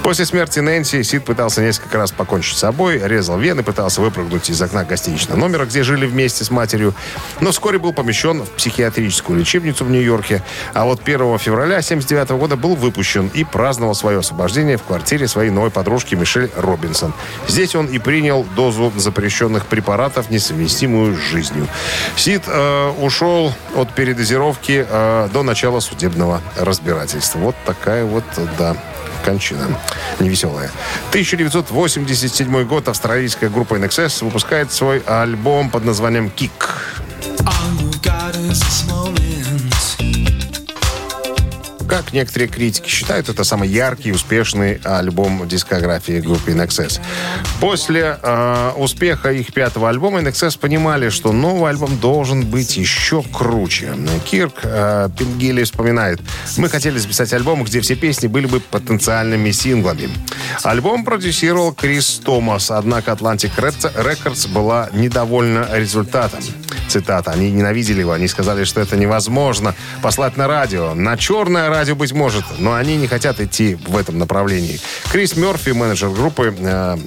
После 0.01 0.25
смерти 0.25 0.57
Нэнси 0.57 1.03
Сид 1.03 1.23
пытался 1.23 1.61
несколько 1.61 1.99
раз 1.99 2.11
покончить 2.11 2.57
с 2.57 2.61
собой, 2.61 2.99
резал 3.03 3.37
вены, 3.37 3.61
пытался 3.61 4.01
выпрыгнуть 4.01 4.49
из 4.49 4.59
окна 4.59 4.83
гостиничного 4.85 5.37
номера, 5.37 5.65
где 5.65 5.83
жили 5.83 6.07
вместе 6.07 6.43
с 6.43 6.49
матерью, 6.49 6.95
но 7.41 7.51
вскоре 7.51 7.79
был 7.79 7.93
помещен 7.93 8.43
в 8.43 8.49
психиатрическую 8.51 9.39
лечебницу 9.39 9.85
в 9.85 9.89
Нью-Йорке, 9.89 10.43
а 10.73 10.85
вот 10.85 11.01
1 11.03 11.17
февраля 11.39 11.77
1979 11.77 12.29
года 12.39 12.55
был 12.55 12.75
выпущен 12.75 13.29
и 13.33 13.43
праздновал 13.43 13.95
свое 13.95 14.19
освобождение 14.19 14.77
в 14.77 14.83
квартире 14.83 15.27
своей 15.27 15.49
новой 15.49 15.71
подружки 15.71 16.15
Мишель 16.15 16.49
Робинсон. 16.55 17.13
Здесь 17.47 17.75
он 17.75 17.87
и 17.87 17.99
принял 17.99 18.43
дозу 18.55 18.91
запрещенных 18.95 19.65
препаратов, 19.65 20.29
несовместимую 20.29 21.15
с 21.15 21.19
жизнью. 21.19 21.67
Сид 22.15 22.43
э, 22.47 22.91
ушел 22.99 23.53
от 23.75 23.93
передозировки 23.93 24.85
э, 24.87 25.29
до 25.31 25.43
начала 25.43 25.79
судебного 25.79 26.41
разбирательства. 26.57 27.39
Вот 27.39 27.55
такая 27.65 28.05
вот, 28.05 28.23
да, 28.57 28.75
кончина 29.23 29.67
невеселая. 30.19 30.71
1987 31.09 32.63
год 32.65 32.87
австралийская 32.87 33.49
группа 33.49 33.75
NXS 33.75 34.23
выпускает 34.23 34.71
свой 34.71 34.99
альбом 35.05 35.69
под 35.69 35.85
названием 35.85 36.29
«Кик». 36.29 37.03
Как 41.87 42.13
некоторые 42.13 42.47
критики 42.47 42.89
считают, 42.89 43.27
это 43.27 43.43
самый 43.43 43.69
яркий 43.69 44.09
и 44.09 44.11
успешный 44.11 44.79
альбом 44.83 45.47
дискографии 45.47 46.19
группы 46.19 46.51
INXS. 46.51 47.01
После 47.59 48.19
э, 48.21 48.71
успеха 48.77 49.31
их 49.31 49.51
пятого 49.51 49.89
альбома 49.89 50.19
INXS 50.21 50.59
понимали, 50.59 51.09
что 51.09 51.31
новый 51.31 51.71
альбом 51.71 51.97
должен 51.97 52.45
быть 52.45 52.77
еще 52.77 53.23
круче. 53.23 53.93
Кирк 54.25 54.59
э, 54.63 55.09
Пингили 55.17 55.63
вспоминает, 55.63 56.21
мы 56.57 56.69
хотели 56.69 56.97
записать 56.97 57.33
альбом, 57.33 57.63
где 57.63 57.81
все 57.81 57.95
песни 57.95 58.27
были 58.27 58.45
бы 58.45 58.59
потенциальными 58.59 59.51
синглами. 59.51 60.09
Альбом 60.63 61.03
продюсировал 61.03 61.73
Крис 61.73 62.21
Томас, 62.23 62.69
однако 62.69 63.11
Atlantic 63.11 63.55
Records 63.57 64.47
была 64.49 64.89
недовольна 64.93 65.67
результатом. 65.73 66.41
Цитата. 66.87 67.31
Они 67.31 67.51
ненавидели 67.51 67.99
его. 67.99 68.13
Они 68.13 68.27
сказали, 68.27 68.63
что 68.63 68.81
это 68.81 68.95
невозможно 68.95 69.75
послать 70.01 70.37
на 70.37 70.47
радио. 70.47 70.93
На 70.93 71.17
черное 71.17 71.69
радио, 71.69 71.95
быть 71.95 72.13
может, 72.13 72.43
но 72.59 72.75
они 72.75 72.95
не 72.97 73.07
хотят 73.07 73.39
идти 73.39 73.75
в 73.87 73.97
этом 73.97 74.17
направлении. 74.17 74.79
Крис 75.11 75.35
Мерфи, 75.35 75.71
менеджер 75.71 76.09
группы, 76.09 76.55
э, 76.57 76.97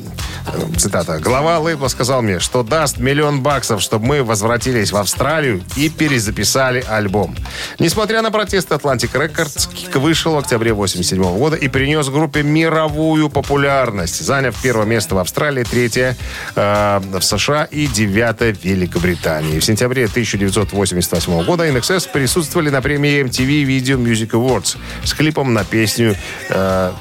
э, 0.46 0.76
цитата, 0.76 1.18
глава 1.18 1.58
лейбла 1.58 1.88
сказал 1.88 2.22
мне, 2.22 2.40
что 2.40 2.62
даст 2.62 2.98
миллион 2.98 3.42
баксов, 3.42 3.80
чтобы 3.80 4.06
мы 4.06 4.24
возвратились 4.24 4.92
в 4.92 4.96
Австралию 4.96 5.62
и 5.76 5.88
перезаписали 5.88 6.84
альбом. 6.88 7.36
Несмотря 7.78 8.22
на 8.22 8.30
протесты 8.30 8.74
Atlantic 8.74 9.12
Records, 9.12 9.72
Кик 9.74 9.96
вышел 9.96 10.34
в 10.34 10.38
октябре 10.38 10.72
87 10.72 11.22
года 11.38 11.56
и 11.56 11.68
принес 11.68 12.08
группе 12.08 12.42
мировую 12.42 13.30
популярность, 13.30 14.24
заняв 14.24 14.54
первое 14.62 14.86
место 14.86 15.14
в 15.14 15.18
Австралии, 15.18 15.64
третье 15.64 16.16
э, 16.54 17.00
в 17.00 17.22
США 17.22 17.64
и 17.64 17.86
девятое 17.86 18.54
в 18.54 18.64
Великобритании. 18.64 19.58
В 19.58 19.64
сентябре 19.70 20.06
1988 20.06 21.44
года 21.44 21.68
INXS 21.68 22.10
присутствовали 22.12 22.70
на 22.70 22.82
премии 22.82 23.22
MTV 23.22 23.64
Video 23.64 23.96
Music 23.96 24.30
Awards 24.30 24.76
с 25.04 25.14
клипом 25.14 25.54
на 25.54 25.64
песню 25.64 26.16
э, 26.48 26.92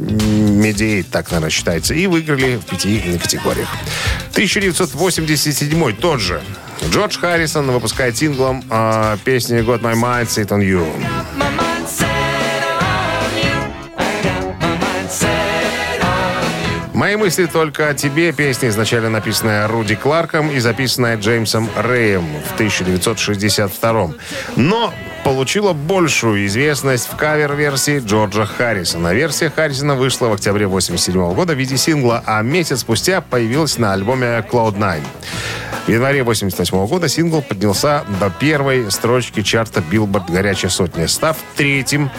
Mediate, 0.00 1.06
так, 1.10 1.30
наверное, 1.30 1.50
считается, 1.50 1.94
и 1.94 2.08
выиграли 2.08 2.56
в 2.56 2.66
пяти 2.66 3.18
категориях. 3.22 3.68
1987 4.32 5.96
тот 5.96 6.20
же. 6.20 6.42
Джордж 6.90 7.16
Харрисон 7.18 7.70
выпускает 7.70 8.16
синглом 8.16 8.64
э, 8.68 9.16
песни 9.24 9.60
«Got 9.60 9.82
My 9.82 9.94
Mind 9.94 10.26
Sit 10.26 10.48
On 10.48 10.60
You». 10.60 11.59
«Мои 17.00 17.16
мысли 17.16 17.46
только 17.46 17.88
о 17.88 17.94
тебе» 17.94 18.30
песня, 18.30 18.68
изначально 18.68 19.08
написанная 19.08 19.66
Руди 19.66 19.94
Кларком 19.94 20.50
и 20.50 20.58
записанная 20.58 21.16
Джеймсом 21.16 21.70
Рэем 21.74 22.26
в 22.46 22.52
1962 22.56 24.10
Но 24.56 24.92
получила 25.24 25.72
большую 25.72 26.44
известность 26.44 27.08
в 27.10 27.16
кавер-версии 27.16 28.00
Джорджа 28.00 28.44
Харрисона. 28.44 29.14
Версия 29.14 29.48
Харрисона 29.48 29.94
вышла 29.94 30.26
в 30.26 30.34
октябре 30.34 30.66
1987 30.66 31.34
года 31.34 31.54
в 31.54 31.56
виде 31.56 31.78
сингла, 31.78 32.22
а 32.26 32.42
месяц 32.42 32.80
спустя 32.80 33.22
появилась 33.22 33.78
на 33.78 33.94
альбоме 33.94 34.44
Cloud9. 34.52 35.00
В 35.86 35.88
январе 35.88 36.20
1988 36.20 36.86
года 36.86 37.08
сингл 37.08 37.40
поднялся 37.40 38.04
до 38.20 38.28
первой 38.28 38.90
строчки 38.90 39.40
чарта 39.40 39.82
Billboard 39.90 40.30
«Горячая 40.30 40.70
сотня», 40.70 41.08
став 41.08 41.38
третьим 41.56 42.10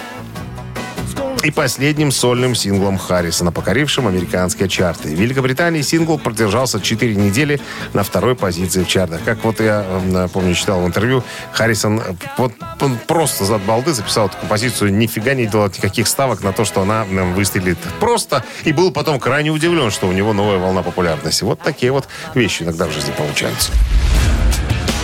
и 1.44 1.52
последним 1.52 2.12
сольным 2.12 2.56
синглом 2.56 2.98
Харрисона, 2.98 3.52
покорившим 3.52 4.08
американские 4.08 4.70
чарты. 4.70 5.10
В 5.10 5.20
Великобритании 5.20 5.82
сингл 5.82 6.18
продержался 6.18 6.80
4 6.80 7.16
недели 7.16 7.60
на 7.94 8.04
второй 8.04 8.36
позиции 8.36 8.84
в 8.84 8.88
чартах. 8.88 9.24
Как 9.24 9.44
вот 9.44 9.60
я, 9.60 9.86
помню, 10.34 10.54
читал 10.54 10.82
в 10.82 10.88
интервью, 10.88 11.24
Харрисон 11.52 12.00
э, 12.00 12.14
вот, 12.38 12.54
он 12.80 12.98
просто 13.08 13.46
за 13.46 13.58
балды 13.58 13.94
записал 13.94 14.28
эту 14.28 14.38
композицию, 14.38 14.94
нифига 14.94 15.34
не 15.34 15.48
делал 15.48 15.68
никаких 15.68 16.08
ставок 16.08 16.44
на 16.44 16.54
то, 16.54 16.66
что 16.66 16.82
она 16.82 17.04
выстрелит 17.04 17.78
просто, 18.00 18.44
и 18.64 18.72
был 18.72 18.92
потом 18.92 19.20
крайне 19.20 19.50
удивлен, 19.50 19.92
что 19.92 20.08
у 20.08 20.12
него 20.12 20.34
новая 20.34 20.58
волна 20.58 20.84
популярности. 20.84 21.44
Вот 21.44 21.60
такие 21.62 21.92
вот 21.92 22.08
вещи 22.36 22.64
иногда 22.64 22.86
в 22.88 22.92
жизни 22.92 23.14
получаются. 23.18 23.72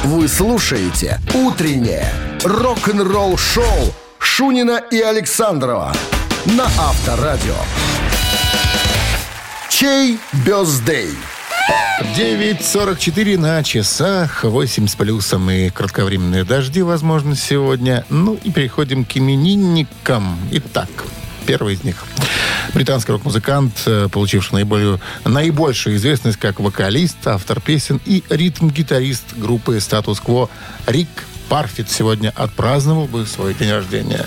Вы 0.03 0.27
слушаете 0.27 1.19
«Утреннее 1.33 2.07
рок-н-ролл-шоу» 2.43 3.93
Шунина 4.19 4.83
и 4.91 5.01
Александрова 5.01 5.93
на 6.55 6.65
Авторадио. 6.77 7.55
Чей 9.69 10.17
бездей? 10.45 11.09
9.44 12.15 13.37
на 13.37 13.63
часах, 13.63 14.43
8 14.43 14.87
с 14.87 14.95
плюсом 14.95 15.49
и 15.49 15.69
кратковременные 15.69 16.45
дожди, 16.45 16.81
возможно, 16.81 17.35
сегодня. 17.35 18.05
Ну 18.09 18.39
и 18.43 18.51
переходим 18.51 19.03
к 19.03 19.17
именинникам. 19.17 20.37
Итак, 20.51 20.89
первый 21.45 21.73
из 21.73 21.83
них. 21.83 22.03
Британский 22.73 23.11
рок-музыкант, 23.11 23.73
э, 23.85 24.07
получивший 24.11 24.53
наиболее, 24.53 24.99
наибольшую 25.25 25.97
известность 25.97 26.37
как 26.37 26.59
вокалист, 26.59 27.17
автор 27.25 27.59
песен 27.59 27.99
и 28.05 28.23
ритм-гитарист 28.29 29.35
группы 29.35 29.79
«Статус-кво» 29.79 30.49
Рик 30.85 31.09
Парфит 31.49 31.89
сегодня 31.89 32.31
отпраздновал 32.35 33.05
бы 33.05 33.25
свой 33.25 33.53
день 33.53 33.71
рождения. 33.71 34.25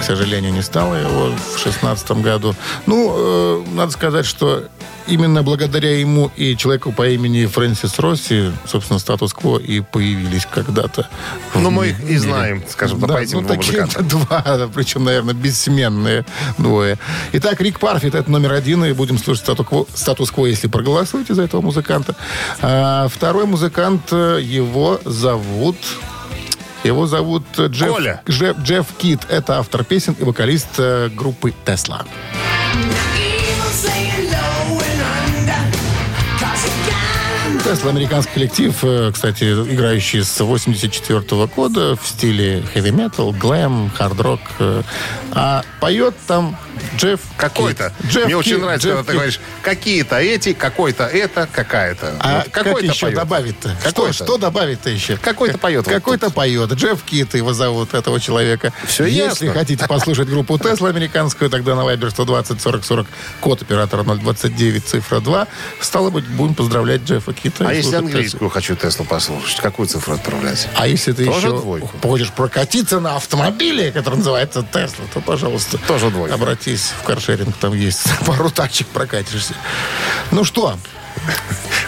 К 0.00 0.02
сожалению, 0.02 0.52
не 0.52 0.62
стало 0.62 0.94
его 0.94 1.34
в 1.34 1.58
шестнадцатом 1.58 2.22
году. 2.22 2.54
Ну, 2.86 3.14
э, 3.16 3.64
надо 3.74 3.92
сказать, 3.92 4.24
что 4.24 4.64
именно 5.06 5.42
благодаря 5.42 5.98
ему 5.98 6.30
и 6.34 6.56
человеку 6.56 6.90
по 6.90 7.06
имени 7.06 7.44
Фрэнсис 7.44 7.98
Росси, 7.98 8.50
собственно, 8.66 8.98
статус-кво 8.98 9.58
и 9.58 9.80
появились 9.80 10.46
когда-то. 10.50 11.06
Ну, 11.54 11.70
мы 11.70 11.88
их 11.88 12.02
и 12.02 12.16
знаем, 12.16 12.64
скажем, 12.66 13.00
да, 13.00 13.08
по 13.08 13.18
этим 13.18 13.42
ну, 13.42 13.48
такие 13.48 13.86
два, 14.00 14.70
причем, 14.74 15.04
наверное, 15.04 15.34
бессменные 15.34 16.24
двое. 16.56 16.98
Итак, 17.32 17.60
Рик 17.60 17.78
Парфит, 17.78 18.14
это 18.14 18.30
номер 18.30 18.52
один, 18.52 18.86
и 18.86 18.92
будем 18.92 19.18
слушать 19.18 19.44
статус-кво, 19.44 19.86
статус-кво, 19.94 20.46
если 20.46 20.68
проголосуете 20.68 21.34
за 21.34 21.42
этого 21.42 21.60
музыканта. 21.60 22.16
А 22.62 23.08
второй 23.08 23.44
музыкант, 23.44 24.04
э, 24.12 24.40
его 24.42 24.98
зовут... 25.04 25.76
Его 26.84 27.06
зовут 27.06 27.44
э, 27.56 27.66
Джефф, 27.68 27.88
Коля. 27.92 28.22
Джефф, 28.28 28.58
Джефф 28.58 28.86
Кит. 28.98 29.20
Это 29.30 29.58
автор 29.58 29.84
песен 29.84 30.14
и 30.18 30.24
вокалист 30.24 30.68
э, 30.78 31.08
группы 31.08 31.54
«Тесла». 31.64 32.04
Тесла 37.64 37.90
американский 37.90 38.34
коллектив, 38.34 38.76
э, 38.82 39.10
кстати, 39.12 39.44
играющий 39.44 40.22
с 40.22 40.38
84 40.44 41.46
года 41.46 41.96
в 41.96 42.06
стиле 42.06 42.62
хэви 42.74 42.90
метал, 42.90 43.32
глэм, 43.32 43.90
хард-рок. 43.96 44.40
А 45.32 45.62
поет 45.80 46.14
там 46.26 46.54
Джефф 46.96 47.20
Какой-то. 47.36 47.92
Джефф 48.08 48.26
Мне 48.26 48.36
очень 48.36 48.52
Кит, 48.54 48.60
нравится, 48.62 48.88
Джефф 48.88 48.96
когда 48.96 49.02
ты 49.04 49.12
Кит. 49.12 49.14
говоришь, 49.16 49.40
какие-то 49.62 50.16
эти, 50.20 50.52
какой-то 50.52 51.04
это, 51.04 51.48
какая-то. 51.52 52.14
А 52.20 52.36
Вот 52.38 52.44
как 52.50 52.64
какой-то 52.64 52.86
еще 52.92 53.06
поет. 53.06 53.16
добавить-то? 53.16 53.76
Что, 53.88 54.12
что 54.12 54.36
добавить-то 54.38 54.90
еще? 54.90 55.16
Какой-то 55.16 55.58
поет 55.58 55.86
вот 55.86 55.94
Какой-то 55.94 56.30
поет. 56.30 56.72
Джефф 56.72 57.02
Кит 57.02 57.34
его 57.34 57.52
зовут, 57.52 57.94
этого 57.94 58.20
человека. 58.20 58.72
Всё 58.86 59.04
Если 59.04 59.46
ясно. 59.46 59.60
хотите 59.60 59.86
послушать 59.86 60.28
группу 60.28 60.58
Тесла 60.58 60.88
американскую, 60.90 61.50
тогда 61.50 61.74
на 61.74 61.80
Viber 61.80 62.10
120 62.10 62.60
40 62.60 62.84
40 62.84 63.06
код 63.40 63.62
оператора 63.62 64.02
029 64.04 64.84
цифра 64.86 65.20
2. 65.20 65.46
Стало 65.80 66.10
быть, 66.10 66.26
будем 66.26 66.54
поздравлять 66.54 67.02
Джеффа 67.02 67.32
Кита. 67.32 67.68
А 67.68 67.72
если 67.72 67.96
английскую 67.96 68.50
хочу 68.50 68.76
Теслу 68.76 69.04
послушать, 69.04 69.60
какую 69.60 69.86
цифру 69.88 70.14
отправлять? 70.14 70.68
А 70.74 70.86
если 70.86 71.12
ты 71.12 71.24
Тоже 71.26 71.48
еще 71.48 71.56
двойку? 71.58 71.90
хочешь 72.02 72.30
прокатиться 72.32 73.00
на 73.00 73.16
автомобиле, 73.16 73.92
который 73.92 74.16
называется 74.16 74.62
Тесла, 74.62 75.04
то, 75.12 75.20
пожалуйста, 75.20 75.78
Тоже 75.86 76.10
двойка. 76.10 76.34
Обратись 76.64 76.92
в 76.98 77.02
каршеринг, 77.04 77.56
там 77.58 77.74
есть 77.74 78.02
пару 78.26 78.50
тачек 78.50 78.86
прокатишься. 78.88 79.54
Ну 80.30 80.44
что, 80.44 80.78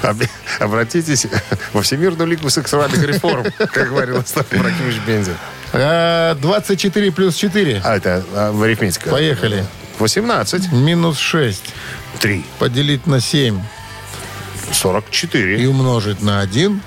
Об- 0.02 0.22
Обратитесь 0.60 1.26
во 1.72 1.82
Всемирную 1.82 2.28
лигу 2.28 2.48
сексуальных 2.50 3.02
реформ, 3.02 3.44
как 3.58 3.88
говорил 3.88 4.18
Остап 4.18 4.52
Ибрагимович 4.52 4.96
Бензин. 5.06 5.36
э, 5.72 6.34
24 6.40 7.12
плюс 7.12 7.36
4. 7.36 7.80
А, 7.84 7.96
это 7.96 8.24
а, 8.34 8.52
в 8.52 8.62
арифметика. 8.62 9.10
Поехали. 9.10 9.64
18, 9.98 10.72
Минус 10.72 11.18
6 11.18 11.62
3, 12.20 12.44
поделить 12.58 13.06
на 13.06 13.20
7 13.20 13.58
и 14.70 14.74
44. 14.74 15.66
умножить 15.68 16.20
на 16.22 16.40
1 16.40 16.82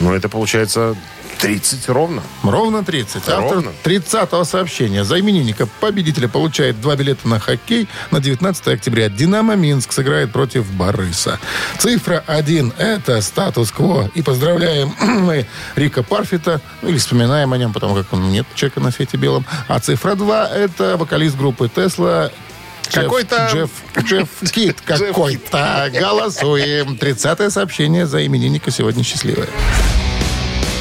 Ну, 0.00 0.14
это 0.14 0.28
получается 0.30 0.96
30 1.38 1.88
ровно. 1.88 2.22
ровно 2.42 2.84
30. 2.84 3.16
Автор 3.28 3.54
Ровно. 3.56 3.72
30-го 3.84 4.44
сообщения. 4.44 5.04
За 5.04 5.18
именинника 5.20 5.66
победителя 5.80 6.28
получает 6.28 6.80
два 6.80 6.96
билета 6.96 7.28
на 7.28 7.38
хоккей 7.38 7.88
на 8.10 8.20
19 8.20 8.66
октября. 8.68 9.08
«Динамо 9.08 9.54
Минск» 9.54 9.92
сыграет 9.92 10.32
против 10.32 10.70
«Барыса». 10.72 11.38
Цифра 11.78 12.22
1– 12.26 12.72
это 12.78 13.20
статус-кво. 13.20 14.10
И 14.14 14.22
поздравляем 14.22 14.94
мы 15.00 15.46
Рика 15.74 16.02
Парфита, 16.02 16.60
ну 16.82 16.88
или 16.88 16.98
вспоминаем 16.98 17.52
о 17.52 17.58
нем, 17.58 17.72
потому 17.72 17.94
как 17.94 18.12
он 18.12 18.30
нет 18.30 18.46
человека 18.54 18.80
на 18.80 18.90
свете 18.90 19.16
белом. 19.16 19.44
А 19.68 19.78
цифра 19.80 20.14
2– 20.14 20.48
это 20.54 20.96
вокалист 20.96 21.36
группы 21.36 21.68
«Тесла» 21.68 22.30
Какой-то- 22.92 23.50
Джефф, 23.52 23.70
Джефф 24.04 24.28
Кит 24.52 24.80
какой-то. 24.84 25.90
Голосуем. 25.92 26.96
30 26.96 27.52
сообщение 27.52 28.06
за 28.06 28.24
именинника 28.24 28.70
сегодня 28.70 29.02
счастливое. 29.02 29.48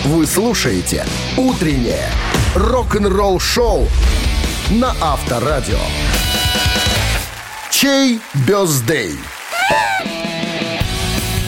Вы 0.06 0.28
слушаете 0.28 1.04
«Утреннее 1.36 2.12
рок-н-ролл-шоу» 2.54 3.88
на 4.70 4.94
Авторадио. 5.02 5.80
Чей 7.72 8.20
birthday? 8.48 9.14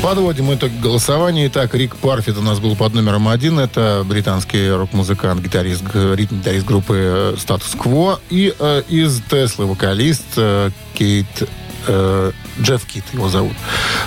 Подводим 0.01 0.51
итог 0.55 0.71
голосования. 0.81 1.45
Итак, 1.47 1.75
Рик 1.75 1.97
Парфит 1.97 2.35
у 2.39 2.41
нас 2.41 2.59
был 2.59 2.75
под 2.75 2.95
номером 2.95 3.27
один. 3.27 3.59
Это 3.59 4.03
британский 4.03 4.71
рок-музыкант, 4.71 5.39
гитарист, 5.43 5.83
ритм-гитарист 5.93 6.65
группы 6.65 7.35
Status 7.37 7.75
Quo. 7.75 8.19
И 8.31 8.55
э, 8.57 8.81
из 8.89 9.21
Теслы 9.29 9.67
вокалист 9.67 10.25
э, 10.35 10.71
Кейт... 10.95 11.27
э, 11.87 12.31
Джефф 12.61 12.85
Кит 12.85 13.03
его 13.13 13.29
зовут. 13.29 13.53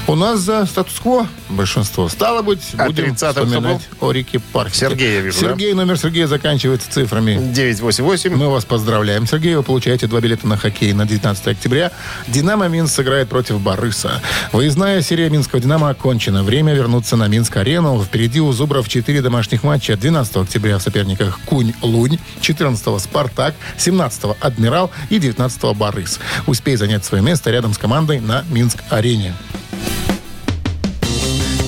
У 0.07 0.15
нас 0.15 0.41
за 0.41 0.67
статус-кво 0.67 1.27
большинство. 1.49 2.09
Стало 2.09 2.43
быть, 2.43 2.63
А 2.77 2.87
будем 2.87 3.07
30-м 3.07 3.15
кто 3.15 3.45
вспоминать 3.45 3.89
о 4.01 4.13
Рике 4.13 4.39
Парфите. 4.39 4.89
Сергей, 4.89 5.15
я 5.15 5.21
вижу, 5.21 5.41
да? 5.41 5.49
Сергей, 5.49 5.73
номер 5.75 5.99
Сергея 5.99 6.27
заканчивается 6.27 6.91
цифрами 6.91 7.39
988. 7.53 8.35
мы 8.35 8.49
вас 8.51 8.65
поздравляем, 8.65 9.27
Сергей. 9.27 9.55
Вы 9.57 9.63
получаете 9.63 10.07
два 10.07 10.21
билета 10.21 10.47
на 10.47 10.57
хоккей 10.57 10.93
на 10.93 11.07
19 11.07 11.47
октября. 11.49 11.93
«Динамо 12.29 12.69
Минск» 12.69 12.95
сыграет 12.95 13.29
против 13.29 13.61
«Барыса». 13.61 14.21
Выездная 14.53 15.01
серия 15.03 15.31
«Минского 15.31 15.61
Динамо» 15.61 15.91
окончена. 15.91 16.43
Время 16.43 16.75
вернуться 16.75 17.17
на 17.17 17.29
Минск-арену. 17.29 18.03
Впереди 18.03 18.41
у 18.41 18.53
«Зубров» 18.53 18.89
4 18.89 19.23
домашних 19.23 19.63
матча. 19.63 19.97
12 19.97 20.37
октября 20.37 20.79
в 20.79 20.83
соперниках 20.83 21.41
«Кунь-Лунь», 21.47 22.19
14 22.41 23.01
«Спартак», 23.01 23.55
17 23.77 24.37
«Адмирал» 24.41 24.91
и 25.09 25.19
19 25.19 25.77
«Барыс». 25.77 26.19
Успей 26.47 26.77
занять 26.77 27.05
свое 27.05 27.23
место 27.23 27.51
рядом 27.51 27.70
с 27.75 27.79
командой 27.79 28.21
на 28.21 28.45
Минск-арене. 28.51 29.35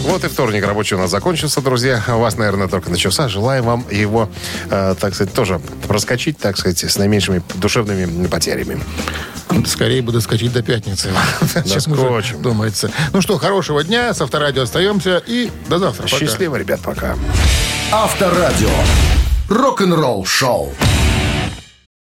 Вот 0.05 0.25
и 0.25 0.29
вторник 0.29 0.67
рабочий 0.67 0.97
у 0.97 0.99
нас 0.99 1.11
закончился, 1.11 1.61
друзья. 1.61 2.03
У 2.09 2.19
вас, 2.19 2.37
наверное, 2.37 2.69
только 2.69 2.91
начался. 2.91 3.29
Желаем 3.29 3.65
вам 3.65 3.87
его, 3.91 4.29
э, 4.69 4.95
так 4.99 5.15
сказать, 5.15 5.33
тоже 5.33 5.61
проскочить, 5.87 6.39
так 6.39 6.59
сказать, 6.59 6.83
с 6.85 6.99
наименьшими 6.99 7.41
душевными 7.55 8.27
потерями. 8.27 8.81
Скорее 9.67 10.03
буду 10.03 10.21
скачать 10.21 10.53
до 10.53 10.63
пятницы. 10.63 11.11
Чем 11.67 11.93
уже 11.93 12.37
думается. 12.37 12.91
Ну 13.13 13.23
что, 13.23 13.39
хорошего 13.39 13.85
дня. 13.85 14.13
С 14.13 14.21
Авторадио 14.21 14.63
остаемся. 14.63 15.23
И 15.27 15.51
до 15.69 15.79
завтра. 15.79 16.03
Пока. 16.03 16.17
Счастливо, 16.19 16.57
ребят, 16.57 16.81
пока. 16.81 17.17
Авторадио. 17.93 18.71
Рок-н-ролл 19.49 20.25
шоу. 20.25 20.75